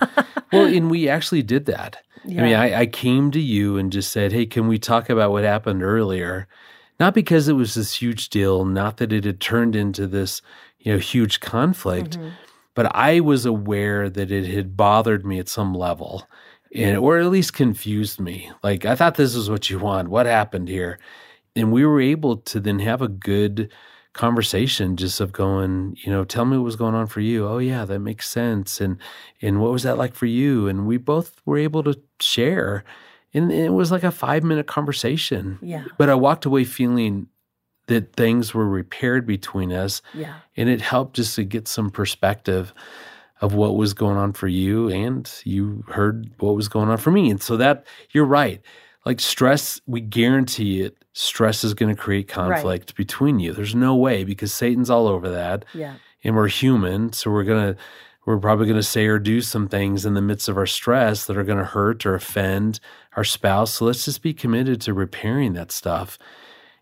well, 0.53 0.67
and 0.67 0.91
we 0.91 1.09
actually 1.09 1.43
did 1.43 1.67
that. 1.67 1.99
I 2.25 2.29
mean, 2.29 2.55
I, 2.55 2.81
I 2.81 2.87
came 2.87 3.31
to 3.33 3.41
you 3.41 3.79
and 3.79 3.93
just 3.93 4.11
said, 4.13 4.33
Hey, 4.33 4.47
can 4.47 4.67
we 4.69 4.79
talk 4.79 5.09
about 5.11 5.31
what 5.33 5.45
happened 5.45 5.83
earlier? 5.83 6.47
Not 6.99 7.15
because 7.15 7.49
it 7.49 7.53
was 7.55 7.75
this 7.75 8.01
huge 8.01 8.31
deal, 8.31 8.65
not 8.65 8.97
that 8.99 9.13
it 9.13 9.25
had 9.25 9.41
turned 9.41 9.77
into 9.77 10.07
this, 10.07 10.41
you 10.81 10.93
know, 10.93 10.99
huge 10.99 11.41
conflict, 11.41 12.19
Mhm. 12.19 12.31
but 12.75 12.87
I 12.95 13.21
was 13.21 13.45
aware 13.45 14.09
that 14.09 14.31
it 14.31 14.47
had 14.47 14.77
bothered 14.77 15.25
me 15.27 15.39
at 15.39 15.49
some 15.49 15.75
level. 15.75 16.27
And, 16.75 16.99
or 16.99 17.19
at 17.19 17.31
least 17.31 17.55
confused 17.55 18.21
me. 18.21 18.51
Like, 18.63 18.85
I 18.85 18.97
thought 18.97 19.15
this 19.15 19.35
is 19.35 19.49
what 19.49 19.71
you 19.71 19.79
want. 19.79 20.09
What 20.09 20.27
happened 20.27 20.69
here? 20.69 20.99
And 21.55 21.73
we 21.73 21.87
were 21.87 22.01
able 22.01 22.39
to 22.39 22.61
then 22.61 22.81
have 22.81 23.01
a 23.01 23.09
good 23.09 23.71
conversation 24.13 24.97
just 24.97 25.21
of 25.21 25.33
going, 25.33 25.97
you 26.03 26.11
know, 26.11 26.25
tell 26.25 26.45
me 26.45 26.57
what 26.57 26.65
was 26.65 26.77
going 26.77 26.95
on 26.95 27.07
for 27.07 27.21
you. 27.21 27.47
Oh 27.47 27.59
yeah, 27.59 27.85
that 27.85 28.01
makes 28.01 28.29
sense. 28.29 28.81
And 28.81 28.99
and 29.41 29.61
what 29.61 29.71
was 29.73 29.85
that 29.85 29.97
like 29.97 30.15
for 30.15 30.27
you? 30.27 30.67
And 30.69 30.87
we 30.87 30.97
both 30.97 31.41
were 31.47 31.57
able 31.59 31.83
to 31.85 31.99
share. 32.21 32.83
And 33.35 33.53
it 33.53 33.71
was 33.73 33.91
like 33.91 34.05
a 34.05 34.11
five 34.11 34.43
minute 34.45 34.67
conversation. 34.67 35.59
Yeah. 35.63 35.85
But 35.99 36.09
I 36.09 36.15
walked 36.15 36.45
away 36.47 36.65
feeling 36.65 37.29
that 37.87 38.15
things 38.15 38.53
were 38.55 38.69
repaired 38.69 39.27
between 39.27 39.73
us. 39.73 40.03
Yeah. 40.15 40.37
And 40.57 40.69
it 40.69 40.81
helped 40.81 41.17
just 41.17 41.37
to 41.37 41.45
get 41.45 41.69
some 41.69 41.91
perspective 41.91 42.73
of 43.41 43.55
what 43.55 43.77
was 43.77 43.93
going 43.95 44.17
on 44.17 44.33
for 44.33 44.49
you. 44.49 44.89
And 44.89 45.31
you 45.45 45.85
heard 45.89 46.31
what 46.39 46.57
was 46.57 46.69
going 46.69 46.89
on 46.89 46.97
for 46.99 47.11
me. 47.11 47.31
And 47.31 47.43
so 47.43 47.57
that 47.59 47.85
you're 48.11 48.25
right. 48.25 48.61
Like 49.05 49.21
stress, 49.21 49.81
we 49.87 50.01
guarantee 50.01 50.81
it, 50.83 51.05
stress 51.13 51.63
is 51.63 51.75
going 51.75 51.95
to 51.95 52.01
create 52.01 52.27
conflict 52.29 52.97
between 52.97 53.39
you. 53.39 53.53
There's 53.53 53.75
no 53.75 53.95
way 53.95 54.25
because 54.25 54.53
Satan's 54.53 54.91
all 54.91 55.07
over 55.07 55.29
that 55.31 55.65
Yeah. 55.75 55.95
and 56.25 56.35
we're 56.35 56.49
human 56.49 57.13
so 57.13 57.31
we're 57.31 57.45
gonna 57.45 57.77
we're 58.27 58.39
probably 58.39 58.67
gonna 58.67 58.83
say 58.83 59.07
or 59.07 59.19
do 59.19 59.41
some 59.41 59.69
things 59.69 60.05
in 60.05 60.15
the 60.15 60.21
midst 60.21 60.49
of 60.49 60.59
our 60.59 60.67
stress 60.67 61.25
that 61.27 61.39
are 61.39 61.45
gonna 61.45 61.65
hurt 61.65 62.05
or 62.05 62.15
offend 62.15 62.81
our 63.17 63.25
spouse. 63.25 63.75
So 63.75 63.87
let's 63.87 64.05
just 64.05 64.21
be 64.21 64.35
committed 64.35 64.81
to 64.83 64.93
repairing 64.93 65.55
that 65.55 65.73
stuff. 65.73 66.19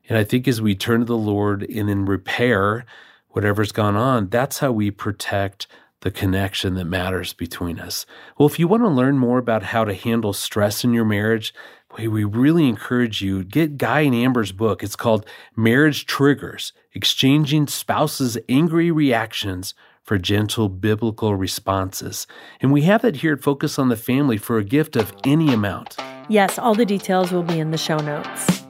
And 0.09 0.19
i 0.19 0.25
think 0.25 0.49
as 0.49 0.61
we 0.61 0.75
turn 0.75 1.01
to 1.01 1.07
the 1.07 1.17
lord 1.17 1.63
and 1.63 1.89
then 1.89 2.05
repair 2.05 2.85
whatever's 3.29 3.73
gone 3.73 3.97
on 3.97 4.29
that's 4.29 4.59
how 4.59 4.73
we 4.73 4.91
protect 4.91 5.67
the 6.01 6.11
connection 6.11 6.75
that 6.75 6.85
matters 6.85 7.33
between 7.33 7.79
us. 7.79 8.05
Well 8.37 8.49
if 8.49 8.59
you 8.59 8.69
want 8.69 8.83
to 8.83 8.89
learn 8.89 9.19
more 9.19 9.39
about 9.39 9.63
how 9.63 9.85
to 9.85 9.95
handle 9.95 10.33
stress 10.33 10.85
in 10.85 10.93
your 10.93 11.05
marriage 11.05 11.55
we 11.97 12.25
really 12.25 12.69
encourage 12.69 13.23
you 13.23 13.45
get 13.45 13.79
guy 13.79 14.01
and 14.01 14.15
amber's 14.15 14.51
book. 14.51 14.83
It's 14.83 14.97
called 14.97 15.27
marriage 15.57 16.07
triggers 16.07 16.73
exchanging 16.93 17.67
spouses 17.69 18.37
angry 18.49 18.91
reactions 18.91 19.75
for 20.05 20.19
gentle 20.19 20.69
biblical 20.69 21.35
responses 21.35 22.27
and 22.61 22.73
we 22.73 22.83
have 22.83 23.03
that 23.03 23.17
here 23.17 23.33
at 23.33 23.43
focus 23.43 23.79
on 23.79 23.89
the 23.89 23.97
family 23.97 24.37
for 24.37 24.59
a 24.59 24.65
gift 24.65 24.95
of 24.95 25.13
any 25.25 25.53
amount 25.53 25.97
Yes, 26.29 26.59
all 26.59 26.75
the 26.75 26.87
details 26.87 27.33
will 27.33 27.43
be 27.43 27.61
in 27.61 27.71
the 27.71 27.77
show 27.77 27.99
notes. 27.99 28.64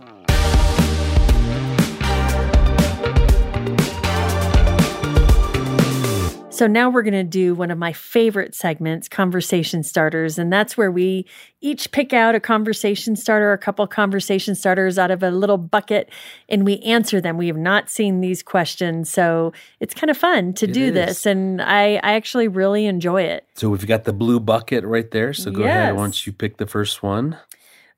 So 6.54 6.68
now 6.68 6.88
we're 6.88 7.02
going 7.02 7.14
to 7.14 7.24
do 7.24 7.52
one 7.52 7.72
of 7.72 7.78
my 7.78 7.92
favorite 7.92 8.54
segments, 8.54 9.08
conversation 9.08 9.82
starters, 9.82 10.38
and 10.38 10.52
that's 10.52 10.76
where 10.76 10.92
we 10.92 11.26
each 11.60 11.90
pick 11.90 12.12
out 12.12 12.36
a 12.36 12.40
conversation 12.40 13.16
starter, 13.16 13.52
a 13.52 13.58
couple 13.58 13.84
conversation 13.88 14.54
starters 14.54 14.96
out 14.96 15.10
of 15.10 15.24
a 15.24 15.32
little 15.32 15.58
bucket, 15.58 16.10
and 16.48 16.64
we 16.64 16.78
answer 16.78 17.20
them. 17.20 17.38
We 17.38 17.48
have 17.48 17.56
not 17.56 17.90
seen 17.90 18.20
these 18.20 18.44
questions, 18.44 19.10
so 19.10 19.52
it's 19.80 19.94
kind 19.94 20.10
of 20.10 20.16
fun 20.16 20.52
to 20.54 20.66
It 20.66 20.72
do 20.72 20.84
is. 20.86 20.94
this, 20.94 21.26
and 21.26 21.60
I, 21.60 21.96
I 22.04 22.12
actually 22.14 22.46
really 22.46 22.86
enjoy 22.86 23.22
it. 23.22 23.48
so 23.56 23.68
we've 23.68 23.84
got 23.88 24.04
the 24.04 24.12
blue 24.12 24.38
bucket 24.38 24.84
right 24.84 25.10
there 25.10 25.32
so 25.32 25.50
go 25.50 25.64
ahead 25.64 25.88
Yes. 25.88 25.94
why 25.96 26.02
don't 26.02 26.24
you 26.26 26.32
pick 26.32 26.58
the 26.58 26.66
first 26.66 27.02
one 27.02 27.36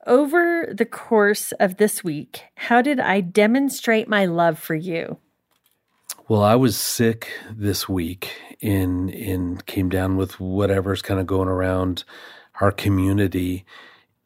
Over 0.06 0.72
the 0.72 0.86
course 0.86 1.52
of 1.60 1.76
this 1.76 2.02
week, 2.02 2.44
how 2.54 2.80
did 2.80 3.00
I 3.00 3.20
demonstrate 3.20 4.08
my 4.08 4.24
love 4.24 4.58
for 4.58 4.74
you? 4.74 5.18
Well, 6.28 6.42
I 6.42 6.56
was 6.56 6.76
sick 6.76 7.30
this 7.52 7.88
week 7.88 8.32
and 8.60 9.10
and 9.10 9.64
came 9.66 9.88
down 9.88 10.16
with 10.16 10.40
whatever's 10.40 11.00
kind 11.00 11.20
of 11.20 11.26
going 11.26 11.48
around 11.48 12.02
our 12.60 12.72
community. 12.72 13.64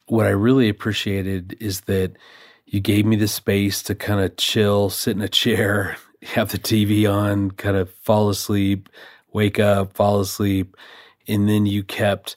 What 0.07 0.25
I 0.25 0.29
really 0.31 0.67
appreciated 0.67 1.55
is 1.59 1.81
that 1.81 2.17
you 2.65 2.79
gave 2.79 3.05
me 3.05 3.17
the 3.17 3.27
space 3.27 3.83
to 3.83 3.93
kind 3.93 4.19
of 4.19 4.35
chill, 4.37 4.89
sit 4.89 5.15
in 5.15 5.21
a 5.21 5.27
chair, 5.29 5.97
have 6.23 6.51
the 6.51 6.57
TV 6.57 7.11
on, 7.11 7.51
kind 7.51 7.77
of 7.77 7.91
fall 7.93 8.29
asleep, 8.29 8.89
wake 9.31 9.59
up, 9.59 9.93
fall 9.93 10.19
asleep, 10.21 10.75
and 11.27 11.47
then 11.47 11.67
you 11.67 11.83
kept 11.83 12.35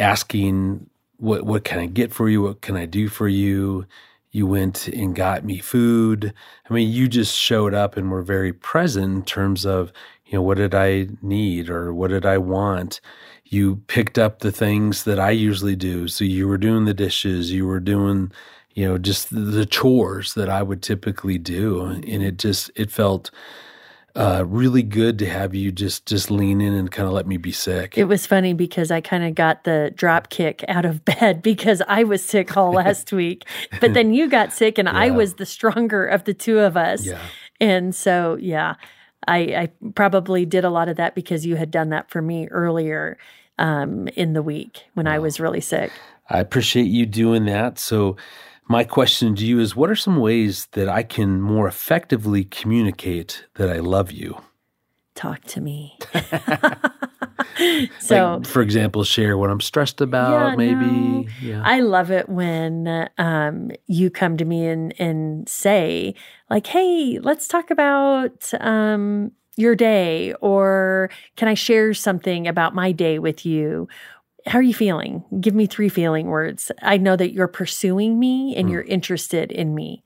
asking 0.00 0.90
what 1.18 1.44
what 1.44 1.62
can 1.62 1.78
I 1.78 1.86
get 1.86 2.12
for 2.12 2.28
you? 2.28 2.42
What 2.42 2.60
can 2.60 2.76
I 2.76 2.86
do 2.86 3.08
for 3.08 3.28
you? 3.28 3.86
You 4.34 4.48
went 4.48 4.88
and 4.88 5.14
got 5.14 5.44
me 5.44 5.58
food. 5.58 6.34
I 6.68 6.74
mean, 6.74 6.90
you 6.90 7.06
just 7.06 7.36
showed 7.36 7.72
up 7.72 7.96
and 7.96 8.10
were 8.10 8.20
very 8.20 8.52
present 8.52 9.14
in 9.14 9.22
terms 9.22 9.64
of, 9.64 9.92
you 10.26 10.32
know, 10.32 10.42
what 10.42 10.56
did 10.56 10.74
I 10.74 11.06
need 11.22 11.70
or 11.70 11.94
what 11.94 12.08
did 12.08 12.26
I 12.26 12.38
want? 12.38 13.00
You 13.44 13.76
picked 13.86 14.18
up 14.18 14.40
the 14.40 14.50
things 14.50 15.04
that 15.04 15.20
I 15.20 15.30
usually 15.30 15.76
do. 15.76 16.08
So 16.08 16.24
you 16.24 16.48
were 16.48 16.58
doing 16.58 16.84
the 16.84 16.92
dishes, 16.92 17.52
you 17.52 17.64
were 17.64 17.78
doing, 17.78 18.32
you 18.74 18.84
know, 18.88 18.98
just 18.98 19.28
the 19.30 19.66
chores 19.66 20.34
that 20.34 20.48
I 20.48 20.64
would 20.64 20.82
typically 20.82 21.38
do. 21.38 21.84
And 21.84 22.04
it 22.04 22.36
just, 22.36 22.72
it 22.74 22.90
felt 22.90 23.30
uh, 24.16 24.44
really 24.46 24.82
good 24.82 25.18
to 25.18 25.26
have 25.26 25.54
you 25.54 25.72
just, 25.72 26.06
just 26.06 26.30
lean 26.30 26.60
in 26.60 26.72
and 26.72 26.90
kind 26.90 27.08
of 27.08 27.12
let 27.14 27.26
me 27.26 27.36
be 27.36 27.50
sick. 27.50 27.98
It 27.98 28.04
was 28.04 28.26
funny 28.26 28.54
because 28.54 28.90
I 28.92 29.00
kind 29.00 29.24
of 29.24 29.34
got 29.34 29.64
the 29.64 29.92
drop 29.94 30.30
kick 30.30 30.64
out 30.68 30.84
of 30.84 31.04
bed 31.20 31.42
because 31.42 31.82
I 31.88 32.04
was 32.04 32.24
sick 32.24 32.56
all 32.56 32.72
last 32.74 33.12
week. 33.12 33.44
But 33.80 33.94
then 33.94 34.14
you 34.14 34.28
got 34.28 34.52
sick 34.52 34.78
and 34.78 34.88
I 34.88 35.10
was 35.10 35.34
the 35.34 35.46
stronger 35.46 36.06
of 36.06 36.24
the 36.24 36.34
two 36.34 36.60
of 36.60 36.76
us. 36.76 37.04
yeah. 37.04 37.20
And 37.60 37.94
so, 37.94 38.36
yeah, 38.40 38.74
I, 39.26 39.38
I 39.38 39.72
probably 39.94 40.44
did 40.44 40.64
a 40.64 40.70
lot 40.70 40.88
of 40.88 40.96
that 40.96 41.14
because 41.14 41.46
you 41.46 41.56
had 41.56 41.70
done 41.70 41.90
that 41.90 42.10
for 42.10 42.20
me 42.20 42.46
earlier 42.48 43.16
um, 43.58 44.08
in 44.08 44.32
the 44.32 44.42
week 44.42 44.84
when 44.94 45.06
I 45.06 45.18
was 45.18 45.40
really 45.40 45.60
sick. 45.60 45.92
I 46.28 46.40
appreciate 46.40 46.86
you 46.86 47.06
doing 47.06 47.44
that. 47.46 47.78
So, 47.78 48.16
my 48.68 48.84
question 48.84 49.34
to 49.36 49.44
you 49.44 49.58
is 49.60 49.76
what 49.76 49.90
are 49.90 49.96
some 49.96 50.18
ways 50.18 50.66
that 50.72 50.88
I 50.88 51.02
can 51.02 51.40
more 51.40 51.68
effectively 51.68 52.44
communicate 52.44 53.46
that 53.54 53.70
I 53.70 53.78
love 53.78 54.10
you? 54.10 54.38
Talk 55.14 55.42
to 55.44 55.60
me. 55.60 55.98
so, 58.00 58.36
like, 58.36 58.46
for 58.46 58.62
example, 58.62 59.04
share 59.04 59.38
what 59.38 59.50
I'm 59.50 59.60
stressed 59.60 60.00
about, 60.00 60.50
Yeah, 60.50 60.56
maybe. 60.56 60.84
no. 60.84 61.24
Yeah. 61.40 61.62
I 61.64 61.80
love 61.80 62.10
it 62.10 62.28
when 62.28 63.08
um, 63.18 63.70
you 63.86 64.10
come 64.10 64.36
to 64.38 64.44
me 64.44 64.66
and, 64.66 64.94
and 64.98 65.48
say, 65.48 66.14
like, 66.50 66.66
hey, 66.66 67.20
let's 67.22 67.46
talk 67.46 67.70
about 67.70 68.52
um, 68.60 69.30
your 69.56 69.76
day, 69.76 70.34
or 70.40 71.10
can 71.36 71.46
I 71.46 71.54
share 71.54 71.94
something 71.94 72.48
about 72.48 72.74
my 72.74 72.90
day 72.90 73.18
with 73.20 73.46
you? 73.46 73.88
How 74.46 74.58
are 74.58 74.62
you 74.62 74.74
feeling? 74.74 75.24
Give 75.40 75.54
me 75.54 75.66
three 75.66 75.88
feeling 75.88 76.26
words. 76.26 76.70
I 76.82 76.98
know 76.98 77.16
that 77.16 77.32
you're 77.32 77.48
pursuing 77.48 78.18
me 78.18 78.54
and 78.56 78.68
Mm. 78.68 78.72
you're 78.72 78.82
interested 78.82 79.50
in 79.50 79.74
me, 79.74 80.02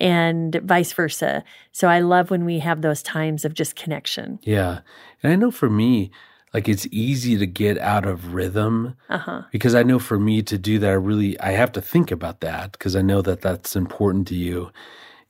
and 0.00 0.54
vice 0.64 0.92
versa. 0.92 1.44
So 1.72 1.88
I 1.88 2.00
love 2.00 2.30
when 2.30 2.44
we 2.44 2.60
have 2.60 2.80
those 2.82 3.02
times 3.02 3.44
of 3.44 3.54
just 3.54 3.76
connection. 3.76 4.38
yeah. 4.42 4.80
And 5.22 5.32
I 5.32 5.36
know 5.36 5.50
for 5.50 5.68
me, 5.70 6.10
like 6.52 6.68
it's 6.68 6.86
easy 6.90 7.36
to 7.36 7.46
get 7.46 7.78
out 7.78 8.06
of 8.06 8.32
rhythm 8.34 8.94
Uh-huh. 9.10 9.42
because 9.50 9.74
I 9.74 9.82
know 9.82 9.98
for 9.98 10.18
me 10.18 10.40
to 10.42 10.56
do 10.58 10.78
that, 10.78 10.90
I 10.90 10.94
really 10.94 11.38
I 11.40 11.52
have 11.52 11.72
to 11.72 11.80
think 11.82 12.10
about 12.10 12.40
that 12.40 12.72
because 12.72 12.94
I 12.96 13.02
know 13.02 13.22
that 13.22 13.40
that's 13.40 13.74
important 13.76 14.28
to 14.28 14.34
you. 14.34 14.70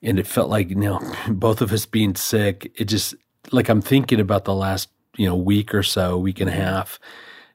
And 0.03 0.19
it 0.19 0.27
felt 0.27 0.51
like 0.51 0.69
you 0.71 0.77
know 0.77 1.01
both 1.29 1.61
of 1.61 1.73
us 1.73 1.87
being 1.87 2.15
sick, 2.15 2.71
it 2.77 2.85
just 2.87 3.15
like 3.53 3.69
I'm 3.69 3.81
thinking 3.83 4.21
about 4.21 4.45
the 4.45 4.55
last 4.55 4.91
you 5.17 5.27
know 5.27 5.37
week 5.37 5.75
or 5.75 5.83
so, 5.83 6.19
week 6.19 6.41
and 6.41 6.51
a 6.51 6.53
half 6.55 6.99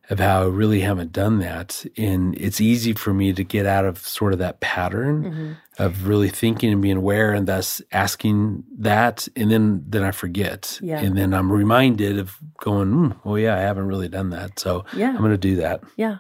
of 0.10 0.20
how 0.20 0.44
I 0.44 0.48
really 0.48 0.80
haven't 0.82 1.12
done 1.12 1.40
that, 1.40 1.86
and 1.98 2.36
it's 2.36 2.60
easy 2.60 2.94
for 2.94 3.14
me 3.14 3.32
to 3.34 3.44
get 3.44 3.66
out 3.66 3.86
of 3.86 4.00
sort 4.00 4.34
of 4.34 4.40
that 4.40 4.60
pattern 4.60 5.24
Mhm. 5.24 5.58
of 5.86 6.08
really 6.08 6.30
thinking 6.30 6.74
and 6.74 6.82
being 6.82 6.98
aware, 6.98 7.32
and 7.34 7.48
thus 7.48 7.82
asking 7.92 8.64
that, 8.80 9.28
and 9.36 9.52
then 9.52 9.84
then 9.88 10.04
I 10.04 10.12
forget, 10.12 10.80
Yeah. 10.82 11.00
and 11.00 11.16
then 11.18 11.34
I'm 11.34 11.52
reminded 11.52 12.18
of 12.18 12.38
going, 12.60 12.90
mm, 12.90 13.16
oh 13.24 13.36
yeah, 13.36 13.56
I 13.56 13.60
haven't 13.62 13.86
really 13.88 14.10
done 14.10 14.30
that, 14.32 14.60
so 14.60 14.84
Yeah. 14.94 15.10
I'm 15.10 15.18
going 15.18 15.32
to 15.32 15.38
do 15.38 15.56
that. 15.58 15.82
Yeah. 15.96 16.18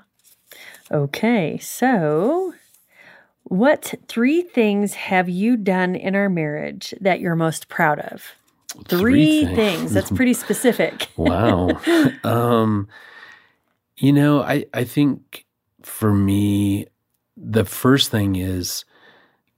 Okay. 0.91 1.57
So, 1.59 2.53
what 3.43 3.95
three 4.07 4.41
things 4.43 4.93
have 4.93 5.27
you 5.29 5.57
done 5.57 5.95
in 5.95 6.15
our 6.15 6.29
marriage 6.29 6.93
that 7.01 7.19
you're 7.19 7.35
most 7.35 7.67
proud 7.69 7.99
of? 7.99 8.35
Three, 8.87 9.45
things. 9.45 9.55
things. 9.55 9.93
That's 9.93 10.11
pretty 10.11 10.33
specific. 10.35 11.07
Wow. 11.17 11.69
um, 12.23 12.87
you 13.99 14.13
know, 14.13 14.41
I, 14.41 14.65
I 14.73 14.83
think 14.83 15.45
for 15.83 16.13
me, 16.13 16.87
the 17.37 17.65
first 17.65 18.11
thing 18.11 18.35
is 18.35 18.85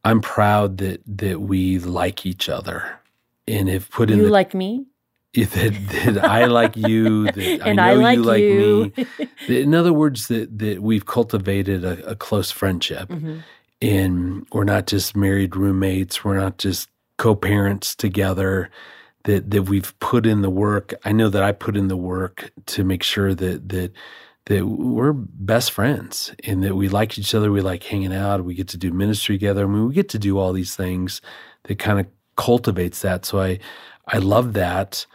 I'm 0.03 0.21
proud 0.21 0.77
that 0.79 1.01
that 1.05 1.41
we 1.41 1.79
like 1.79 2.25
each 2.25 2.49
other 2.49 2.99
and 3.47 3.69
have 3.69 3.89
put 3.91 4.09
in 4.11 4.17
you 4.17 4.25
the, 4.25 4.29
like 4.31 4.53
me, 4.53 4.85
that, 5.35 5.73
that 6.13 6.23
I 6.25 6.45
like 6.45 6.75
you, 6.77 7.29
that 7.31 7.61
and 7.65 7.79
I 7.79 7.91
I, 7.91 7.95
know 7.95 8.01
like 8.01 8.15
you 8.17 8.23
like 8.23 8.43
you. 8.43 8.93
me. 8.97 9.27
In 9.47 9.75
other 9.75 9.93
words, 9.93 10.27
that 10.27 10.59
that 10.59 10.81
we've 10.81 11.05
cultivated 11.05 11.83
a, 11.83 12.05
a 12.11 12.15
close 12.15 12.51
friendship 12.51 13.09
Mhm. 13.09 13.43
and 13.81 14.45
we're 14.53 14.63
not 14.63 14.87
just 14.87 15.15
married 15.15 15.55
roommates 15.55 16.23
we're 16.23 16.37
not 16.37 16.57
just 16.59 16.89
co-parents 17.17 17.95
together 17.95 18.69
that 19.23 19.49
that 19.51 19.63
we've 19.63 19.97
put 19.99 20.25
in 20.25 20.41
the 20.41 20.49
work 20.49 20.93
i 21.05 21.11
know 21.11 21.29
that 21.29 21.43
i 21.43 21.51
put 21.51 21.75
in 21.77 21.87
the 21.87 21.97
work 21.97 22.51
to 22.67 22.83
make 22.83 23.03
sure 23.03 23.33
that 23.33 23.69
that 23.69 23.91
that 24.51 24.65
we're 24.65 25.13
best 25.13 25.71
friends 25.71 26.33
and 26.43 26.63
that 26.63 26.75
we 26.75 26.89
like 26.89 27.17
each 27.17 27.33
other 27.33 27.51
we 27.51 27.61
like 27.61 27.83
hanging 27.83 28.13
out 28.13 28.43
we 28.43 28.53
get 28.53 28.67
to 28.67 28.77
do 28.77 28.91
ministry 28.91 29.37
together 29.37 29.63
I 29.63 29.67
mean, 29.67 29.87
we 29.87 29.93
get 29.93 30.09
to 30.09 30.19
do 30.19 30.37
all 30.37 30.53
these 30.53 30.75
things 30.75 31.21
that 31.63 31.79
kind 31.79 31.99
of 31.99 32.07
cultivates 32.35 33.01
that 33.01 33.25
so 33.25 33.39
i 33.39 33.59
i 34.07 34.17
love 34.17 34.53
that 34.53 35.05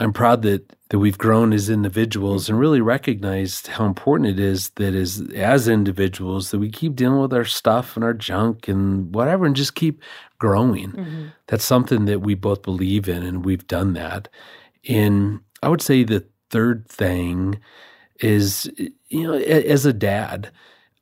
i'm 0.00 0.12
proud 0.12 0.42
that 0.42 0.74
that 0.90 0.98
we've 0.98 1.18
grown 1.18 1.52
as 1.52 1.68
individuals 1.68 2.48
and 2.48 2.58
really 2.58 2.80
recognized 2.80 3.66
how 3.66 3.84
important 3.84 4.30
it 4.30 4.40
is 4.40 4.70
that 4.76 4.94
as 4.94 5.22
as 5.34 5.68
individuals 5.68 6.50
that 6.50 6.58
we 6.58 6.70
keep 6.70 6.96
dealing 6.96 7.20
with 7.20 7.34
our 7.34 7.44
stuff 7.44 7.94
and 7.94 8.04
our 8.04 8.14
junk 8.14 8.68
and 8.68 9.14
whatever 9.14 9.44
and 9.44 9.54
just 9.54 9.74
keep 9.74 10.02
growing. 10.38 10.92
Mhm. 10.92 11.32
That's 11.48 11.64
something 11.64 12.06
that 12.06 12.20
we 12.22 12.34
both 12.34 12.62
believe 12.62 13.08
in 13.08 13.22
and 13.22 13.44
we've 13.44 13.66
done 13.66 13.92
that. 13.94 14.28
And 14.88 15.40
I 15.62 15.68
would 15.68 15.82
say 15.82 16.04
the 16.04 16.24
third 16.50 16.88
thing 16.88 17.58
is 18.20 18.70
you 19.08 19.22
know 19.22 19.34
as 19.34 19.86
a 19.86 19.92
dad 19.92 20.50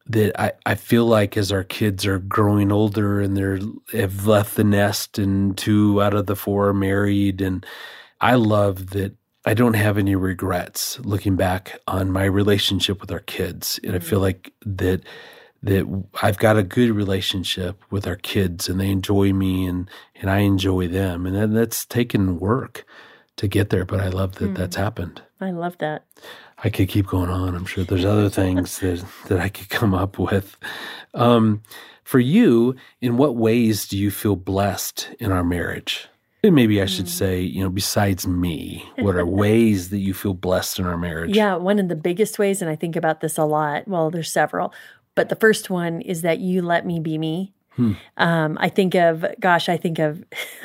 that 0.08 0.40
I, 0.40 0.52
I 0.64 0.74
feel 0.76 1.06
like 1.06 1.36
as 1.36 1.50
our 1.50 1.64
kids 1.64 2.06
are 2.06 2.18
growing 2.18 2.70
older 2.70 3.20
and 3.20 3.36
they're 3.36 3.58
have 3.92 4.26
left 4.26 4.56
the 4.56 4.64
nest 4.64 5.18
and 5.18 5.56
two 5.56 6.00
out 6.02 6.14
of 6.14 6.26
the 6.26 6.36
four 6.36 6.68
are 6.68 6.74
married 6.74 7.40
and 7.40 7.66
I 8.20 8.34
love 8.34 8.90
that 8.90 9.14
I 9.44 9.54
don't 9.54 9.74
have 9.74 9.96
any 9.96 10.16
regrets 10.16 10.98
looking 11.00 11.36
back 11.36 11.78
on 11.86 12.10
my 12.10 12.24
relationship 12.24 13.00
with 13.00 13.12
our 13.12 13.20
kids. 13.20 13.78
And 13.84 13.94
I 13.94 14.00
feel 14.00 14.18
mm-hmm. 14.18 14.22
like 14.22 14.52
that 14.62 15.02
that 15.62 16.04
I've 16.22 16.38
got 16.38 16.56
a 16.56 16.62
good 16.62 16.90
relationship 16.90 17.82
with 17.90 18.06
our 18.06 18.16
kids 18.16 18.68
and 18.68 18.80
they 18.80 18.90
enjoy 18.90 19.32
me 19.32 19.66
and 19.66 19.88
and 20.16 20.30
I 20.30 20.40
enjoy 20.40 20.88
them. 20.88 21.26
And 21.26 21.36
then 21.36 21.54
that's 21.54 21.84
taken 21.84 22.40
work 22.40 22.84
to 23.36 23.46
get 23.46 23.70
there, 23.70 23.84
but 23.84 24.00
I 24.00 24.08
love 24.08 24.36
that 24.36 24.54
that's 24.54 24.76
mm-hmm. 24.76 24.84
happened. 24.84 25.22
I 25.40 25.50
love 25.50 25.78
that. 25.78 26.04
I 26.58 26.70
could 26.70 26.88
keep 26.88 27.06
going 27.06 27.30
on. 27.30 27.54
I'm 27.54 27.66
sure 27.66 27.84
there's 27.84 28.04
other 28.04 28.30
things 28.30 28.78
that, 28.78 29.04
that 29.28 29.38
I 29.38 29.48
could 29.48 29.68
come 29.68 29.94
up 29.94 30.18
with. 30.18 30.56
Um, 31.14 31.62
for 32.02 32.18
you, 32.18 32.76
in 33.00 33.16
what 33.16 33.36
ways 33.36 33.86
do 33.86 33.98
you 33.98 34.10
feel 34.10 34.36
blessed 34.36 35.10
in 35.18 35.32
our 35.32 35.44
marriage? 35.44 36.08
And 36.44 36.54
maybe 36.54 36.80
I 36.80 36.86
should 36.86 37.08
say, 37.08 37.40
you 37.40 37.60
know, 37.60 37.68
besides 37.68 38.26
me, 38.26 38.88
what 38.98 39.16
are 39.16 39.26
ways 39.44 39.90
that 39.90 39.98
you 39.98 40.14
feel 40.14 40.34
blessed 40.34 40.78
in 40.78 40.86
our 40.86 40.96
marriage? 40.96 41.34
Yeah, 41.34 41.56
one 41.56 41.80
of 41.80 41.88
the 41.88 41.96
biggest 41.96 42.38
ways, 42.38 42.62
and 42.62 42.70
I 42.70 42.76
think 42.76 42.94
about 42.94 43.20
this 43.20 43.36
a 43.36 43.44
lot. 43.44 43.88
Well, 43.88 44.10
there's 44.10 44.30
several, 44.30 44.72
but 45.16 45.28
the 45.28 45.36
first 45.36 45.70
one 45.70 46.00
is 46.00 46.22
that 46.22 46.38
you 46.38 46.62
let 46.62 46.86
me 46.86 47.00
be 47.00 47.18
me. 47.18 47.52
Hmm. 47.76 47.92
Um, 48.16 48.58
I 48.60 48.68
think 48.68 48.94
of, 48.94 49.24
gosh, 49.38 49.68
I 49.68 49.76
think 49.76 49.98
of, 49.98 50.24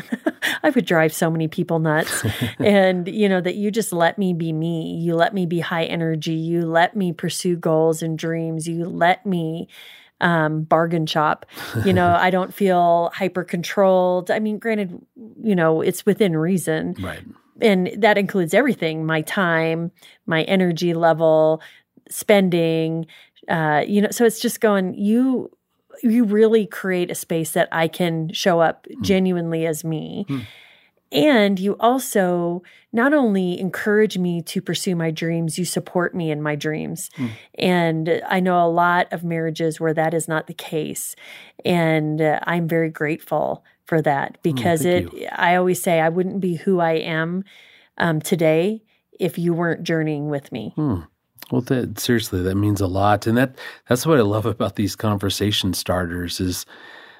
I 0.64 0.70
would 0.70 0.86
drive 0.86 1.14
so 1.14 1.30
many 1.30 1.48
people 1.48 1.80
nuts. 1.80 2.24
and, 2.60 3.08
you 3.08 3.28
know, 3.28 3.42
that 3.42 3.56
you 3.56 3.70
just 3.70 3.92
let 3.94 4.18
me 4.18 4.34
be 4.34 4.54
me. 4.54 4.96
You 4.96 5.16
let 5.16 5.34
me 5.34 5.46
be 5.46 5.60
high 5.60 5.84
energy. 5.84 6.34
You 6.34 6.66
let 6.66 6.96
me 6.96 7.12
pursue 7.12 7.58
goals 7.58 8.02
and 8.02 8.18
dreams. 8.18 8.68
You 8.68 8.86
let 8.86 9.26
me 9.26 9.68
um, 10.22 10.64
bargain 10.64 11.06
shop. 11.06 11.46
You 11.84 11.94
know, 11.94 12.16
I 12.20 12.30
don't 12.30 12.54
feel 12.54 13.12
hyper 13.14 13.44
controlled. 13.44 14.32
I 14.32 14.40
mean, 14.40 14.58
granted, 14.60 15.00
you 15.44 15.56
know, 15.56 15.82
it's 15.82 16.06
within 16.06 16.38
reason 16.38 16.96
Right. 17.00 17.24
and 17.60 17.92
that 17.98 18.18
includes 18.18 18.54
everything 18.54 19.06
my 19.06 19.22
time 19.22 19.92
my 20.26 20.44
energy 20.44 20.94
level 20.94 21.62
spending 22.10 23.06
uh 23.50 23.84
you 23.86 24.02
know 24.02 24.10
so 24.12 24.26
it's 24.26 24.40
just 24.40 24.62
going 24.62 24.94
you 24.94 25.50
you 26.04 26.24
really 26.24 26.66
create 26.66 27.10
a 27.12 27.16
space 27.16 27.52
that 27.52 27.68
i 27.72 27.88
can 27.88 28.32
show 28.34 28.60
up 28.60 28.88
genuinely 29.02 29.66
as 29.66 29.84
me 29.84 30.26
Hmm. 30.28 30.40
and 31.12 31.60
you 31.60 31.76
also 31.80 32.64
not 32.94 33.14
only 33.14 33.60
encourage 33.60 34.18
me 34.18 34.42
to 34.44 34.62
pursue 34.62 34.96
my 34.96 35.12
dreams 35.12 35.58
you 35.60 35.66
support 35.66 36.16
me 36.16 36.32
in 36.32 36.42
my 36.42 36.56
dreams 36.56 37.10
Hmm. 37.16 37.28
and 37.58 38.22
i 38.28 38.40
know 38.40 38.66
a 38.66 38.70
lot 38.70 39.12
of 39.12 39.24
marriages 39.24 39.80
where 39.80 39.94
that 39.94 40.14
is 40.14 40.28
not 40.28 40.48
the 40.48 40.54
case 40.54 41.16
and 41.66 42.22
uh, 42.22 42.40
i'm 42.44 42.68
very 42.68 42.90
grateful 42.90 43.64
for 43.86 44.02
that 44.02 44.38
because 44.42 44.86
it 44.86 45.10
i 45.34 45.56
always 45.56 45.82
say 45.82 46.00
i 46.00 46.10
wouldn't 46.10 46.40
be 46.40 46.56
who 46.56 46.80
i 46.80 46.94
am 46.94 47.44
um, 47.98 48.22
today 48.22 48.82
if 49.20 49.38
you 49.38 49.54
weren't 49.54 49.84
journeying 49.84 50.30
with 50.30 50.52
me 50.52 50.72
Hmm. 50.76 51.02
Well, 51.52 51.62
that, 51.62 52.00
seriously, 52.00 52.42
that 52.42 52.56
means 52.56 52.80
a 52.82 52.88
lot, 52.88 53.28
and 53.28 53.38
that 53.38 53.56
that's 53.90 54.06
what 54.06 54.18
I 54.18 54.22
love 54.22 54.46
about 54.46 54.76
these 54.76 54.96
conversation 54.96 55.74
starters 55.74 56.40
is 56.40 56.66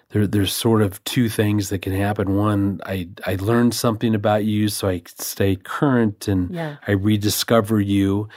there. 0.10 0.26
There's 0.26 0.54
sort 0.54 0.82
of 0.82 1.04
two 1.04 1.28
things 1.30 1.70
that 1.70 1.80
can 1.80 1.94
happen. 1.94 2.36
One, 2.36 2.80
I 2.86 3.10
I 3.28 3.36
learn 3.36 3.72
something 3.72 4.16
about 4.16 4.46
you, 4.46 4.70
so 4.70 4.88
I 4.88 5.02
stay 5.06 5.58
current, 5.58 6.28
and 6.28 6.54
Yeah. 6.54 6.78
I 6.88 6.92
rediscover 6.92 7.82
you. 7.82 8.30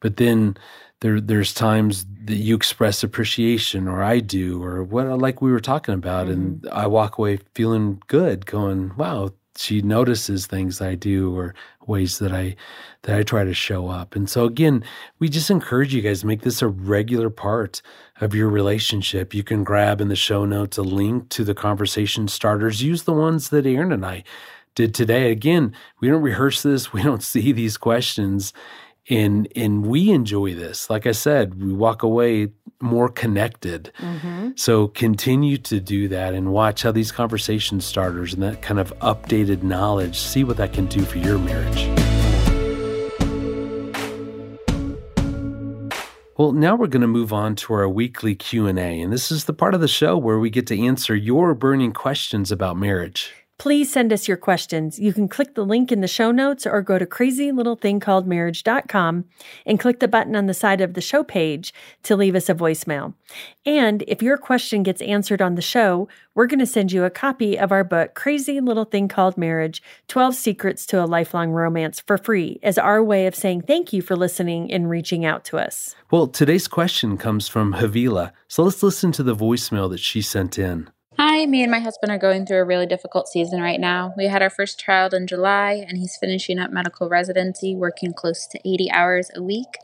But 0.00 0.16
then 0.16 0.56
there 1.00 1.20
there's 1.20 1.54
times 1.54 2.06
that 2.24 2.36
you 2.36 2.56
express 2.56 3.04
appreciation, 3.04 3.86
or 3.86 4.02
I 4.02 4.18
do, 4.20 4.62
or 4.62 4.82
what 4.82 5.06
like 5.18 5.40
we 5.40 5.52
were 5.52 5.60
talking 5.60 5.94
about, 5.94 6.26
and 6.28 6.62
mm-hmm. 6.62 6.76
I 6.76 6.86
walk 6.88 7.18
away 7.18 7.38
feeling 7.54 8.02
good, 8.08 8.46
going, 8.46 8.92
"Wow." 8.96 9.30
She 9.58 9.80
notices 9.80 10.46
things 10.46 10.82
I 10.82 10.96
do, 10.96 11.34
or 11.34 11.54
ways 11.88 12.18
that 12.18 12.32
I 12.32 12.56
that 13.02 13.16
I 13.16 13.22
try 13.22 13.44
to 13.44 13.54
show 13.54 13.88
up. 13.88 14.16
And 14.16 14.28
so 14.28 14.44
again, 14.44 14.84
we 15.18 15.28
just 15.28 15.50
encourage 15.50 15.94
you 15.94 16.02
guys 16.02 16.24
make 16.24 16.42
this 16.42 16.62
a 16.62 16.68
regular 16.68 17.30
part 17.30 17.82
of 18.20 18.34
your 18.34 18.48
relationship. 18.48 19.34
You 19.34 19.44
can 19.44 19.64
grab 19.64 20.00
in 20.00 20.08
the 20.08 20.16
show 20.16 20.44
notes 20.44 20.78
a 20.78 20.82
link 20.82 21.28
to 21.30 21.44
the 21.44 21.54
conversation 21.54 22.28
starters. 22.28 22.82
Use 22.82 23.04
the 23.04 23.12
ones 23.12 23.50
that 23.50 23.66
Erin 23.66 23.92
and 23.92 24.04
I 24.04 24.24
did 24.74 24.94
today. 24.94 25.30
Again, 25.30 25.74
we 26.00 26.08
don't 26.08 26.22
rehearse 26.22 26.62
this. 26.62 26.92
We 26.92 27.02
don't 27.02 27.22
see 27.22 27.52
these 27.52 27.76
questions. 27.76 28.52
And 29.08 29.48
and 29.54 29.86
we 29.86 30.10
enjoy 30.10 30.54
this. 30.54 30.90
Like 30.90 31.06
I 31.06 31.12
said, 31.12 31.62
we 31.62 31.72
walk 31.72 32.02
away 32.02 32.48
more 32.80 33.08
connected. 33.08 33.92
Mm-hmm. 33.98 34.50
So 34.56 34.88
continue 34.88 35.58
to 35.58 35.80
do 35.80 36.08
that 36.08 36.34
and 36.34 36.52
watch 36.52 36.82
how 36.82 36.92
these 36.92 37.12
conversation 37.12 37.80
starters 37.80 38.34
and 38.34 38.42
that 38.42 38.62
kind 38.62 38.78
of 38.80 38.92
updated 38.98 39.62
knowledge, 39.62 40.18
see 40.18 40.44
what 40.44 40.56
that 40.58 40.72
can 40.72 40.86
do 40.86 41.02
for 41.02 41.18
your 41.18 41.38
marriage. 41.38 41.88
Well, 46.36 46.52
now 46.52 46.76
we're 46.76 46.88
going 46.88 47.00
to 47.00 47.06
move 47.06 47.32
on 47.32 47.56
to 47.56 47.72
our 47.72 47.88
weekly 47.88 48.34
Q&A, 48.34 49.00
and 49.00 49.10
this 49.10 49.32
is 49.32 49.46
the 49.46 49.54
part 49.54 49.72
of 49.72 49.80
the 49.80 49.88
show 49.88 50.18
where 50.18 50.38
we 50.38 50.50
get 50.50 50.66
to 50.66 50.78
answer 50.78 51.16
your 51.16 51.54
burning 51.54 51.92
questions 51.92 52.52
about 52.52 52.76
marriage. 52.76 53.32
Please 53.58 53.90
send 53.90 54.12
us 54.12 54.28
your 54.28 54.36
questions. 54.36 54.98
You 54.98 55.14
can 55.14 55.28
click 55.28 55.54
the 55.54 55.64
link 55.64 55.90
in 55.90 56.02
the 56.02 56.08
show 56.08 56.30
notes 56.30 56.66
or 56.66 56.82
go 56.82 56.98
to 56.98 57.06
crazylittlethingcalledmarriage.com 57.06 59.24
and 59.64 59.80
click 59.80 60.00
the 60.00 60.08
button 60.08 60.36
on 60.36 60.44
the 60.44 60.52
side 60.52 60.82
of 60.82 60.92
the 60.92 61.00
show 61.00 61.24
page 61.24 61.72
to 62.02 62.16
leave 62.16 62.34
us 62.34 62.50
a 62.50 62.54
voicemail. 62.54 63.14
And 63.64 64.04
if 64.06 64.22
your 64.22 64.36
question 64.36 64.82
gets 64.82 65.00
answered 65.00 65.40
on 65.40 65.54
the 65.54 65.62
show, 65.62 66.06
we're 66.34 66.46
going 66.46 66.58
to 66.58 66.66
send 66.66 66.92
you 66.92 67.04
a 67.04 67.10
copy 67.10 67.58
of 67.58 67.72
our 67.72 67.82
book, 67.82 68.14
Crazy 68.14 68.60
Little 68.60 68.84
Thing 68.84 69.08
Called 69.08 69.38
Marriage 69.38 69.82
12 70.08 70.34
Secrets 70.34 70.84
to 70.86 71.02
a 71.02 71.06
Lifelong 71.06 71.50
Romance, 71.50 72.00
for 72.00 72.18
free 72.18 72.60
as 72.62 72.76
our 72.76 73.02
way 73.02 73.26
of 73.26 73.34
saying 73.34 73.62
thank 73.62 73.90
you 73.90 74.02
for 74.02 74.16
listening 74.16 74.70
and 74.70 74.90
reaching 74.90 75.24
out 75.24 75.46
to 75.46 75.56
us. 75.56 75.94
Well, 76.10 76.26
today's 76.26 76.68
question 76.68 77.16
comes 77.16 77.48
from 77.48 77.72
Havila. 77.74 78.32
So 78.48 78.64
let's 78.64 78.82
listen 78.82 79.12
to 79.12 79.22
the 79.22 79.34
voicemail 79.34 79.88
that 79.90 80.00
she 80.00 80.20
sent 80.20 80.58
in. 80.58 80.90
Hi, 81.18 81.46
me 81.46 81.62
and 81.62 81.70
my 81.70 81.78
husband 81.80 82.12
are 82.12 82.18
going 82.18 82.44
through 82.44 82.58
a 82.58 82.64
really 82.64 82.84
difficult 82.84 83.26
season 83.26 83.62
right 83.62 83.80
now. 83.80 84.12
We 84.18 84.26
had 84.26 84.42
our 84.42 84.50
first 84.50 84.78
child 84.78 85.14
in 85.14 85.26
July, 85.26 85.82
and 85.88 85.96
he's 85.96 86.18
finishing 86.18 86.58
up 86.58 86.70
medical 86.70 87.08
residency, 87.08 87.74
working 87.74 88.12
close 88.12 88.46
to 88.48 88.58
80 88.68 88.90
hours 88.90 89.30
a 89.34 89.42
week. 89.42 89.78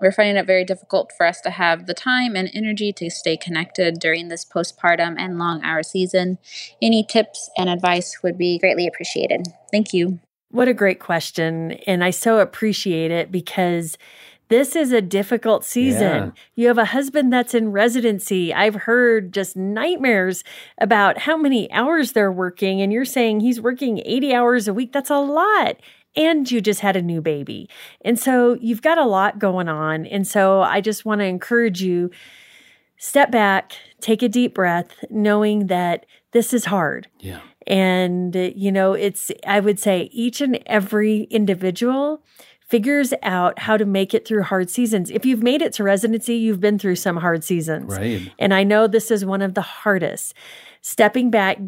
We're 0.00 0.10
finding 0.10 0.36
it 0.36 0.46
very 0.46 0.64
difficult 0.64 1.12
for 1.14 1.26
us 1.26 1.42
to 1.42 1.50
have 1.50 1.84
the 1.84 1.92
time 1.92 2.34
and 2.34 2.50
energy 2.54 2.94
to 2.94 3.10
stay 3.10 3.36
connected 3.36 3.98
during 3.98 4.28
this 4.28 4.42
postpartum 4.42 5.16
and 5.18 5.38
long 5.38 5.62
hour 5.62 5.82
season. 5.82 6.38
Any 6.80 7.04
tips 7.04 7.50
and 7.58 7.68
advice 7.68 8.22
would 8.22 8.38
be 8.38 8.58
greatly 8.58 8.86
appreciated. 8.86 9.48
Thank 9.70 9.92
you. 9.92 10.18
What 10.50 10.66
a 10.66 10.74
great 10.74 10.98
question. 10.98 11.72
And 11.86 12.02
I 12.02 12.10
so 12.10 12.38
appreciate 12.38 13.10
it 13.10 13.30
because 13.30 13.98
this 14.50 14.76
is 14.76 14.92
a 14.92 15.00
difficult 15.00 15.64
season. 15.64 16.02
Yeah. 16.02 16.30
You 16.56 16.66
have 16.66 16.78
a 16.78 16.86
husband 16.86 17.32
that's 17.32 17.54
in 17.54 17.70
residency. 17.70 18.52
I've 18.52 18.74
heard 18.74 19.32
just 19.32 19.56
nightmares 19.56 20.44
about 20.78 21.18
how 21.18 21.36
many 21.36 21.70
hours 21.72 22.12
they're 22.12 22.32
working, 22.32 22.82
and 22.82 22.92
you're 22.92 23.04
saying 23.04 23.40
he's 23.40 23.60
working 23.60 24.02
80 24.04 24.34
hours 24.34 24.68
a 24.68 24.74
week. 24.74 24.92
That's 24.92 25.08
a 25.08 25.20
lot. 25.20 25.76
And 26.16 26.50
you 26.50 26.60
just 26.60 26.80
had 26.80 26.96
a 26.96 27.02
new 27.02 27.20
baby. 27.20 27.70
And 28.04 28.18
so 28.18 28.58
you've 28.60 28.82
got 28.82 28.98
a 28.98 29.06
lot 29.06 29.38
going 29.38 29.68
on. 29.68 30.04
And 30.06 30.26
so 30.26 30.60
I 30.60 30.80
just 30.80 31.04
want 31.04 31.20
to 31.20 31.24
encourage 31.24 31.80
you 31.80 32.10
step 32.98 33.30
back, 33.30 33.74
take 34.00 34.20
a 34.20 34.28
deep 34.28 34.52
breath, 34.52 35.04
knowing 35.08 35.68
that 35.68 36.06
this 36.32 36.52
is 36.52 36.64
hard. 36.64 37.06
Yeah. 37.20 37.38
And, 37.66 38.34
you 38.34 38.72
know, 38.72 38.94
it's, 38.94 39.30
I 39.46 39.60
would 39.60 39.78
say 39.78 40.10
each 40.12 40.40
and 40.40 40.58
every 40.66 41.28
individual 41.30 42.24
figures 42.70 43.12
out 43.24 43.58
how 43.58 43.76
to 43.76 43.84
make 43.84 44.14
it 44.14 44.26
through 44.26 44.44
hard 44.44 44.70
seasons. 44.70 45.10
If 45.10 45.26
you've 45.26 45.42
made 45.42 45.60
it 45.60 45.72
to 45.74 45.82
residency, 45.82 46.36
you've 46.36 46.60
been 46.60 46.78
through 46.78 46.96
some 46.96 47.16
hard 47.16 47.42
seasons. 47.42 47.98
Right. 47.98 48.32
And 48.38 48.54
I 48.54 48.62
know 48.62 48.86
this 48.86 49.10
is 49.10 49.24
one 49.24 49.42
of 49.42 49.54
the 49.54 49.60
hardest. 49.60 50.34
Stepping 50.80 51.30
back, 51.30 51.58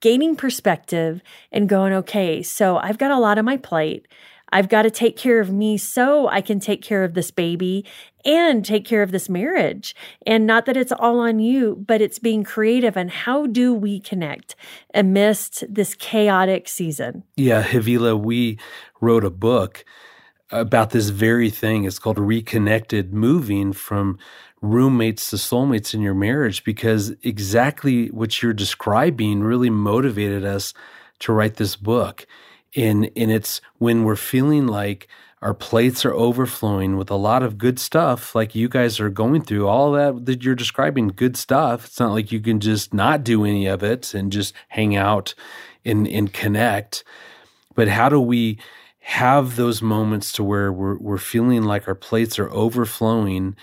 gaining 0.00 0.34
perspective, 0.34 1.22
and 1.52 1.68
going, 1.68 1.92
okay, 1.92 2.42
so 2.42 2.76
I've 2.76 2.98
got 2.98 3.12
a 3.12 3.18
lot 3.18 3.38
on 3.38 3.44
my 3.44 3.56
plate. 3.56 4.08
I've 4.50 4.68
got 4.68 4.82
to 4.82 4.90
take 4.90 5.16
care 5.16 5.40
of 5.40 5.52
me 5.52 5.78
so 5.78 6.26
I 6.26 6.40
can 6.40 6.58
take 6.58 6.82
care 6.82 7.04
of 7.04 7.14
this 7.14 7.30
baby 7.30 7.84
and 8.24 8.64
take 8.64 8.84
care 8.84 9.02
of 9.02 9.12
this 9.12 9.28
marriage. 9.28 9.94
And 10.26 10.46
not 10.46 10.66
that 10.66 10.76
it's 10.76 10.92
all 10.92 11.20
on 11.20 11.38
you, 11.38 11.76
but 11.86 12.00
it's 12.00 12.18
being 12.18 12.44
creative. 12.44 12.96
And 12.96 13.10
how 13.10 13.46
do 13.46 13.72
we 13.72 14.00
connect 14.00 14.56
amidst 14.92 15.64
this 15.72 15.94
chaotic 15.94 16.66
season? 16.66 17.22
Yeah, 17.36 17.62
Havila, 17.62 18.18
we 18.18 18.58
wrote 19.00 19.24
a 19.24 19.30
book 19.30 19.84
about 20.50 20.90
this 20.90 21.08
very 21.10 21.50
thing. 21.50 21.84
It's 21.84 21.98
called 21.98 22.18
reconnected 22.18 23.12
moving 23.12 23.72
from 23.72 24.18
roommates 24.60 25.30
to 25.30 25.36
soulmates 25.36 25.94
in 25.94 26.00
your 26.00 26.14
marriage 26.14 26.64
because 26.64 27.10
exactly 27.22 28.08
what 28.08 28.42
you're 28.42 28.52
describing 28.52 29.42
really 29.42 29.70
motivated 29.70 30.44
us 30.44 30.74
to 31.20 31.32
write 31.32 31.54
this 31.54 31.76
book. 31.76 32.26
And, 32.76 33.10
and 33.16 33.30
it's 33.30 33.60
when 33.78 34.04
we're 34.04 34.16
feeling 34.16 34.66
like 34.66 35.08
our 35.40 35.54
plates 35.54 36.04
are 36.04 36.12
overflowing 36.12 36.96
with 36.96 37.10
a 37.10 37.16
lot 37.16 37.44
of 37.44 37.58
good 37.58 37.78
stuff, 37.78 38.34
like 38.34 38.56
you 38.56 38.68
guys 38.68 38.98
are 38.98 39.08
going 39.08 39.42
through, 39.42 39.68
all 39.68 39.92
that 39.92 40.26
that 40.26 40.42
you're 40.42 40.56
describing, 40.56 41.08
good 41.08 41.36
stuff. 41.36 41.86
It's 41.86 42.00
not 42.00 42.12
like 42.12 42.32
you 42.32 42.40
can 42.40 42.58
just 42.58 42.92
not 42.92 43.22
do 43.22 43.44
any 43.44 43.66
of 43.66 43.84
it 43.84 44.14
and 44.14 44.32
just 44.32 44.52
hang 44.68 44.96
out 44.96 45.34
and, 45.84 46.08
and 46.08 46.32
connect. 46.32 47.04
But 47.76 47.86
how 47.86 48.08
do 48.08 48.20
we 48.20 48.58
have 49.08 49.56
those 49.56 49.80
moments 49.80 50.32
to 50.32 50.44
where 50.44 50.70
we're 50.70 50.98
we're 50.98 51.16
feeling 51.16 51.62
like 51.62 51.88
our 51.88 51.94
plates 51.94 52.38
are 52.38 52.50
overflowing 52.50 53.56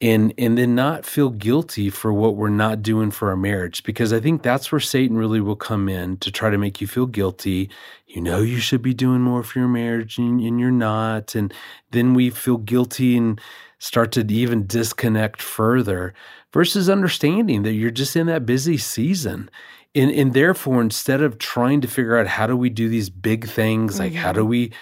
and 0.00 0.32
and 0.38 0.56
then 0.56 0.76
not 0.76 1.04
feel 1.04 1.28
guilty 1.28 1.90
for 1.90 2.12
what 2.12 2.36
we're 2.36 2.48
not 2.50 2.82
doing 2.82 3.10
for 3.10 3.30
our 3.30 3.36
marriage. 3.36 3.82
Because 3.82 4.12
i 4.12 4.20
think 4.20 4.44
that's 4.44 4.70
where 4.70 4.80
satan 4.80 5.16
really 5.16 5.40
will 5.40 5.56
come 5.56 5.88
in 5.88 6.18
to 6.18 6.30
try 6.30 6.50
to 6.50 6.56
make 6.56 6.80
you 6.80 6.86
feel 6.86 7.06
guilty. 7.06 7.68
You 8.06 8.20
know 8.20 8.40
you 8.42 8.60
should 8.60 8.80
be 8.80 8.94
doing 8.94 9.22
more 9.22 9.42
for 9.42 9.58
your 9.58 9.66
marriage 9.66 10.18
and, 10.18 10.40
and 10.40 10.60
you're 10.60 10.70
not. 10.70 11.34
And 11.34 11.52
then 11.90 12.14
we 12.14 12.30
feel 12.30 12.56
guilty 12.56 13.16
and 13.16 13.40
start 13.80 14.12
to 14.12 14.24
even 14.32 14.68
disconnect 14.68 15.42
further 15.42 16.14
versus 16.52 16.88
understanding 16.88 17.64
that 17.64 17.72
you're 17.72 17.90
just 17.90 18.14
in 18.14 18.28
that 18.28 18.46
busy 18.46 18.78
season 18.78 19.50
and, 19.96 20.10
and 20.12 20.34
therefore, 20.34 20.82
instead 20.82 21.22
of 21.22 21.38
trying 21.38 21.80
to 21.80 21.88
figure 21.88 22.18
out 22.18 22.26
how 22.26 22.46
do 22.46 22.56
we 22.56 22.68
do 22.68 22.88
these 22.88 23.08
big 23.08 23.48
things, 23.48 23.98
like 23.98 24.12
mm-hmm. 24.12 24.20
how 24.20 24.32
do 24.32 24.40
mm-hmm. 24.40 24.50
we 24.50 24.72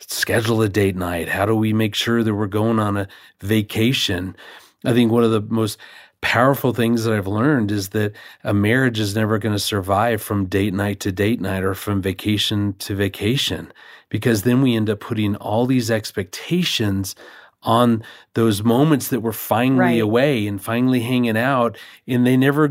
schedule 0.00 0.60
a 0.62 0.68
date 0.68 0.96
night? 0.96 1.28
How 1.28 1.46
do 1.46 1.54
we 1.54 1.72
make 1.72 1.94
sure 1.94 2.24
that 2.24 2.34
we're 2.34 2.46
going 2.48 2.80
on 2.80 2.96
a 2.96 3.08
vacation? 3.40 4.36
I 4.84 4.92
think 4.92 5.12
one 5.12 5.22
of 5.22 5.30
the 5.30 5.40
most 5.40 5.78
powerful 6.20 6.72
things 6.72 7.04
that 7.04 7.14
I've 7.14 7.26
learned 7.26 7.70
is 7.70 7.90
that 7.90 8.12
a 8.42 8.52
marriage 8.52 8.98
is 8.98 9.14
never 9.14 9.38
going 9.38 9.54
to 9.54 9.58
survive 9.58 10.20
from 10.22 10.46
date 10.46 10.74
night 10.74 10.98
to 11.00 11.12
date 11.12 11.40
night 11.40 11.62
or 11.62 11.74
from 11.74 12.02
vacation 12.02 12.72
to 12.78 12.94
vacation 12.94 13.72
because 14.08 14.42
then 14.42 14.62
we 14.62 14.74
end 14.74 14.88
up 14.88 15.00
putting 15.00 15.36
all 15.36 15.66
these 15.66 15.90
expectations 15.90 17.14
on 17.62 18.02
those 18.34 18.62
moments 18.62 19.08
that 19.08 19.20
were 19.20 19.32
finally 19.34 19.78
right. 19.78 20.00
away 20.00 20.46
and 20.46 20.62
finally 20.62 21.00
hanging 21.00 21.36
out 21.36 21.76
and 22.06 22.26
they 22.26 22.36
never 22.36 22.68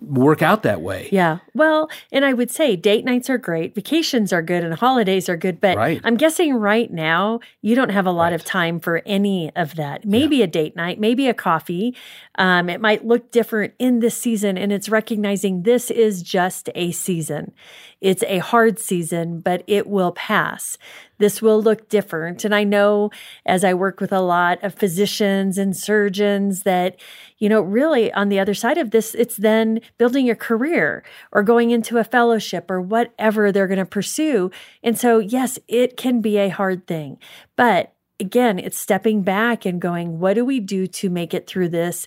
work 0.00 0.42
out 0.42 0.62
that 0.62 0.80
way. 0.80 1.08
Yeah. 1.12 1.38
Well, 1.54 1.90
and 2.12 2.24
I 2.24 2.32
would 2.32 2.50
say 2.50 2.76
date 2.76 3.04
nights 3.04 3.28
are 3.30 3.38
great, 3.38 3.74
vacations 3.74 4.32
are 4.32 4.42
good 4.42 4.64
and 4.64 4.74
holidays 4.74 5.28
are 5.28 5.36
good, 5.36 5.60
but 5.60 5.76
right. 5.76 6.00
I'm 6.04 6.16
guessing 6.16 6.54
right 6.54 6.90
now 6.90 7.40
you 7.62 7.74
don't 7.74 7.90
have 7.90 8.06
a 8.06 8.10
lot 8.10 8.26
right. 8.26 8.34
of 8.34 8.44
time 8.44 8.80
for 8.80 9.02
any 9.06 9.54
of 9.56 9.76
that. 9.76 10.04
Maybe 10.04 10.36
yeah. 10.36 10.44
a 10.44 10.48
date 10.48 10.76
night, 10.76 10.98
maybe 11.00 11.28
a 11.28 11.34
coffee. 11.34 11.96
Um, 12.36 12.68
it 12.68 12.80
might 12.80 13.04
look 13.04 13.30
different 13.30 13.74
in 13.78 14.00
this 14.00 14.16
season 14.16 14.56
and 14.56 14.72
it's 14.72 14.88
recognizing 14.88 15.62
this 15.62 15.90
is 15.90 16.22
just 16.22 16.70
a 16.74 16.92
season. 16.92 17.52
It's 18.00 18.22
a 18.24 18.38
hard 18.38 18.78
season, 18.78 19.40
but 19.40 19.62
it 19.66 19.86
will 19.86 20.12
pass 20.12 20.78
this 21.20 21.40
will 21.40 21.62
look 21.62 21.88
different. 21.88 22.44
And 22.44 22.54
I 22.54 22.64
know 22.64 23.10
as 23.46 23.62
I 23.62 23.74
work 23.74 24.00
with 24.00 24.12
a 24.12 24.20
lot 24.20 24.58
of 24.64 24.74
physicians 24.74 25.58
and 25.58 25.76
surgeons 25.76 26.62
that, 26.62 26.98
you 27.38 27.48
know, 27.48 27.60
really 27.60 28.10
on 28.12 28.30
the 28.30 28.40
other 28.40 28.54
side 28.54 28.78
of 28.78 28.90
this, 28.90 29.14
it's 29.14 29.36
then 29.36 29.79
building 29.98 30.30
a 30.30 30.34
career 30.34 31.02
or 31.32 31.42
going 31.42 31.70
into 31.70 31.98
a 31.98 32.04
fellowship 32.04 32.70
or 32.70 32.80
whatever 32.80 33.50
they're 33.50 33.66
going 33.66 33.78
to 33.78 33.86
pursue. 33.86 34.50
And 34.82 34.98
so, 34.98 35.18
yes, 35.18 35.58
it 35.68 35.96
can 35.96 36.20
be 36.20 36.38
a 36.38 36.48
hard 36.48 36.86
thing, 36.86 37.18
but 37.56 37.92
again, 38.18 38.58
it's 38.58 38.78
stepping 38.78 39.22
back 39.22 39.64
and 39.64 39.80
going, 39.80 40.20
what 40.20 40.34
do 40.34 40.44
we 40.44 40.60
do 40.60 40.86
to 40.86 41.08
make 41.08 41.34
it 41.34 41.46
through 41.46 41.70
this? 41.70 42.06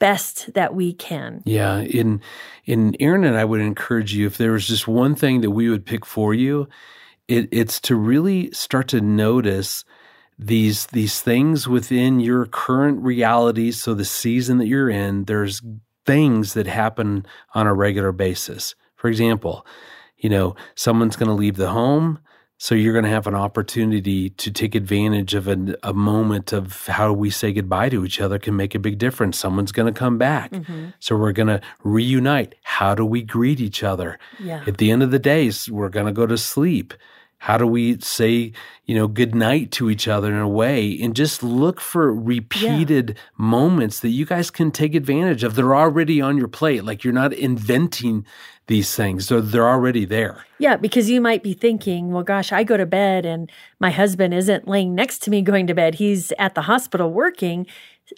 best 0.00 0.52
that 0.52 0.74
we 0.74 0.92
can. 0.92 1.40
Yeah, 1.46 1.78
in 1.78 2.20
in 2.66 2.96
Erin 3.00 3.24
and 3.24 3.36
I 3.38 3.44
would 3.44 3.60
encourage 3.60 4.12
you 4.12 4.26
if 4.26 4.36
there 4.36 4.52
was 4.52 4.66
just 4.66 4.88
one 4.88 5.14
thing 5.14 5.40
that 5.40 5.52
we 5.52 5.70
would 5.70 5.86
pick 5.86 6.04
for 6.04 6.34
you, 6.34 6.68
it, 7.28 7.48
it's 7.50 7.80
to 7.82 7.96
really 7.96 8.50
start 8.52 8.88
to 8.88 9.00
notice 9.00 9.84
these 10.38 10.86
these 10.86 11.20
things 11.20 11.68
within 11.68 12.20
your 12.20 12.46
current 12.46 13.02
reality 13.02 13.70
so 13.70 13.94
the 13.94 14.04
season 14.04 14.58
that 14.58 14.66
you're 14.66 14.90
in 14.90 15.24
there's 15.24 15.62
things 16.06 16.54
that 16.54 16.66
happen 16.66 17.26
on 17.54 17.66
a 17.66 17.74
regular 17.74 18.12
basis 18.12 18.74
for 18.96 19.08
example 19.08 19.66
you 20.16 20.28
know 20.28 20.54
someone's 20.74 21.16
going 21.16 21.28
to 21.28 21.34
leave 21.34 21.56
the 21.56 21.70
home 21.70 22.18
so 22.56 22.74
you're 22.74 22.92
going 22.92 23.04
to 23.04 23.10
have 23.10 23.26
an 23.26 23.34
opportunity 23.34 24.30
to 24.30 24.50
take 24.50 24.74
advantage 24.74 25.34
of 25.34 25.48
a, 25.48 25.76
a, 25.82 25.92
moment 25.92 26.52
of 26.52 26.86
how 26.86 27.12
we 27.12 27.28
say 27.28 27.52
goodbye 27.52 27.88
to 27.88 28.04
each 28.04 28.20
other 28.20 28.38
can 28.38 28.54
make 28.56 28.74
a 28.74 28.78
big 28.78 28.96
difference. 28.96 29.38
Someone's 29.38 29.72
going 29.72 29.92
to 29.92 29.98
come 29.98 30.18
back. 30.18 30.52
Mm-hmm. 30.52 30.90
So 31.00 31.16
we're 31.16 31.32
going 31.32 31.48
to 31.48 31.60
reunite. 31.82 32.54
How 32.62 32.94
do 32.94 33.04
we 33.04 33.22
greet 33.22 33.60
each 33.60 33.82
other? 33.82 34.18
Yeah. 34.38 34.62
At 34.66 34.78
the 34.78 34.92
end 34.92 35.02
of 35.02 35.10
the 35.10 35.18
day, 35.18 35.50
we're 35.68 35.88
going 35.88 36.06
to 36.06 36.12
go 36.12 36.26
to 36.26 36.38
sleep. 36.38 36.94
How 37.44 37.58
do 37.58 37.66
we 37.66 37.98
say, 37.98 38.52
you 38.86 38.94
know, 38.94 39.06
good 39.06 39.34
night 39.34 39.70
to 39.72 39.90
each 39.90 40.08
other 40.08 40.32
in 40.32 40.40
a 40.40 40.48
way 40.48 40.98
and 41.02 41.14
just 41.14 41.42
look 41.42 41.78
for 41.78 42.10
repeated 42.10 43.10
yeah. 43.10 43.22
moments 43.36 44.00
that 44.00 44.08
you 44.08 44.24
guys 44.24 44.50
can 44.50 44.70
take 44.70 44.94
advantage 44.94 45.44
of. 45.44 45.54
They're 45.54 45.76
already 45.76 46.22
on 46.22 46.38
your 46.38 46.48
plate. 46.48 46.84
Like 46.84 47.04
you're 47.04 47.12
not 47.12 47.34
inventing 47.34 48.24
these 48.66 48.94
things. 48.94 49.26
So 49.26 49.42
they're 49.42 49.68
already 49.68 50.06
there. 50.06 50.46
Yeah, 50.58 50.76
because 50.76 51.10
you 51.10 51.20
might 51.20 51.42
be 51.42 51.52
thinking, 51.52 52.12
well, 52.12 52.22
gosh, 52.22 52.50
I 52.50 52.64
go 52.64 52.78
to 52.78 52.86
bed 52.86 53.26
and 53.26 53.52
my 53.78 53.90
husband 53.90 54.32
isn't 54.32 54.66
laying 54.66 54.94
next 54.94 55.18
to 55.24 55.30
me 55.30 55.42
going 55.42 55.66
to 55.66 55.74
bed. 55.74 55.96
He's 55.96 56.32
at 56.38 56.54
the 56.54 56.62
hospital 56.62 57.12
working. 57.12 57.66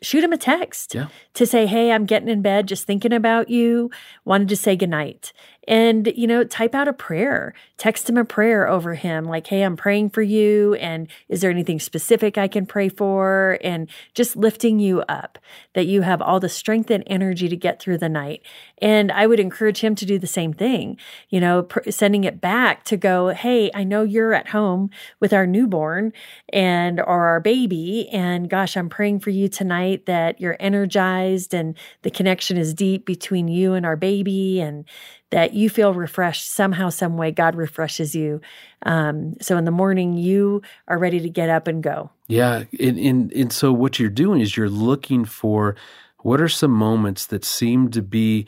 Shoot 0.02 0.24
him 0.24 0.32
a 0.32 0.36
text 0.38 0.94
Yeah. 0.94 1.06
to 1.34 1.46
say, 1.46 1.66
Hey, 1.66 1.92
I'm 1.92 2.06
getting 2.06 2.28
in 2.28 2.42
bed, 2.42 2.66
just 2.68 2.86
thinking 2.86 3.12
about 3.12 3.48
you, 3.48 3.90
wanted 4.24 4.48
to 4.48 4.56
say 4.56 4.76
goodnight. 4.76 5.32
And, 5.68 6.12
you 6.14 6.28
know, 6.28 6.44
type 6.44 6.76
out 6.76 6.86
a 6.86 6.92
prayer, 6.92 7.52
text 7.76 8.08
him 8.08 8.16
a 8.16 8.24
prayer 8.24 8.68
over 8.68 8.94
him, 8.94 9.24
like, 9.24 9.48
Hey, 9.48 9.62
I'm 9.62 9.76
praying 9.76 10.10
for 10.10 10.22
you. 10.22 10.74
And 10.74 11.08
is 11.28 11.40
there 11.40 11.50
anything 11.50 11.80
specific 11.80 12.38
I 12.38 12.46
can 12.46 12.66
pray 12.66 12.88
for? 12.88 13.58
And 13.64 13.88
just 14.14 14.36
lifting 14.36 14.78
you 14.78 15.00
up 15.02 15.38
that 15.74 15.86
you 15.86 16.02
have 16.02 16.22
all 16.22 16.38
the 16.38 16.48
strength 16.48 16.88
and 16.90 17.02
energy 17.08 17.48
to 17.48 17.56
get 17.56 17.80
through 17.80 17.98
the 17.98 18.08
night. 18.08 18.42
And 18.78 19.10
I 19.10 19.26
would 19.26 19.40
encourage 19.40 19.80
him 19.80 19.94
to 19.96 20.06
do 20.06 20.18
the 20.18 20.26
same 20.28 20.52
thing, 20.52 20.98
you 21.30 21.40
know, 21.40 21.64
pr- 21.64 21.90
sending 21.90 22.22
it 22.24 22.40
back 22.40 22.84
to 22.84 22.96
go, 22.96 23.28
Hey, 23.28 23.70
I 23.74 23.82
know 23.82 24.02
you're 24.04 24.34
at 24.34 24.48
home 24.48 24.90
with 25.18 25.32
our 25.32 25.46
newborn 25.48 26.12
and 26.52 27.00
or 27.00 27.26
our 27.26 27.40
baby. 27.40 28.08
And 28.12 28.48
gosh, 28.48 28.76
I'm 28.76 28.88
praying 28.88 29.20
for 29.20 29.30
you 29.30 29.48
tonight 29.48 29.75
that 30.06 30.40
you're 30.40 30.56
energized 30.60 31.54
and 31.54 31.76
the 32.02 32.10
connection 32.10 32.56
is 32.56 32.74
deep 32.74 33.04
between 33.06 33.48
you 33.48 33.74
and 33.74 33.84
our 33.86 33.96
baby 33.96 34.60
and 34.60 34.84
that 35.30 35.52
you 35.54 35.68
feel 35.68 35.92
refreshed 35.92 36.50
somehow, 36.50 36.88
some 36.88 37.16
way. 37.16 37.30
God 37.30 37.54
refreshes 37.54 38.14
you. 38.14 38.40
Um, 38.84 39.34
so 39.40 39.56
in 39.56 39.64
the 39.64 39.70
morning, 39.70 40.14
you 40.14 40.62
are 40.88 40.98
ready 40.98 41.20
to 41.20 41.28
get 41.28 41.48
up 41.48 41.66
and 41.68 41.82
go. 41.82 42.10
Yeah, 42.28 42.64
and, 42.80 42.98
and 42.98 43.32
and 43.32 43.52
so 43.52 43.72
what 43.72 43.98
you're 43.98 44.08
doing 44.10 44.40
is 44.40 44.56
you're 44.56 44.68
looking 44.68 45.24
for 45.24 45.76
what 46.20 46.40
are 46.40 46.48
some 46.48 46.72
moments 46.72 47.26
that 47.26 47.44
seem 47.44 47.90
to 47.90 48.02
be 48.02 48.46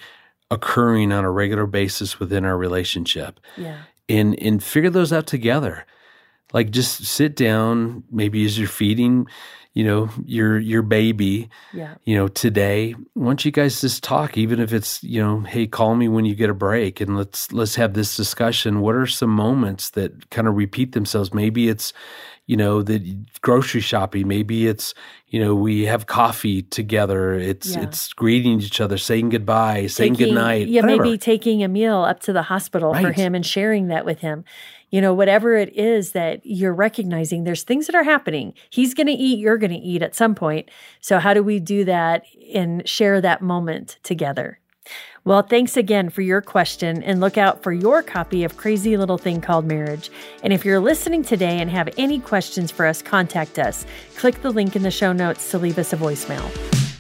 occurring 0.50 1.12
on 1.12 1.24
a 1.24 1.30
regular 1.30 1.66
basis 1.66 2.18
within 2.18 2.44
our 2.44 2.56
relationship, 2.56 3.38
Yeah. 3.56 3.78
and 4.08 4.40
and 4.42 4.62
figure 4.62 4.90
those 4.90 5.12
out 5.12 5.26
together. 5.26 5.84
Like 6.52 6.70
just 6.70 7.04
sit 7.04 7.36
down, 7.36 8.04
maybe 8.10 8.44
as 8.46 8.58
you're 8.58 8.68
feeding, 8.68 9.26
you 9.74 9.84
know, 9.84 10.08
your 10.24 10.58
your 10.58 10.82
baby, 10.82 11.48
Yeah. 11.72 11.94
you 12.04 12.16
know, 12.16 12.26
today. 12.28 12.94
Why 13.14 13.26
don't 13.26 13.44
you 13.44 13.52
guys 13.52 13.80
just 13.80 14.02
talk, 14.02 14.36
even 14.36 14.58
if 14.60 14.72
it's, 14.72 15.02
you 15.04 15.22
know, 15.22 15.40
hey, 15.40 15.66
call 15.66 15.94
me 15.94 16.08
when 16.08 16.24
you 16.24 16.34
get 16.34 16.50
a 16.50 16.54
break 16.54 17.00
and 17.00 17.16
let's 17.16 17.52
let's 17.52 17.76
have 17.76 17.94
this 17.94 18.16
discussion. 18.16 18.80
What 18.80 18.94
are 18.96 19.06
some 19.06 19.30
moments 19.30 19.90
that 19.90 20.30
kind 20.30 20.48
of 20.48 20.56
repeat 20.56 20.92
themselves? 20.92 21.32
Maybe 21.32 21.68
it's, 21.68 21.92
you 22.46 22.56
know, 22.56 22.82
the 22.82 23.18
grocery 23.42 23.82
shopping. 23.82 24.26
Maybe 24.26 24.66
it's, 24.66 24.94
you 25.28 25.38
know, 25.38 25.54
we 25.54 25.84
have 25.84 26.06
coffee 26.06 26.62
together. 26.62 27.34
It's 27.34 27.76
Yeah. 27.76 27.82
it's 27.82 28.12
greeting 28.14 28.60
each 28.60 28.80
other, 28.80 28.96
saying 28.98 29.28
goodbye, 29.28 29.86
saying 29.86 30.14
Taking- 30.14 30.34
goodnight. 30.34 30.68
Yeah, 30.68 30.80
whatever. 30.80 31.04
maybe 31.04 31.18
taking 31.18 31.62
a 31.62 31.68
meal 31.68 31.98
up 31.98 32.20
to 32.20 32.32
the 32.32 32.42
hospital 32.44 32.94
for 32.94 33.12
him 33.12 33.34
and 33.34 33.44
sharing 33.44 33.88
that 33.88 34.04
with 34.06 34.20
him. 34.20 34.44
You 34.90 35.00
know, 35.00 35.12
whatever 35.12 35.54
it 35.54 35.74
is 35.76 36.12
that 36.12 36.40
you're 36.44 36.74
recognizing, 36.74 37.44
there's 37.44 37.62
things 37.62 37.86
that 37.86 37.94
are 37.94 38.04
happening. 38.04 38.54
He's 38.70 38.94
going 38.94 39.06
to 39.06 39.12
eat, 39.12 39.38
you're 39.38 39.58
going 39.58 39.72
to 39.72 39.76
eat 39.76 40.02
at 40.02 40.14
some 40.14 40.34
point. 40.34 40.70
So, 41.00 41.18
how 41.18 41.34
do 41.34 41.42
we 41.42 41.60
do 41.60 41.84
that 41.84 42.24
and 42.54 42.88
share 42.88 43.20
that 43.20 43.42
moment 43.42 43.98
together? 44.02 44.60
Well, 45.24 45.42
thanks 45.42 45.76
again 45.76 46.08
for 46.08 46.22
your 46.22 46.40
question 46.40 47.02
and 47.02 47.20
look 47.20 47.36
out 47.36 47.62
for 47.62 47.72
your 47.72 48.02
copy 48.02 48.44
of 48.44 48.56
Crazy 48.56 48.96
Little 48.96 49.18
Thing 49.18 49.42
Called 49.42 49.66
Marriage. 49.66 50.10
And 50.42 50.52
if 50.54 50.64
you're 50.64 50.80
listening 50.80 51.22
today 51.22 51.60
and 51.60 51.70
have 51.70 51.90
any 51.98 52.18
questions 52.18 52.70
for 52.70 52.86
us, 52.86 53.02
contact 53.02 53.58
us. 53.58 53.84
Click 54.16 54.40
the 54.40 54.50
link 54.50 54.74
in 54.74 54.82
the 54.82 54.90
show 54.90 55.12
notes 55.12 55.50
to 55.50 55.58
leave 55.58 55.78
us 55.78 55.92
a 55.92 55.98
voicemail. 55.98 56.97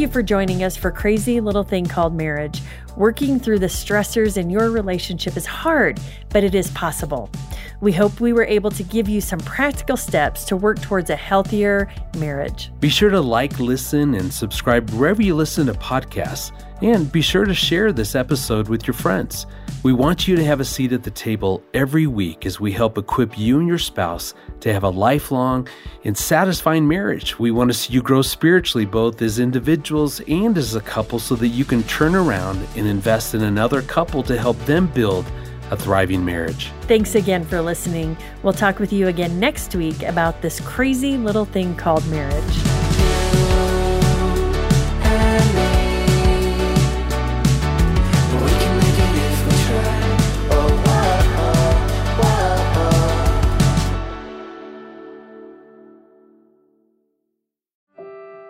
You 0.00 0.08
for 0.08 0.22
joining 0.22 0.64
us 0.64 0.78
for 0.78 0.90
Crazy 0.90 1.40
Little 1.40 1.62
Thing 1.62 1.84
Called 1.84 2.14
Marriage. 2.14 2.62
Working 2.96 3.38
through 3.38 3.58
the 3.58 3.66
stressors 3.66 4.38
in 4.38 4.48
your 4.48 4.70
relationship 4.70 5.36
is 5.36 5.44
hard, 5.44 6.00
but 6.30 6.42
it 6.42 6.54
is 6.54 6.70
possible. 6.70 7.28
We 7.82 7.92
hope 7.92 8.18
we 8.18 8.32
were 8.32 8.44
able 8.44 8.70
to 8.70 8.82
give 8.82 9.10
you 9.10 9.20
some 9.20 9.40
practical 9.40 9.98
steps 9.98 10.44
to 10.44 10.56
work 10.56 10.80
towards 10.80 11.10
a 11.10 11.16
healthier 11.16 11.92
marriage. 12.16 12.72
Be 12.80 12.88
sure 12.88 13.10
to 13.10 13.20
like, 13.20 13.60
listen, 13.60 14.14
and 14.14 14.32
subscribe 14.32 14.88
wherever 14.90 15.20
you 15.20 15.34
listen 15.34 15.66
to 15.66 15.74
podcasts. 15.74 16.52
And 16.82 17.12
be 17.12 17.20
sure 17.20 17.44
to 17.44 17.54
share 17.54 17.92
this 17.92 18.14
episode 18.14 18.68
with 18.68 18.86
your 18.86 18.94
friends. 18.94 19.46
We 19.82 19.92
want 19.92 20.26
you 20.26 20.36
to 20.36 20.44
have 20.44 20.60
a 20.60 20.64
seat 20.64 20.92
at 20.92 21.02
the 21.02 21.10
table 21.10 21.62
every 21.74 22.06
week 22.06 22.46
as 22.46 22.58
we 22.58 22.72
help 22.72 22.96
equip 22.96 23.38
you 23.38 23.58
and 23.58 23.68
your 23.68 23.78
spouse 23.78 24.34
to 24.60 24.72
have 24.72 24.84
a 24.84 24.88
lifelong 24.90 25.68
and 26.04 26.16
satisfying 26.16 26.86
marriage. 26.86 27.38
We 27.38 27.50
want 27.50 27.70
to 27.70 27.74
see 27.74 27.92
you 27.92 28.02
grow 28.02 28.22
spiritually, 28.22 28.86
both 28.86 29.20
as 29.22 29.38
individuals 29.38 30.20
and 30.20 30.56
as 30.56 30.74
a 30.74 30.80
couple, 30.80 31.18
so 31.18 31.34
that 31.36 31.48
you 31.48 31.64
can 31.64 31.82
turn 31.84 32.14
around 32.14 32.66
and 32.76 32.86
invest 32.86 33.34
in 33.34 33.42
another 33.42 33.82
couple 33.82 34.22
to 34.24 34.38
help 34.38 34.58
them 34.66 34.86
build 34.88 35.24
a 35.70 35.76
thriving 35.76 36.24
marriage. 36.24 36.72
Thanks 36.82 37.14
again 37.14 37.44
for 37.44 37.62
listening. 37.62 38.16
We'll 38.42 38.52
talk 38.52 38.78
with 38.78 38.92
you 38.92 39.08
again 39.08 39.38
next 39.38 39.74
week 39.74 40.02
about 40.02 40.42
this 40.42 40.60
crazy 40.60 41.16
little 41.16 41.44
thing 41.44 41.76
called 41.76 42.06
marriage. 42.08 42.79